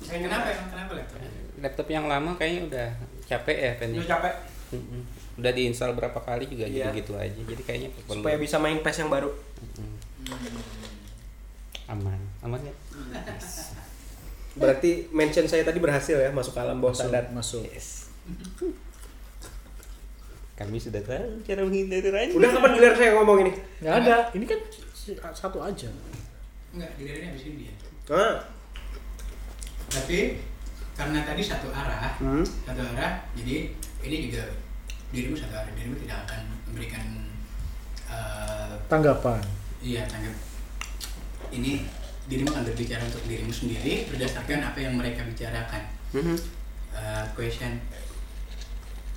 kenapa 0.07 0.47
emang 0.51 0.69
kenapa 0.71 0.91
laptop 0.95 1.19
Laptop 1.59 1.87
yang 1.91 2.05
lama 2.07 2.31
kayaknya 2.39 2.61
udah 2.71 2.87
capek 3.27 3.57
ya 3.57 3.71
pennya. 3.79 3.99
Udah 3.99 4.11
capek. 4.15 4.33
Mm-mm. 4.69 5.01
Udah 5.35 5.51
diinstal 5.51 5.93
berapa 5.93 6.15
kali 6.15 6.45
juga 6.45 6.63
Iya. 6.63 6.89
gitu-gitu 6.89 7.13
aja. 7.15 7.33
Jadi 7.39 7.61
kayaknya 7.61 7.89
perlu 7.99 8.21
Supaya 8.21 8.37
bisa 8.37 8.57
main 8.57 8.79
PES 8.79 8.97
yang 8.99 9.09
baru. 9.09 9.29
Mm-mm. 9.29 9.91
aman. 11.89 12.19
Aman 12.41 12.61
ya? 12.61 12.73
Berarti 14.51 15.09
mention 15.09 15.45
saya 15.45 15.63
tadi 15.63 15.77
berhasil 15.77 16.13
ya 16.13 16.29
masuk 16.29 16.53
ke 16.53 16.59
alam 16.59 16.77
bawah 16.77 16.91
masuk 16.91 17.05
sadar. 17.05 17.23
masuk 17.31 17.61
Yes. 17.65 18.09
Kami 20.55 20.75
sudah 20.75 20.99
tahu 20.99 21.39
cara 21.41 21.63
menghindari 21.63 22.03
ranjau. 22.05 22.35
Udah 22.35 22.49
kapan 22.51 22.71
giliran 22.73 22.95
saya 22.95 23.11
ngomong 23.15 23.37
ini? 23.41 23.51
nggak 23.79 23.95
ada 23.97 24.15
ini 24.33 24.43
kan 24.43 24.59
satu 25.31 25.57
aja 25.57 25.87
enggak 26.69 26.91
gilirannya 26.93 27.31
habis 27.31 27.47
ini 27.47 27.55
dia 27.63 27.73
Ah. 28.11 28.37
tapi 29.87 30.37
karena 30.93 31.23
tadi 31.23 31.41
satu 31.41 31.71
arah 31.71 32.13
Hmm. 32.19 32.43
satu 32.43 32.81
arah 32.83 33.23
jadi 33.33 33.71
ini 34.01 34.29
juga 34.29 34.43
dirimu 35.09 35.33
satu 35.33 35.53
arah 35.53 35.71
dirimu 35.73 35.95
tidak 35.99 36.17
akan 36.23 36.41
memberikan 36.65 37.05
eh, 38.05 38.73
tanggapan 38.85 39.41
iya 39.79 40.05
tanggap 40.05 40.35
ini 41.49 41.83
dirimu 42.25 42.49
akan 42.49 42.63
berbicara 42.63 43.01
untuk 43.03 43.25
dirimu 43.25 43.49
sendiri 43.49 44.05
berdasarkan 44.07 44.61
apa 44.63 44.79
yang 44.79 44.93
mereka 44.95 45.23
bicarakan 45.23 45.83
Mhm. 46.09 46.35
Eh, 46.89 47.25
question 47.33 47.77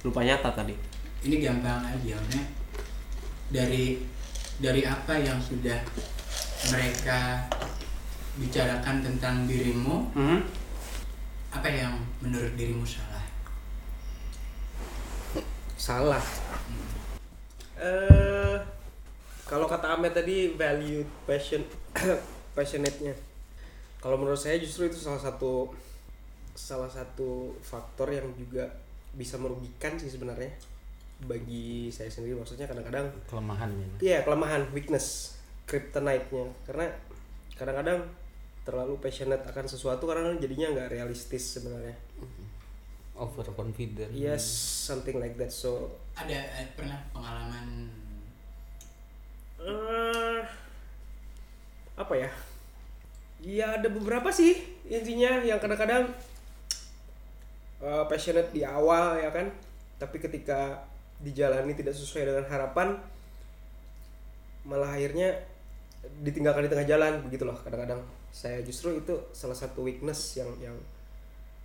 Lupa 0.05 0.21
nyata 0.21 0.53
tadi. 0.53 0.77
ini 1.23 1.39
gampang 1.39 1.81
aja 1.83 2.13
maksudnya 2.13 2.45
dari 3.49 4.03
dari 4.59 4.83
apa 4.83 5.15
yang 5.15 5.39
sudah 5.39 5.79
mereka 6.69 7.49
bicarakan 8.35 8.97
tentang 9.03 9.45
dirimu 9.45 10.09
Mhm. 10.13 10.39
apa 11.53 11.69
yang 11.69 11.95
menurut 12.19 12.53
dirimu 12.55 12.81
salah 12.83 13.12
Salah. 15.83 16.23
Eh 17.75 18.55
kalau 19.51 19.67
kata 19.67 19.99
Ahmed 19.99 20.15
tadi 20.15 20.55
value 20.55 21.03
passion 21.27 21.67
passionate-nya. 22.57 23.19
Kalau 23.99 24.15
menurut 24.15 24.39
saya 24.39 24.63
justru 24.63 24.87
itu 24.87 24.95
salah 24.95 25.19
satu 25.19 25.75
salah 26.55 26.87
satu 26.87 27.51
faktor 27.67 28.15
yang 28.15 28.31
juga 28.39 28.71
bisa 29.19 29.35
merugikan 29.43 29.99
sih 29.99 30.07
sebenarnya 30.07 30.55
bagi 31.27 31.91
saya 31.91 32.11
sendiri 32.11 32.39
maksudnya 32.39 32.71
kadang-kadang 32.71 33.11
kelemahannya 33.27 33.99
Iya 33.99 34.23
kelemahan, 34.23 34.71
weakness, 34.71 35.35
kryptonite-nya 35.67 36.47
karena 36.63 36.87
kadang-kadang 37.59 38.07
terlalu 38.63 38.95
passionate 39.03 39.43
akan 39.43 39.67
sesuatu 39.67 40.07
karena 40.07 40.31
jadinya 40.39 40.79
nggak 40.79 40.95
realistis 40.95 41.59
sebenarnya. 41.59 41.99
Overconfident 43.23 44.11
Yes, 44.11 44.43
something 44.91 45.23
like 45.23 45.39
that. 45.39 45.55
So 45.55 45.95
ada 46.19 46.35
eh, 46.35 46.69
pernah 46.75 46.99
pengalaman 47.15 47.89
eh, 49.63 50.41
apa 51.97 52.15
ya? 52.19 52.31
Ya 53.43 53.67
ada 53.79 53.89
beberapa 53.91 54.31
sih 54.31 54.59
intinya 54.87 55.43
yang 55.43 55.63
kadang-kadang 55.63 56.11
eh, 57.81 58.05
passionate 58.11 58.51
di 58.51 58.67
awal 58.67 59.19
ya 59.23 59.31
kan, 59.31 59.49
tapi 59.97 60.19
ketika 60.19 60.83
dijalani 61.23 61.79
tidak 61.79 61.95
sesuai 61.95 62.35
dengan 62.35 62.47
harapan, 62.51 62.99
malah 64.67 64.91
akhirnya 64.95 65.39
ditinggalkan 66.23 66.67
di 66.67 66.71
tengah 66.71 66.87
jalan 66.87 67.13
begitu 67.27 67.47
loh 67.47 67.55
kadang-kadang 67.63 68.03
saya 68.35 68.59
justru 68.67 68.99
itu 68.99 69.15
salah 69.31 69.55
satu 69.55 69.87
weakness 69.87 70.35
yang 70.35 70.51
yang 70.59 70.77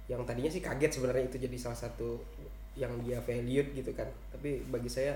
yang 0.08 0.24
tadinya 0.24 0.48
sih 0.48 0.64
kaget 0.64 1.00
sebenarnya 1.00 1.28
itu 1.28 1.38
jadi 1.40 1.58
salah 1.60 1.80
satu 1.80 2.20
yang 2.80 2.92
dia 3.04 3.20
valued 3.20 3.76
gitu 3.76 3.92
kan. 3.92 4.08
Tapi 4.32 4.64
bagi 4.72 4.88
saya 4.88 5.16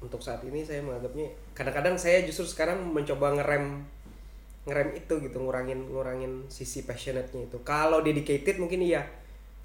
untuk 0.00 0.20
saat 0.20 0.44
ini 0.44 0.60
saya 0.60 0.84
menganggapnya 0.84 1.32
kadang-kadang 1.56 1.96
saya 1.96 2.20
justru 2.24 2.44
sekarang 2.44 2.84
mencoba 2.92 3.32
ngerem 3.40 3.80
ngerem 4.66 4.98
itu 4.98 5.14
gitu 5.22 5.38
ngurangin 5.40 5.88
ngurangin 5.88 6.44
sisi 6.50 6.82
passionate-nya 6.82 7.46
itu. 7.46 7.58
Kalau 7.62 8.02
dedicated 8.02 8.58
mungkin 8.58 8.82
iya. 8.82 9.04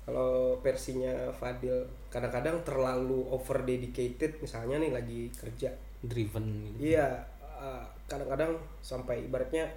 Kalau 0.02 0.58
versinya 0.66 1.30
Fadil 1.30 1.86
kadang-kadang 2.10 2.66
terlalu 2.66 3.22
over 3.30 3.62
dedicated 3.62 4.42
misalnya 4.42 4.82
nih 4.82 4.92
lagi 4.92 5.22
kerja. 5.34 5.70
Driven 6.02 6.66
gitu. 6.66 6.98
Iya, 6.98 7.22
uh, 7.46 7.86
kadang-kadang 8.10 8.58
sampai 8.82 9.22
ibaratnya 9.30 9.70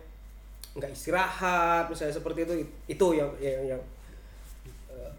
nggak 0.75 0.91
istirahat 0.91 1.87
misalnya 1.87 2.18
seperti 2.18 2.43
itu 2.43 2.55
itu 2.91 3.07
yang 3.14 3.31
yang, 3.39 3.79
yang 3.79 3.83
uh, 4.91 5.12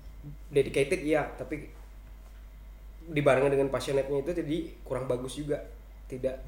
dedicated 0.52 1.02
iya. 1.02 1.24
Tapi 1.40 1.72
dibarengi 3.06 3.54
dengan 3.54 3.70
passionate-nya 3.70 4.26
itu 4.26 4.32
jadi 4.34 4.58
kurang 4.82 5.06
bagus 5.06 5.38
juga 5.38 5.62
tidak 6.10 6.42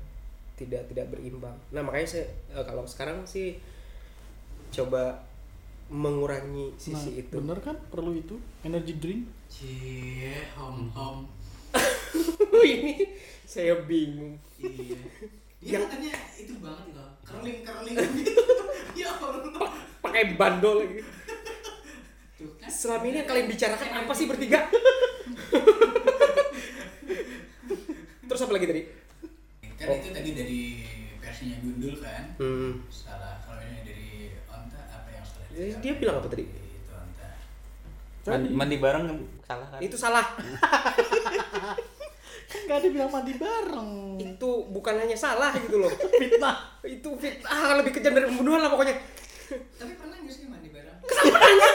tidak 0.57 0.89
tidak 0.89 1.05
berimbang. 1.13 1.55
Nah 1.71 1.81
makanya 1.85 2.17
saya 2.17 2.25
uh, 2.57 2.65
kalau 2.65 2.83
sekarang 2.83 3.23
sih 3.23 3.55
coba 4.73 5.23
mengurangi 5.87 6.75
Nah, 6.75 6.79
sisi 6.81 7.23
itu. 7.23 7.31
bener 7.39 7.63
kan? 7.63 7.79
Perlu 7.87 8.11
itu 8.11 8.35
energy 8.67 8.99
drink. 8.99 9.23
Cie 9.47 10.43
home 10.59 10.91
home 10.91 11.23
ini 12.67 13.07
saya 13.47 13.79
bingung. 13.87 14.35
Iya 14.59 14.99
dia 15.57 15.71
Yang- 15.73 15.83
katanya 15.89 16.13
itu 16.37 16.53
banget 16.57 16.83
gitu. 16.87 17.03
Curling 17.23 17.59
curling 17.61 17.95
gitu 18.15 18.41
ya 19.01 19.09
Allah. 19.11 19.71
Pakai 19.99 20.23
bandol 20.33 20.75
lagi. 20.79 21.01
Tuh 22.37 22.53
kan. 22.55 22.69
selama 22.69 23.03
ini 23.05 23.17
yang 23.17 23.27
kalian 23.27 23.47
bicarakan 23.47 23.89
apa 23.97 24.13
sih 24.13 24.25
bertiga? 24.25 24.59
Terus 28.27 28.41
apa 28.43 28.53
lagi 28.53 28.67
tadi? 28.67 28.81
Kan 29.77 29.87
itu 29.93 30.09
tadi 30.11 30.29
dari 30.33 30.61
versinya 31.17 31.57
Gundul 31.59 31.95
kan? 31.97 32.23
Hmm. 32.37 32.71
salah 32.87 33.41
kalau 33.41 33.61
ini 33.61 33.79
dari 33.81 34.09
Onta 34.45 34.77
apa 34.83 35.09
yang 35.09 35.25
salah? 35.25 35.47
Eh, 35.53 35.73
dia 35.81 35.93
bilang 35.95 36.21
apa 36.21 36.27
tadi? 36.27 36.45
itu 36.45 36.91
Onta. 36.91 37.27
Mandi, 38.27 38.49
mandi 38.51 38.75
bareng 38.77 39.05
salah 39.43 39.67
kan? 39.67 39.79
Itu 39.81 39.97
salah. 39.97 40.25
kan 40.37 41.77
nggak 42.65 42.77
ada 42.81 42.87
bilang 42.89 43.11
mandi 43.13 43.33
bareng. 43.37 43.91
Itu 44.17 44.49
bukan 44.73 44.95
hanya 44.97 45.13
salah 45.13 45.53
gitu 45.61 45.77
loh. 45.77 45.91
Fitnah. 45.91 46.81
Itu 46.81 47.13
fit 47.21 47.45
ah 47.45 47.77
lebih 47.77 47.93
kejam 47.93 48.17
dari 48.17 48.25
pembunuhan 48.25 48.65
lah 48.65 48.71
pokoknya. 48.73 48.97
Tapi 49.77 49.93
pernah 49.93 50.17
nggak 50.17 50.33
sih 50.33 50.49
mandi 50.49 50.69
bareng? 50.73 50.97
Kenapa 51.05 51.37
nanya? 51.37 51.69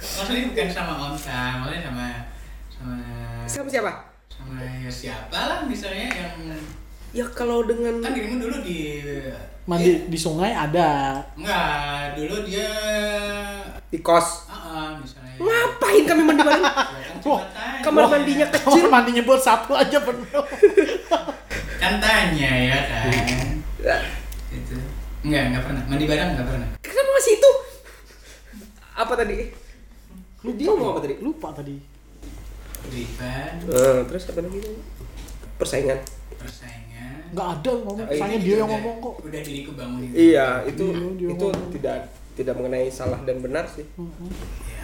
Maksudnya 0.00 0.42
bukan 0.52 0.68
sama 0.68 0.92
Onta 1.10 1.42
maksudnya 1.58 1.82
sama 1.88 2.06
sama 2.70 2.96
sama 3.48 3.68
siapa? 3.68 3.92
sama 4.30 4.56
ya 4.62 4.90
siapa 4.90 5.36
lah 5.36 5.58
misalnya 5.68 6.08
yang 6.08 6.34
ya 7.10 7.26
kalau 7.34 7.66
dengan 7.66 8.00
kan 8.00 8.14
dirimu 8.16 8.40
dulu 8.40 8.56
di 8.64 9.02
mandi 9.68 10.08
di 10.08 10.18
sungai 10.18 10.54
ada. 10.54 11.20
Enggak 11.36 12.16
dulu 12.16 12.36
dia 12.48 12.72
di 13.90 13.98
kos. 14.00 14.48
Ah 14.48 14.54
ah, 14.54 14.88
misalnya 14.96 15.29
ngapain 15.40 16.02
kami 16.04 16.22
mandi 16.22 16.42
bareng 16.42 16.60
kan 16.60 16.74
Wah, 17.20 17.40
tanya. 17.46 17.80
kamar 17.82 18.04
mandinya 18.06 18.46
kecil. 18.48 18.64
kamar 18.76 18.90
mandinya 18.94 19.22
buat 19.22 19.40
satu 19.40 19.72
aja 19.72 19.98
penuh 19.98 20.44
kan 21.76 21.96
tanya 21.96 22.50
ya 22.52 22.78
kan. 22.82 23.08
Itu 24.50 24.76
enggak 25.22 25.42
enggak 25.46 25.62
pernah. 25.64 25.82
Mandi 25.86 26.04
bareng 26.04 26.28
enggak 26.30 26.46
pernah. 26.46 26.68
Kenapa 26.78 27.10
masih 27.10 27.32
itu? 27.34 27.50
Apa 28.94 29.12
tadi? 29.14 29.36
Lupa 30.40 30.56
Dia 30.56 30.68
ngomong 30.70 30.88
apa 30.90 31.00
tadi? 31.00 31.14
lupa 31.18 31.48
tadi. 31.52 31.76
Riban 32.82 33.52
Eh, 33.66 34.00
terus 34.06 34.22
apa 34.26 34.40
lagi? 34.40 34.60
Persaingan. 35.56 35.98
Persaingan. 36.34 37.12
Nggak 37.30 37.48
ada 37.54 37.70
ngomong. 37.78 37.96
Eh, 38.02 38.16
saya 38.18 38.28
Ini 38.30 38.36
dia 38.38 38.48
yang 38.54 38.60
udah- 38.62 38.72
ngomong 38.74 38.96
kok. 38.98 39.14
udah 39.22 39.40
diriku 39.40 39.70
bangunin. 39.72 40.10
Iya 40.10 40.46
itu 40.66 40.84
Iya, 41.16 41.28
itu 41.30 41.46
tidak 41.76 41.96
tidak 42.34 42.54
mengenai 42.56 42.88
salah 42.88 43.20
dan 43.20 43.36
benar 43.38 43.64
sih. 43.66 43.84
Ya. 43.84 44.79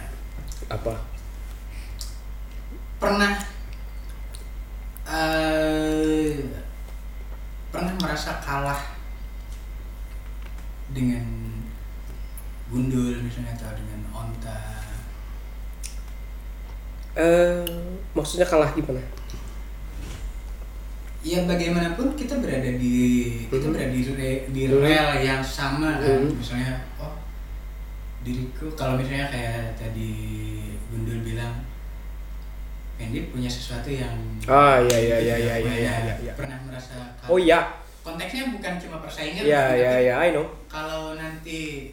Apa 0.65 0.93
pernah 2.97 3.33
eh 5.07 6.33
pernah 7.69 7.93
merasa 7.97 8.41
kalah 8.41 8.81
dengan 10.91 11.23
gundul 12.67 13.21
misalnya 13.21 13.53
atau 13.55 13.71
dengan 13.77 14.01
onta 14.11 14.59
eh 17.15 17.63
maksudnya 18.13 18.45
kalah 18.45 18.69
gimana 18.73 19.01
ya 21.23 21.43
bagaimanapun 21.43 22.15
kita 22.15 22.39
berada 22.39 22.71
di 22.77 22.95
kita 23.51 23.67
Mhm. 23.67 23.73
berada 23.73 23.91
di 23.91 24.01
re- 24.15 24.45
di 24.47 24.61
Mhm. 24.69 24.79
rel 24.79 25.09
yang 25.19 25.43
sama 25.43 25.99
kan 25.99 26.23
Mhm. 26.23 26.39
misalnya 26.39 26.71
oh 26.97 27.16
diriku 28.27 28.67
kalau 28.75 28.99
misalnya 28.99 29.31
kayak 29.31 29.79
tadi 29.79 30.11
Gundul 30.91 31.23
bilang 31.23 31.63
Pendi 32.97 33.29
punya 33.29 33.45
sesuatu 33.47 33.87
yang 33.87 34.17
Ah, 34.49 34.81
iya, 34.81 34.97
iya, 34.97 35.17
iya, 35.21 35.35
iya, 35.37 35.55
punya. 35.61 35.75
iya, 35.77 35.93
iya, 36.03 36.13
iya. 36.27 36.33
pernah 36.35 36.59
merasa 36.67 36.97
oh 37.31 37.39
iya. 37.39 37.59
konteksnya 38.03 38.51
bukan 38.51 38.73
cuma 38.75 38.97
persaingan 38.99 39.43
iya 39.47 39.63
iya 39.79 39.91
iya 40.03 40.13
I 40.27 40.35
know. 40.35 40.47
kalau 40.67 41.15
nanti 41.15 41.91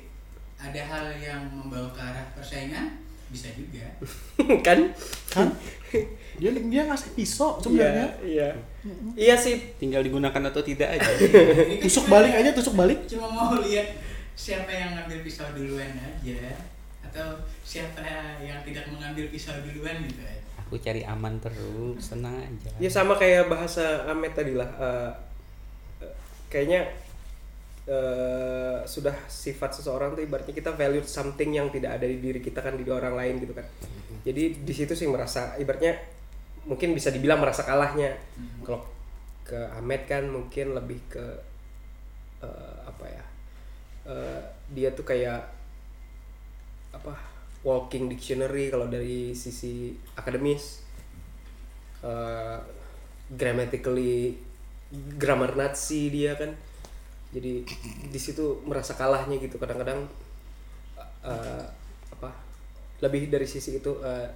ada 0.59 0.81
hal 0.81 1.05
yang 1.21 1.45
membawa 1.53 1.93
ke 1.93 2.01
arah 2.01 2.25
persaingan 2.33 3.05
bisa 3.29 3.51
juga. 3.53 3.85
Kan? 4.67 4.95
Kan? 5.29 5.51
Dia 6.39 6.51
dia 6.55 6.83
ngasih 6.87 7.19
pisau 7.19 7.59
sebenarnya. 7.59 8.09
iya. 8.23 8.49
Iya 9.19 9.35
sih. 9.35 9.75
Tinggal 9.77 10.07
digunakan 10.07 10.39
atau 10.51 10.63
tidak 10.63 10.95
aja. 10.95 11.11
Tusuk 11.83 12.07
balik 12.07 12.31
aja 12.31 12.55
tusuk 12.55 12.79
balik. 12.79 13.03
Cuma 13.11 13.27
mau 13.27 13.59
lihat 13.59 13.91
siapa 14.35 14.71
yang 14.71 14.99
ngambil 14.99 15.23
pisau 15.23 15.47
duluan 15.55 15.95
aja 15.99 16.59
atau 17.07 17.39
siapa 17.63 18.03
yang 18.43 18.59
tidak 18.67 18.91
mengambil 18.91 19.31
pisau 19.31 19.55
duluan 19.63 20.03
gitu 20.07 20.23
ya 20.23 20.45
aku 20.75 20.81
cari 20.81 21.07
aman 21.07 21.39
terus 21.39 22.03
tenang 22.03 22.35
aja. 22.41 22.71
Ya 22.83 22.91
sama 22.91 23.15
kayak 23.15 23.47
bahasa 23.47 24.11
Ahmed 24.11 24.35
tadi 24.35 24.59
lah 24.59 24.67
eh, 24.67 25.13
eh, 26.03 26.15
kayaknya 26.51 26.89
eh, 27.87 28.83
sudah 28.83 29.15
sifat 29.31 29.77
seseorang 29.79 30.19
tuh 30.19 30.27
ibaratnya 30.27 30.51
kita 30.51 30.75
value 30.75 31.07
something 31.07 31.55
yang 31.55 31.71
tidak 31.71 32.01
ada 32.01 32.11
di 32.11 32.19
diri 32.19 32.43
kita 32.43 32.59
kan 32.59 32.75
di 32.75 32.83
orang 32.91 33.15
lain 33.15 33.39
gitu 33.39 33.55
kan. 33.55 33.63
Jadi 34.27 34.67
di 34.67 34.75
situ 34.75 34.99
sih 34.99 35.07
merasa 35.07 35.55
ibaratnya 35.63 35.95
mungkin 36.67 36.91
bisa 36.91 37.15
dibilang 37.15 37.39
merasa 37.39 37.63
kalahnya. 37.63 38.17
Kalau 38.67 38.83
ke 39.47 39.61
Ahmed 39.79 40.11
kan 40.11 40.27
mungkin 40.27 40.75
lebih 40.75 40.99
ke 41.07 41.23
eh, 44.05 44.41
dia 44.73 44.93
tuh 44.93 45.05
kayak 45.05 45.43
apa 46.95 47.15
walking 47.65 48.13
dictionary 48.13 48.69
kalau 48.69 48.87
dari 48.87 49.33
sisi 49.33 49.97
akademis. 50.15 50.85
Eh, 52.05 52.59
grammatically 53.25 54.37
grammar 55.17 55.57
Nazi 55.57 56.13
dia 56.13 56.37
kan. 56.37 56.53
Jadi 57.35 57.67
di 58.13 58.21
situ 58.21 58.63
merasa 58.69 58.95
kalahnya 58.95 59.41
gitu. 59.41 59.57
Kadang-kadang 59.57 60.07
eh, 61.25 61.65
apa 62.13 62.31
lebih 63.01 63.33
dari 63.33 63.49
sisi 63.49 63.81
itu 63.81 63.99
eh, 64.05 64.29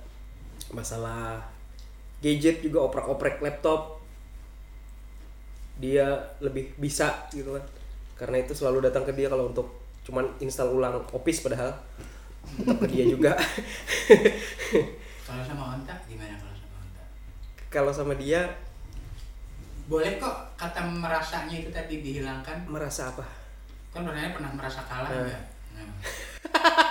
masalah 0.73 1.45
gadget 2.25 2.65
juga 2.65 2.89
oprek-oprek 2.89 3.45
laptop. 3.45 4.01
Dia 5.79 6.35
lebih 6.43 6.75
bisa 6.75 7.29
gitu 7.31 7.55
kan 7.55 7.78
karena 8.19 8.43
itu 8.43 8.53
selalu 8.53 8.91
datang 8.91 9.07
ke 9.07 9.15
dia 9.15 9.31
kalau 9.31 9.49
untuk 9.49 9.71
cuman 10.03 10.27
install 10.43 10.75
ulang 10.75 10.99
Office 11.15 11.41
padahal 11.47 11.71
tetap 12.59 12.77
ke 12.83 12.87
dia 12.91 13.05
juga 13.07 13.33
Kalau 15.29 15.45
sama 15.45 15.77
Onta 15.77 15.93
gimana 16.09 16.33
kalau 16.41 16.57
sama 16.57 16.77
Onta? 16.81 17.05
Kalau 17.69 17.93
sama 17.93 18.15
dia 18.17 18.49
Boleh 19.85 20.17
kok 20.17 20.57
kata 20.57 20.81
merasanya 20.85 21.53
itu 21.53 21.69
tadi 21.69 22.01
dihilangkan. 22.01 22.65
merasa 22.69 23.13
apa? 23.13 23.25
Kan 23.93 24.09
orangnya 24.09 24.33
pernah 24.37 24.53
merasa 24.57 24.81
kalah 24.89 25.09
enggak? 25.09 25.45
Nah. 25.77 25.89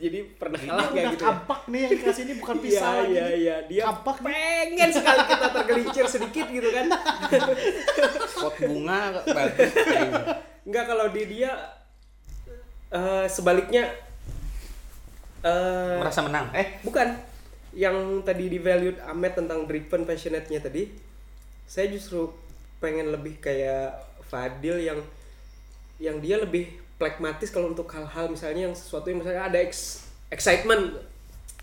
Jadi 0.00 0.18
pernah 0.34 0.56
kalah 0.56 0.88
kayak 0.88 1.06
gitu. 1.12 1.20
ya? 1.20 1.28
kampak 1.28 1.60
nih 1.66 1.80
yang 1.80 1.92
dikasih 1.94 2.22
ini 2.24 2.34
bukan 2.36 2.56
pisau 2.64 2.80
Iya 2.80 2.96
lagi. 2.96 3.12
iya 3.12 3.26
iya 3.30 3.56
dia 3.68 3.82
Kampak 3.84 4.16
nih. 4.16 4.24
pengen 4.26 4.90
sekali 4.90 5.20
kita 5.22 5.46
tergelincir 5.52 6.04
sedikit 6.08 6.46
gitu 6.48 6.68
kan. 6.70 6.86
pot 8.40 8.54
bunga 8.58 9.00
bagus. 9.22 9.70
Enggak 10.62 10.84
kalau 10.86 11.06
di 11.08 11.22
dia 11.26 11.52
eh, 12.88 13.26
sebaliknya 13.26 13.84
eh 15.40 15.96
merasa 15.96 16.20
menang 16.20 16.52
eh 16.52 16.80
bukan 16.80 17.16
yang 17.72 17.94
tadi 18.20 18.48
di 18.48 18.58
valued 18.58 19.00
Ahmed 19.00 19.32
tentang 19.32 19.64
driven 19.64 20.02
passionate-nya 20.02 20.58
tadi 20.58 20.90
saya 21.64 21.86
justru 21.86 22.28
pengen 22.76 23.08
lebih 23.08 23.38
kayak 23.38 23.94
Fadil 24.26 24.80
yang 24.80 25.00
yang 25.96 26.16
dia 26.18 26.36
lebih 26.36 26.79
pragmatis 27.00 27.48
kalau 27.48 27.72
untuk 27.72 27.88
hal-hal 27.88 28.28
misalnya 28.28 28.68
yang 28.68 28.76
sesuatu 28.76 29.08
yang 29.08 29.24
misalnya 29.24 29.48
ada 29.48 29.56
ex- 29.56 30.04
excitement. 30.28 31.00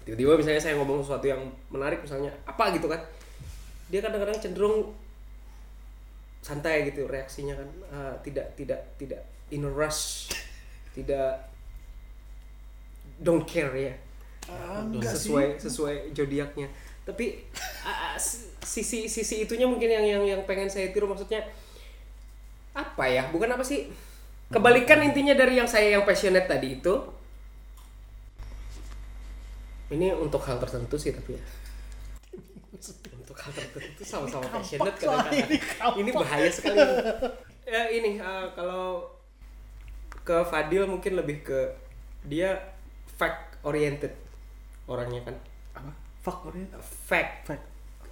Tiba-tiba 0.02 0.34
misalnya 0.34 0.58
saya 0.58 0.74
ngomong 0.82 1.06
sesuatu 1.06 1.30
yang 1.30 1.38
menarik 1.70 2.02
misalnya 2.02 2.34
apa 2.44 2.74
gitu 2.74 2.90
kan. 2.90 2.98
Dia 3.88 4.02
kadang-kadang 4.02 4.42
cenderung 4.42 4.92
santai 6.42 6.90
gitu 6.90 7.06
reaksinya 7.06 7.54
kan. 7.54 7.70
Ah, 7.94 8.14
tidak 8.26 8.50
tidak 8.58 8.82
tidak 8.98 9.22
in 9.54 9.62
a 9.62 9.72
rush. 9.72 10.34
Tidak 10.98 11.38
don't 13.22 13.46
care 13.46 13.70
ya. 13.78 13.94
Sesuai 15.06 15.46
sesuai 15.62 15.96
zodiaknya. 16.18 16.68
Tapi 17.06 17.46
s- 18.18 18.50
sisi 18.64 19.06
sisi 19.08 19.46
itunya 19.46 19.70
mungkin 19.70 19.88
yang 19.88 20.04
yang 20.04 20.24
yang 20.26 20.42
pengen 20.50 20.66
saya 20.66 20.90
tiru. 20.90 21.06
Maksudnya 21.06 21.44
apa 22.74 23.06
ya? 23.06 23.28
Bukan 23.30 23.50
apa 23.52 23.62
sih 23.62 23.92
kebalikan 24.48 25.04
intinya 25.04 25.36
dari 25.36 25.60
yang 25.60 25.68
saya 25.68 26.00
yang 26.00 26.04
passionate 26.08 26.48
tadi 26.48 26.80
itu 26.80 26.94
ini 29.92 30.12
untuk 30.12 30.44
hal 30.44 30.60
tertentu 30.60 31.00
sih 31.00 31.16
tapi 31.16 31.40
ya. 31.40 31.44
Untuk 33.16 33.38
hal 33.40 33.52
tertentu 33.56 34.02
sama-sama 34.04 34.48
passionate 34.52 34.96
kadang-kadang. 35.00 35.96
ini 36.00 36.10
bahaya 36.12 36.50
sekali. 36.52 36.80
Ya 37.68 37.92
ini 37.92 38.20
eh, 38.20 38.48
kalau 38.56 39.04
ke 40.24 40.44
Fadil 40.48 40.88
mungkin 40.88 41.20
lebih 41.20 41.44
ke 41.44 41.60
dia 42.28 42.56
fact 43.16 43.60
oriented 43.64 44.12
orangnya 44.88 45.24
kan. 45.24 45.36
Apa? 45.76 45.92
Fuck 46.24 46.52
ini. 46.52 46.68
fact. 47.08 47.48
Fact. 47.48 47.66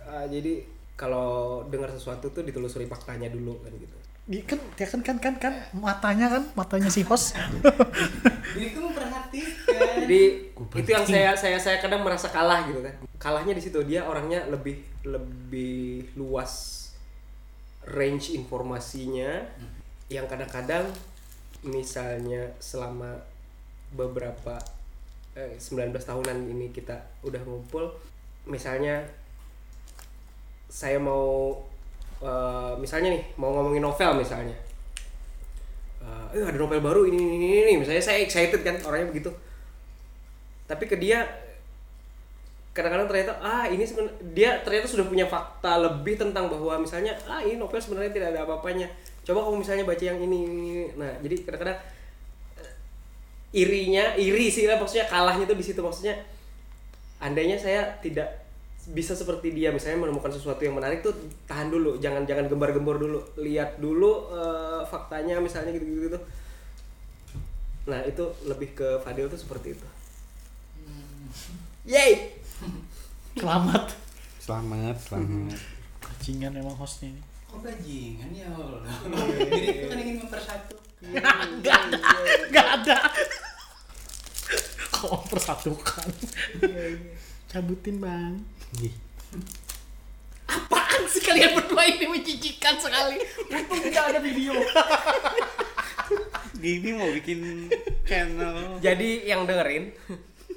Eh, 0.04 0.26
jadi 0.32 0.54
kalau 0.96 1.64
dengar 1.68 1.92
sesuatu 1.92 2.32
tuh 2.32 2.44
ditelusuri 2.48 2.88
faktanya 2.88 3.28
dulu 3.28 3.60
kan 3.64 3.72
gitu. 3.76 3.96
Ini 3.96 4.05
kan 4.26 4.58
ya 4.74 4.88
kan 4.90 5.02
kan 5.06 5.18
kan 5.22 5.36
kan 5.38 5.54
matanya 5.78 6.34
kan 6.34 6.44
matanya 6.58 6.90
si 6.90 7.06
host. 7.06 7.38
Jadi 8.56 8.66
itu 8.72 8.80
memperhatikan. 8.82 10.00
jadi 10.06 10.22
itu 10.56 10.90
yang 10.90 11.04
saya 11.04 11.32
saya 11.36 11.58
saya 11.60 11.78
kadang 11.84 12.06
merasa 12.06 12.32
kalah 12.32 12.64
gitu 12.72 12.80
kan 12.80 12.96
kalahnya 13.20 13.52
di 13.52 13.60
situ 13.60 13.84
dia 13.84 14.08
orangnya 14.08 14.48
lebih 14.48 14.80
lebih 15.04 16.08
luas 16.16 16.86
range 17.84 18.32
informasinya 18.32 19.44
yang 20.08 20.30
kadang-kadang 20.30 20.88
misalnya 21.66 22.54
selama 22.62 23.18
beberapa 23.92 24.62
eh, 25.34 25.58
19 25.58 25.92
tahunan 26.00 26.38
ini 26.54 26.70
kita 26.72 27.02
udah 27.26 27.42
ngumpul 27.44 27.92
misalnya 28.46 29.06
saya 30.70 31.02
mau 31.02 31.58
eh, 32.26 32.72
misalnya 32.82 33.14
nih 33.14 33.24
mau 33.38 33.54
ngomongin 33.54 33.86
novel 33.86 34.18
misalnya. 34.18 34.58
Eh 36.02 36.42
"Eh, 36.42 36.44
ada 36.44 36.58
novel 36.58 36.82
baru 36.82 37.06
ini 37.06 37.18
ini 37.18 37.36
ini, 37.38 37.48
ini. 37.70 37.74
Misalnya 37.86 38.02
saya 38.02 38.20
excited 38.26 38.66
kan 38.66 38.76
orangnya 38.82 39.14
begitu. 39.14 39.30
Tapi 40.66 40.84
ke 40.90 40.98
dia 40.98 41.22
kadang-kadang 42.76 43.08
ternyata 43.08 43.40
ah 43.40 43.64
ini 43.72 43.88
dia 44.36 44.60
ternyata 44.60 44.84
sudah 44.84 45.08
punya 45.08 45.24
fakta 45.24 45.80
lebih 45.80 46.20
tentang 46.20 46.52
bahwa 46.52 46.76
misalnya 46.84 47.16
ah 47.24 47.40
ini 47.40 47.56
novel 47.56 47.80
sebenarnya 47.80 48.12
tidak 48.12 48.28
ada 48.36 48.44
apa-apanya. 48.44 48.90
Coba 49.26 49.46
kamu 49.48 49.64
misalnya 49.64 49.84
baca 49.88 50.04
yang 50.04 50.20
ini, 50.22 50.38
ini, 50.46 50.54
ini." 50.62 50.86
nah 51.00 51.14
jadi 51.24 51.36
kadang-kadang 51.48 51.80
eh, 52.62 52.72
irinya 53.56 54.14
iri 54.20 54.52
sih 54.52 54.68
lah 54.68 54.78
maksudnya 54.78 55.08
kalahnya 55.08 55.46
tuh 55.48 55.58
di 55.58 55.66
situ. 55.66 55.80
Maksudnya 55.80 56.20
andainya 57.24 57.56
saya 57.56 57.96
tidak 58.04 58.45
bisa 58.94 59.18
seperti 59.18 59.50
dia 59.50 59.74
misalnya 59.74 60.06
menemukan 60.06 60.30
sesuatu 60.30 60.62
yang 60.62 60.78
menarik 60.78 61.02
tuh 61.02 61.16
tahan 61.50 61.74
dulu 61.74 61.98
jangan 61.98 62.22
jangan 62.30 62.46
gembar-gembor 62.46 63.02
dulu 63.02 63.20
lihat 63.42 63.82
dulu 63.82 64.30
eh, 64.30 64.82
faktanya 64.86 65.42
misalnya 65.42 65.74
gitu-gitu 65.74 66.14
tuh 66.14 66.24
nah 67.90 68.02
itu 68.06 68.22
lebih 68.46 68.78
ke 68.78 69.02
Fadil 69.02 69.26
tuh 69.26 69.38
seperti 69.42 69.74
itu 69.74 69.88
yay 71.86 72.34
Selamat. 73.36 73.94
selamat 74.40 74.96
selamat 75.02 75.58
Bajingan 76.26 76.58
emang 76.58 76.74
hostnya 76.74 77.14
ini. 77.14 77.22
Kok 77.46 77.62
bajingan 77.62 78.30
ya 78.34 78.50
Allah. 78.50 78.82
Diriku 79.46 79.94
kan 79.94 79.98
ingin 80.02 80.18
mempersatu. 80.26 80.74
Gak 81.14 81.22
ada. 81.22 81.78
Gak 82.50 82.68
ada. 82.82 82.98
Kok 84.90 85.30
persatukan? 85.30 86.10
Cabutin 87.46 88.02
bang. 88.02 88.42
Apaan 90.46 91.02
sih 91.08 91.22
kalian 91.24 91.56
berdua 91.56 91.84
ini 91.88 92.06
menjijikan 92.12 92.76
sekali? 92.78 93.18
Untung 93.52 93.80
tidak 93.82 94.04
ada 94.14 94.20
video. 94.20 94.54
gini 96.56 96.98
mau 96.98 97.06
bikin 97.14 97.70
channel 98.10 98.82
jadi 98.82 99.10
yang 99.30 99.46
dengerin 99.46 99.94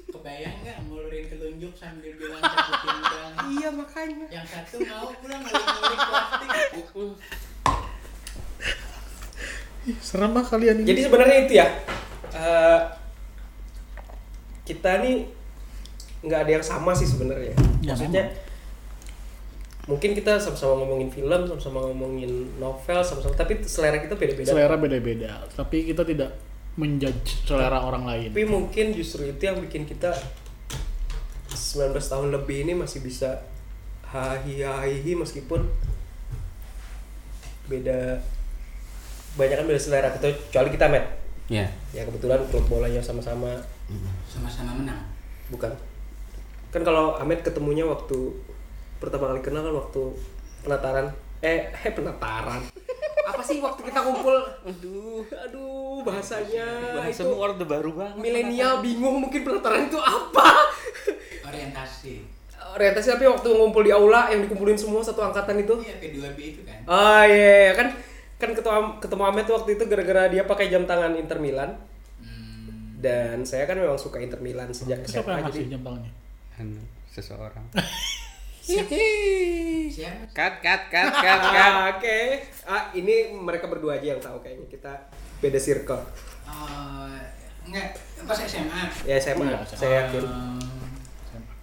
Kebayang 0.09 0.57
nggak 0.65 0.77
ngulurin 0.89 1.29
telunjuk 1.29 1.73
sambil 1.77 2.17
bilang 2.17 2.41
cabutin 2.41 2.97
bang. 2.97 3.33
iya 3.53 3.69
makanya 3.69 4.25
Yang 4.33 4.47
satu 4.49 4.75
mau 4.89 5.13
pulang 5.21 5.41
ngulik-ngulik 5.45 5.99
plastik. 6.01 6.49
Serem 10.01 10.33
lah 10.33 10.45
kalian 10.45 10.81
ini. 10.81 10.87
jadi 10.89 11.01
sebenarnya 11.05 11.37
itu 11.45 11.53
ya 11.61 11.67
eh, 12.33 12.79
kita 14.65 14.91
nih 15.05 15.29
nggak 16.21 16.39
ada 16.39 16.51
yang 16.51 16.65
sama 16.65 16.91
sih 16.91 17.05
sebenarnya 17.05 17.55
Ya, 17.79 17.93
maksudnya 17.93 18.27
memang. 18.27 18.47
mungkin 19.87 20.11
kita 20.13 20.35
sama-sama 20.35 20.83
ngomongin 20.83 21.09
film 21.09 21.41
sama-sama 21.43 21.79
ngomongin 21.85 22.29
novel 22.57 22.99
sama-sama 22.99 23.33
tapi 23.33 23.57
selera 23.63 23.97
kita 23.97 24.13
beda-beda 24.13 24.47
selera 24.47 24.75
beda-beda. 24.75 25.31
Tapi 25.49 25.87
kita 25.87 26.03
tidak 26.03 26.35
menjudge 26.75 27.43
selera 27.43 27.81
orang 27.81 28.03
lain. 28.03 28.29
tapi 28.29 28.45
mungkin 28.45 28.91
justru 28.91 29.25
itu 29.25 29.41
yang 29.41 29.57
bikin 29.59 29.83
kita 29.83 30.13
19 31.49 31.91
tahun 31.97 32.27
lebih 32.31 32.63
ini 32.63 32.73
masih 32.73 32.99
bisa 32.99 33.41
hahi 34.05 34.61
meskipun 35.13 35.65
beda 37.65 38.17
banyak 39.35 39.55
kan 39.55 39.65
beda 39.65 39.79
selera 39.79 40.09
kita 40.11 40.27
kecuali 40.49 40.69
kita 40.69 40.85
met 40.87 41.05
ya 41.47 41.65
ya 41.91 42.01
kebetulan 42.03 42.41
klub 42.47 42.65
bolanya 42.67 42.99
sama-sama 42.99 43.57
Sama-sama 44.25 44.73
menang. 44.75 45.01
bukan 45.49 45.73
kan 46.69 46.81
kalau 46.81 47.15
Ahmed 47.15 47.41
ketemunya 47.41 47.83
waktu 47.83 48.33
pertama 48.97 49.29
kali 49.29 49.41
kenal 49.41 49.61
kan 49.61 49.75
waktu 49.75 50.01
penataran 50.61 51.07
eh 51.39 51.71
eh 51.71 51.91
penataran 51.91 52.61
apa 53.21 53.41
sih 53.41 53.57
waktu 53.57 53.81
kita 53.83 53.99
kumpul 53.99 54.35
aduh 54.61 55.23
aduh 55.23 56.01
bahasanya 56.01 56.65
bahasa 56.93 57.21
itu 57.21 57.31
orde 57.31 57.63
baru 57.63 57.89
banget 57.91 58.15
milenial 58.17 58.81
bingung 58.81 59.17
mungkin 59.19 59.41
penataran 59.41 59.85
itu 59.85 59.97
apa 59.97 60.45
Orientasi. 61.41 62.13
orientasi 62.69 63.07
tapi 63.09 63.25
waktu 63.25 63.47
ngumpul 63.49 63.81
di 63.81 63.89
aula 63.89 64.29
yang 64.29 64.45
dikumpulin 64.45 64.77
semua 64.77 65.01
satu 65.01 65.23
angkatan 65.23 65.57
itu 65.57 65.73
Iya 65.79 65.95
P2B 65.97 66.37
itu 66.37 66.61
kan. 66.61 66.79
oh 66.85 67.23
iya 67.23 67.49
iya. 67.65 67.73
kan 67.73 67.87
kan 68.37 68.49
ketemu 68.51 68.79
ketemu 68.99 69.23
Ahmed 69.25 69.43
tuh 69.43 69.55
waktu 69.55 69.69
itu 69.73 69.83
gara-gara 69.85 70.23
dia 70.27 70.43
pakai 70.43 70.69
jam 70.69 70.85
tangan 70.85 71.15
Inter 71.15 71.39
Milan 71.39 71.73
Hmm, 72.19 72.99
dan 72.99 73.41
saya 73.41 73.63
kan 73.63 73.73
memang 73.73 73.95
suka 73.95 74.19
Inter 74.19 74.37
Milan 74.37 74.69
sejak 74.69 75.01
SMA 75.03 75.39
jadi 75.49 75.71
jam 75.71 75.81
tangannya? 75.81 76.11
Anu, 76.59 76.81
seseorang 77.07 77.63
siapa? 78.61 78.93
cut 80.29 80.53
cut 80.59 80.81
cut 80.87 81.09
cut 81.25 81.41
cut 81.41 81.73
Oke, 81.89 82.19
ah 82.63 82.91
ini 82.93 83.33
mereka 83.33 83.65
berdua 83.65 83.95
aja 83.95 84.13
yang 84.13 84.19
tahu 84.19 84.37
kayaknya 84.39 84.67
kita 84.67 84.93
beda 85.39 85.57
circle. 85.57 86.03
Oh, 86.45 87.09
enggak, 87.63 87.95
pas 88.21 88.37
SMA. 88.37 88.81
Ya 89.03 89.15
SMA, 89.17 89.47
Iya, 89.47 89.57
saya 89.65 89.91
yakin. 90.05 90.23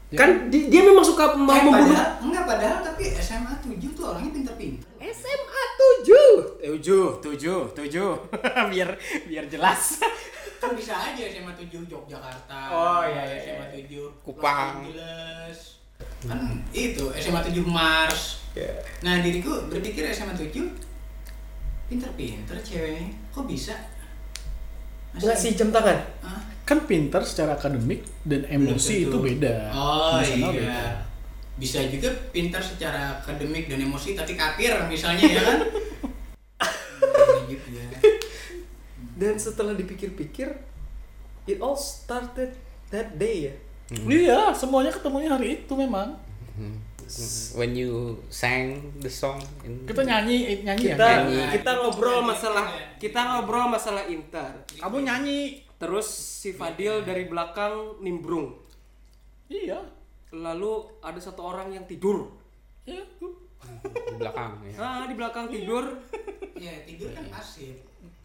Dia- 0.07 0.17
Kan 0.17 0.31
di- 0.49 0.67
dia 0.67 0.83
memang 0.83 1.03
suka 1.03 1.35
mau 1.35 1.51
Eh, 1.53 1.61
membunuh. 1.61 1.91
padahal, 1.91 2.11
enggak 2.23 2.45
padahal 2.45 2.79
tapi 2.81 3.05
SMA 3.13 3.53
7 3.61 3.91
tuh 3.93 4.05
orangnya 4.07 4.31
pintar-pintar. 4.33 4.87
SMA 5.05 5.63
7 5.77 6.15
7 6.59 7.21
7 7.21 7.75
7 7.75 8.71
biar 8.71 8.89
biar 9.25 9.45
jelas 9.47 9.99
kan 10.57 10.73
bisa 10.73 10.93
aja 10.95 11.23
SMA 11.27 11.53
7 11.53 11.69
Yogyakarta 11.85 12.61
Oh, 12.69 13.03
iya, 13.03 13.23
iya, 13.25 13.39
SMA 13.55 13.67
7 13.85 14.09
Kupang. 14.21 14.83
Los 14.83 14.89
Angeles 14.89 15.59
kan 16.23 16.41
itu 16.71 17.05
SMA 17.15 17.41
7 17.43 17.63
Mars 17.63 18.41
Ya. 18.53 18.73
nah 19.01 19.21
diriku 19.21 19.69
berpikir 19.69 20.09
SMA 20.11 20.33
7 20.33 20.49
pinter-pinter 21.87 22.57
ceweknya 22.59 23.05
kok 23.29 23.45
bisa 23.45 23.77
Masa- 25.13 25.29
Ngasih 25.31 25.53
jam 25.55 25.69
tangan. 25.71 25.97
Hah? 26.21 26.41
kan 26.63 26.83
pintar 26.83 27.23
secara 27.23 27.55
akademik 27.55 28.03
dan 28.23 28.43
emosi 28.45 29.07
itu 29.07 29.17
beda 29.17 29.71
Oh 29.71 30.17
Emosional 30.17 30.51
iya. 30.51 30.59
beda. 30.59 30.81
Bisa 31.57 31.79
juga 31.87 32.11
pintar 32.29 32.59
secara 32.59 33.17
akademik 33.17 33.65
dan 33.67 33.81
emosi 33.81 34.13
tapi 34.13 34.35
kafir 34.35 34.73
misalnya 34.85 35.25
ya 35.27 35.43
kan? 35.43 35.59
Hmm, 36.99 37.45
gitu 37.47 37.69
ya. 37.71 37.85
Dan 39.17 39.41
setelah 39.41 39.73
dipikir-pikir, 39.73 40.53
it 41.47 41.59
all 41.59 41.75
started 41.75 42.53
that 42.89 43.17
day 43.17 43.51
ya. 43.51 43.55
iya 44.05 44.51
semuanya 44.51 44.91
ketemunya 44.91 45.31
hari 45.31 45.63
itu 45.63 45.73
memang 45.73 46.19
when 47.55 47.71
you 47.71 48.19
sang 48.27 48.83
the 48.99 49.07
song 49.07 49.39
in 49.63 49.79
kita 49.87 50.03
nyanyi 50.03 50.43
eh, 50.43 50.59
nyanyi 50.67 50.91
Kita 50.91 51.07
ya 51.07 51.17
nyanyi. 51.23 51.55
kita 51.55 51.71
ngobrol 51.79 52.19
masalah 52.19 52.67
kita 52.99 53.21
ngobrol 53.23 53.71
masalah 53.71 54.03
Inter. 54.11 54.51
kamu 54.75 55.07
nyanyi 55.07 55.63
Terus 55.77 56.09
si 56.09 56.57
Fadil 56.57 57.05
dari 57.05 57.29
belakang 57.29 58.01
nimbrung. 58.01 58.57
iya 59.47 59.77
Lalu 60.33 60.83
ada 60.99 61.21
satu 61.21 61.45
orang 61.45 61.69
yang 61.69 61.85
tidur. 61.85 62.33
iya 62.83 63.05
di 64.09 64.17
belakang 64.17 64.57
ya. 64.65 64.75
Ah, 64.81 65.05
di 65.05 65.15
belakang 65.15 65.53
tidur. 65.53 65.85
Ya 66.57 66.73
tidur 66.83 67.13
kan 67.13 67.29
pasif. 67.29 67.77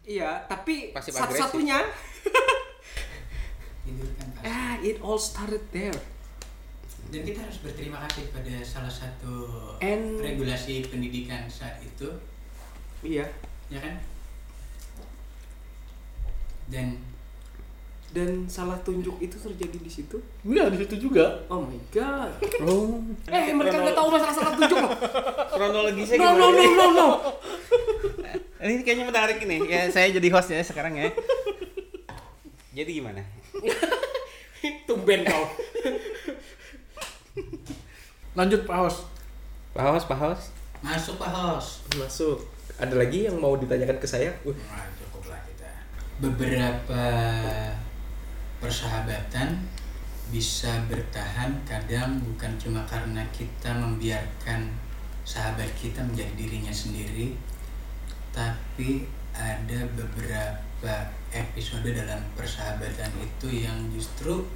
Iya, 0.02 0.42
tapi 0.44 0.90
satu-satunya 0.92 1.78
ah, 4.44 4.74
it 4.80 4.98
all 4.98 5.14
started 5.14 5.62
there. 5.70 5.94
Dan 7.06 7.22
kita 7.22 7.38
harus 7.40 7.60
berterima 7.60 8.02
kasih 8.02 8.30
pada 8.30 8.54
salah 8.62 8.90
satu 8.90 9.46
And- 9.78 10.18
regulasi 10.18 10.88
pendidikan 10.88 11.44
saat 11.46 11.78
itu, 11.78 12.08
Iya. 13.00 13.26
ya 13.68 13.78
kan? 13.78 13.94
Dan 16.66 16.98
Dan 18.12 18.44
salah 18.44 18.76
tunjuk 18.78 19.16
itu 19.18 19.32
terjadi 19.34 19.78
di 19.78 19.88
situ. 19.88 20.20
iya 20.44 20.68
di 20.68 20.76
situ 20.76 21.08
juga 21.08 21.32
Oh 21.48 21.64
my 21.64 21.80
god. 21.88 22.28
oh 22.60 23.00
Eh, 23.24 23.48
mereka 23.50 23.80
nggak 23.80 23.96
tahu 23.96 24.08
masalah 24.10 24.34
salah 24.36 24.52
tunjuk 24.52 24.76
loh. 24.78 24.92
kronologisnya 25.48 26.20
No, 26.20 26.36
no, 26.36 26.46
no, 26.50 26.60
no, 26.60 26.86
no. 26.92 27.08
ini 28.62 28.82
kayaknya 28.86 29.06
menarik 29.10 29.38
ini 29.42 29.58
ya 29.66 29.90
saya 29.90 30.08
jadi 30.14 30.28
hostnya 30.30 30.62
sekarang 30.62 30.94
ya 30.94 31.10
jadi 32.72 32.90
gimana 33.02 33.22
Tumben 34.86 35.26
kau. 35.26 35.44
lanjut 38.38 38.62
Pak 38.62 38.76
Hos 38.78 38.96
Pak 39.74 39.82
Hos 39.90 40.04
Pak 40.06 40.18
Hos 40.22 40.42
masuk 40.82 41.14
Pak 41.16 41.30
Hos. 41.30 41.86
Masuk. 41.94 42.42
Ada 42.74 42.98
lagi 42.98 43.30
yang 43.30 43.38
mau 43.38 43.54
ditanyakan 43.54 44.02
ke 44.02 44.06
saya? 44.06 44.34
Uh, 44.42 44.50
Nah, 44.50 44.82
kita. 45.46 45.70
Beberapa 46.18 47.04
persahabatan 48.58 49.62
bisa 50.34 50.70
bertahan 50.90 51.54
kadang 51.62 52.18
bukan 52.26 52.50
cuma 52.58 52.82
karena 52.86 53.22
kita 53.30 53.70
membiarkan 53.70 54.74
sahabat 55.22 55.70
kita 55.78 56.02
menjadi 56.02 56.34
dirinya 56.34 56.74
sendiri, 56.74 57.38
tapi 58.72 59.04
ada 59.36 59.84
beberapa 59.92 60.94
episode 61.28 61.92
dalam 61.92 62.24
persahabatan 62.32 63.12
itu 63.20 63.68
yang 63.68 63.76
justru 63.92 64.48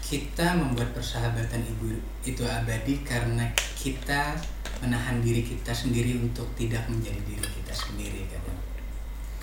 kita 0.00 0.56
membuat 0.56 0.96
persahabatan 0.96 1.60
ibu 1.76 1.92
itu 2.24 2.40
abadi 2.48 3.04
karena 3.04 3.52
kita 3.76 4.32
menahan 4.80 5.20
diri 5.20 5.44
kita 5.44 5.76
sendiri 5.76 6.16
untuk 6.16 6.48
tidak 6.56 6.88
menjadi 6.88 7.20
diri 7.20 7.44
kita 7.44 7.74
sendiri 7.76 8.24
kadang. 8.32 8.60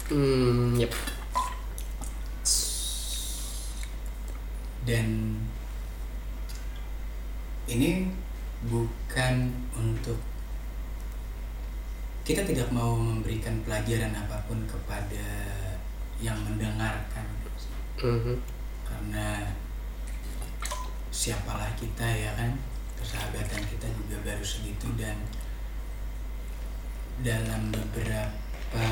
hmm, 0.10 0.74
yep. 0.82 0.90
dan 4.90 5.38
ini 7.70 8.10
bukan 8.66 9.54
untuk 9.78 10.33
kita 12.24 12.48
tidak 12.48 12.72
mau 12.72 12.96
memberikan 12.96 13.60
pelajaran 13.68 14.16
apa 14.16 14.40
pun 14.48 14.64
kepada 14.64 15.28
yang 16.24 16.40
mendengarkan. 16.40 17.28
Mhm. 18.04 18.36
karena 18.84 19.48
siapalah 21.08 21.72
kita 21.80 22.04
ya 22.04 22.36
kan? 22.36 22.52
Persahabatan 23.00 23.64
kita 23.64 23.88
juga 23.96 24.18
baru 24.28 24.44
segitu 24.44 24.92
dan 25.00 25.16
dalam 27.24 27.72
beberapa 27.72 28.88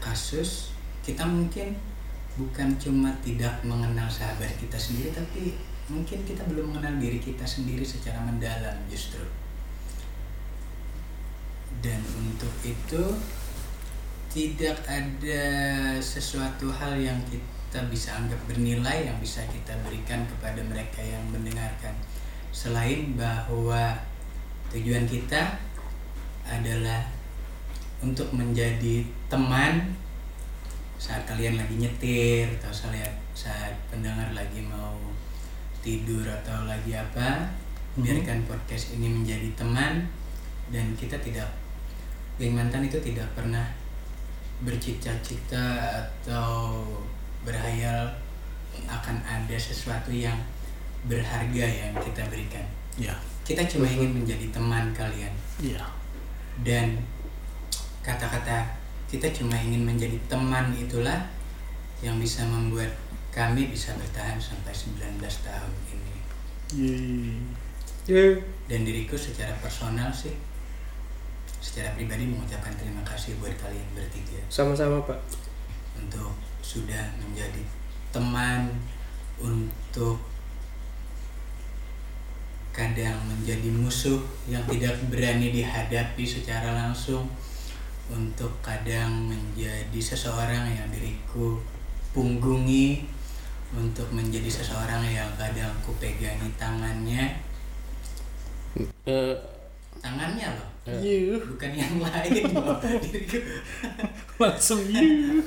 kasus 0.00 0.72
kita 1.04 1.26
mungkin 1.26 1.74
bukan 2.38 2.76
cuma 2.78 3.10
tidak 3.20 3.60
mengenal 3.66 4.06
sahabat 4.06 4.54
kita 4.56 4.78
sendiri 4.78 5.10
tapi 5.10 5.58
mungkin 5.90 6.22
kita 6.24 6.46
belum 6.48 6.72
mengenal 6.72 6.96
diri 7.02 7.18
kita 7.18 7.42
sendiri 7.42 7.82
secara 7.82 8.22
mendalam 8.22 8.76
justru 8.88 9.20
dan 11.80 12.00
untuk 12.18 12.52
itu 12.62 13.02
tidak 14.34 14.74
ada 14.90 15.44
sesuatu 16.02 16.66
hal 16.74 16.98
yang 16.98 17.18
kita 17.30 17.78
bisa 17.86 18.18
anggap 18.18 18.38
bernilai 18.50 19.06
yang 19.06 19.18
bisa 19.22 19.46
kita 19.46 19.74
berikan 19.86 20.26
kepada 20.26 20.58
mereka 20.66 20.98
yang 21.02 21.22
mendengarkan. 21.30 21.94
Selain 22.50 23.14
bahwa 23.14 23.94
tujuan 24.74 25.06
kita 25.06 25.54
adalah 26.46 27.06
untuk 28.02 28.28
menjadi 28.34 29.06
teman 29.30 29.94
saat 30.98 31.22
kalian 31.30 31.56
lagi 31.58 31.78
nyetir 31.78 32.48
atau 32.58 32.72
saat 32.74 33.14
saat 33.34 33.74
pendengar 33.90 34.30
lagi 34.34 34.62
mau 34.66 34.98
tidur 35.84 36.24
atau 36.24 36.64
lagi 36.64 36.96
apa 36.96 37.44
biarkan 37.94 38.42
podcast 38.48 38.96
ini 38.96 39.10
menjadi 39.10 39.52
teman 39.54 40.02
dan 40.72 40.96
kita 40.98 41.14
tidak 41.22 41.46
geng 42.40 42.54
mantan 42.58 42.86
itu 42.86 42.98
tidak 42.98 43.26
pernah 43.34 43.62
bercita-cita 44.62 45.92
atau 45.92 46.82
berhayal 47.46 48.10
akan 48.90 49.16
ada 49.22 49.56
sesuatu 49.58 50.10
yang 50.10 50.34
berharga 51.06 51.66
yang 51.66 51.92
kita 52.00 52.26
berikan. 52.26 52.64
Iya. 52.98 53.14
Kita 53.44 53.62
cuma 53.68 53.86
ingin 53.86 54.24
menjadi 54.24 54.48
teman 54.50 54.90
kalian. 54.96 55.30
Iya. 55.60 55.84
Dan 56.64 56.98
kata-kata 58.00 58.64
kita 59.06 59.30
cuma 59.30 59.54
ingin 59.60 59.84
menjadi 59.84 60.16
teman 60.26 60.72
itulah 60.74 61.28
yang 62.00 62.16
bisa 62.18 62.42
membuat 62.48 62.90
kami 63.30 63.68
bisa 63.68 63.94
bertahan 63.94 64.40
sampai 64.40 64.72
19 64.72 65.20
tahun 65.20 65.72
ini. 65.92 66.14
Yeay. 66.74 67.36
Yeah. 68.04 68.36
dan 68.68 68.84
diriku 68.84 69.16
secara 69.16 69.52
personal 69.60 70.12
sih 70.12 70.36
secara 71.64 71.96
pribadi 71.96 72.28
mengucapkan 72.28 72.76
terima 72.76 73.00
kasih 73.08 73.40
buat 73.40 73.56
kalian 73.56 73.88
bertiga. 73.96 74.36
Sama-sama, 74.52 75.00
Pak. 75.08 75.16
untuk 75.96 76.36
sudah 76.60 77.16
menjadi 77.16 77.64
teman 78.12 78.68
untuk 79.40 80.20
kadang 82.74 83.16
menjadi 83.24 83.70
musuh 83.72 84.20
yang 84.50 84.60
tidak 84.68 84.98
berani 85.08 85.54
dihadapi 85.54 86.26
secara 86.26 86.74
langsung 86.74 87.30
untuk 88.10 88.50
kadang 88.60 89.30
menjadi 89.30 89.96
seseorang 89.96 90.68
yang 90.68 90.90
diriku 90.92 91.56
punggungi 92.12 93.08
untuk 93.72 94.10
menjadi 94.12 94.50
seseorang 94.50 95.06
yang 95.06 95.30
kadang 95.40 95.72
ku 95.80 95.94
pegangi 95.96 96.50
tangannya. 96.60 97.40
Eh, 99.06 99.34
tangannya 100.02 100.50
loh 100.58 100.73
Yuh. 100.84 101.40
bukan 101.56 101.70
yang 101.72 101.96
lain 101.96 102.44
langsung 104.42 104.84
yuh. 104.84 105.40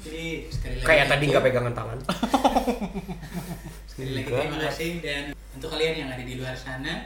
jadi 0.00 0.48
sekali 0.48 0.74
lagi 0.80 0.86
Kayak 0.88 1.06
tadi 1.12 1.24
you. 1.28 1.30
nggak 1.30 1.44
pegangan 1.44 1.74
tangan. 1.76 1.98
Sekali 3.90 4.10
lagi 4.16 4.30
terima 4.32 4.58
kasih 4.64 4.90
dan 5.04 5.22
untuk 5.52 5.68
kalian 5.68 5.94
yang 6.00 6.08
ada 6.08 6.24
di 6.24 6.40
luar 6.40 6.56
sana 6.56 7.04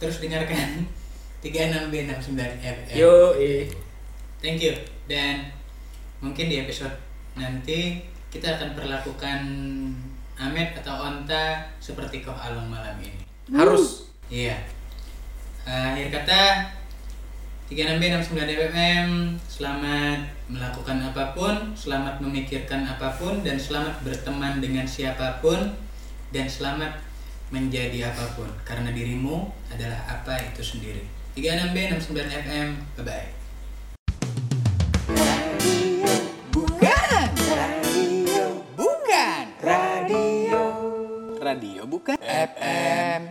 terus 0.00 0.16
dengarkan 0.16 0.88
36B69 1.44 2.32
FM. 2.64 2.96
Yo, 2.96 3.36
eh. 3.36 3.68
Thank 4.40 4.64
you 4.64 4.72
dan 5.04 5.52
mungkin 6.18 6.48
di 6.48 6.56
episode 6.58 6.96
nanti 7.36 8.00
kita 8.32 8.56
akan 8.56 8.72
perlakukan 8.72 9.40
Amet 10.36 10.72
atau 10.76 11.00
Onta 11.00 11.64
seperti 11.80 12.20
Koh 12.20 12.32
Alung 12.32 12.68
malam 12.68 12.96
ini. 13.00 13.20
Harus. 13.52 14.08
Iya. 14.28 14.52
Eh, 14.52 14.60
akhir 15.66 16.06
kata 16.14 16.42
36B 17.66 18.02
69 18.22 18.70
FM 18.70 19.08
Selamat 19.50 20.22
melakukan 20.46 21.02
apa 21.02 21.34
pun 21.34 21.74
Selamat 21.74 22.22
memikirkan 22.22 22.86
apa 22.86 23.10
pun 23.18 23.42
Dan 23.42 23.58
selamat 23.58 24.06
berteman 24.06 24.62
dengan 24.62 24.86
siapa 24.86 25.42
pun 25.42 25.74
Dan 26.30 26.46
selamat 26.46 26.94
menjadi 27.50 28.14
apa 28.14 28.38
pun 28.38 28.46
Karena 28.62 28.94
dirimu 28.94 29.50
adalah 29.74 29.98
apa 30.06 30.38
itu 30.46 30.62
sendiri 30.62 31.02
36B 31.34 31.98
69 31.98 32.14
FM 32.46 32.68
Bye 32.94 33.02
bye 33.02 33.28
Bukan. 36.54 37.26
Radio 37.50 38.42
bukan. 38.78 39.44
Radio. 39.58 40.60
Radio 41.42 41.82
bukan. 41.84 42.16
FM. 42.22 43.22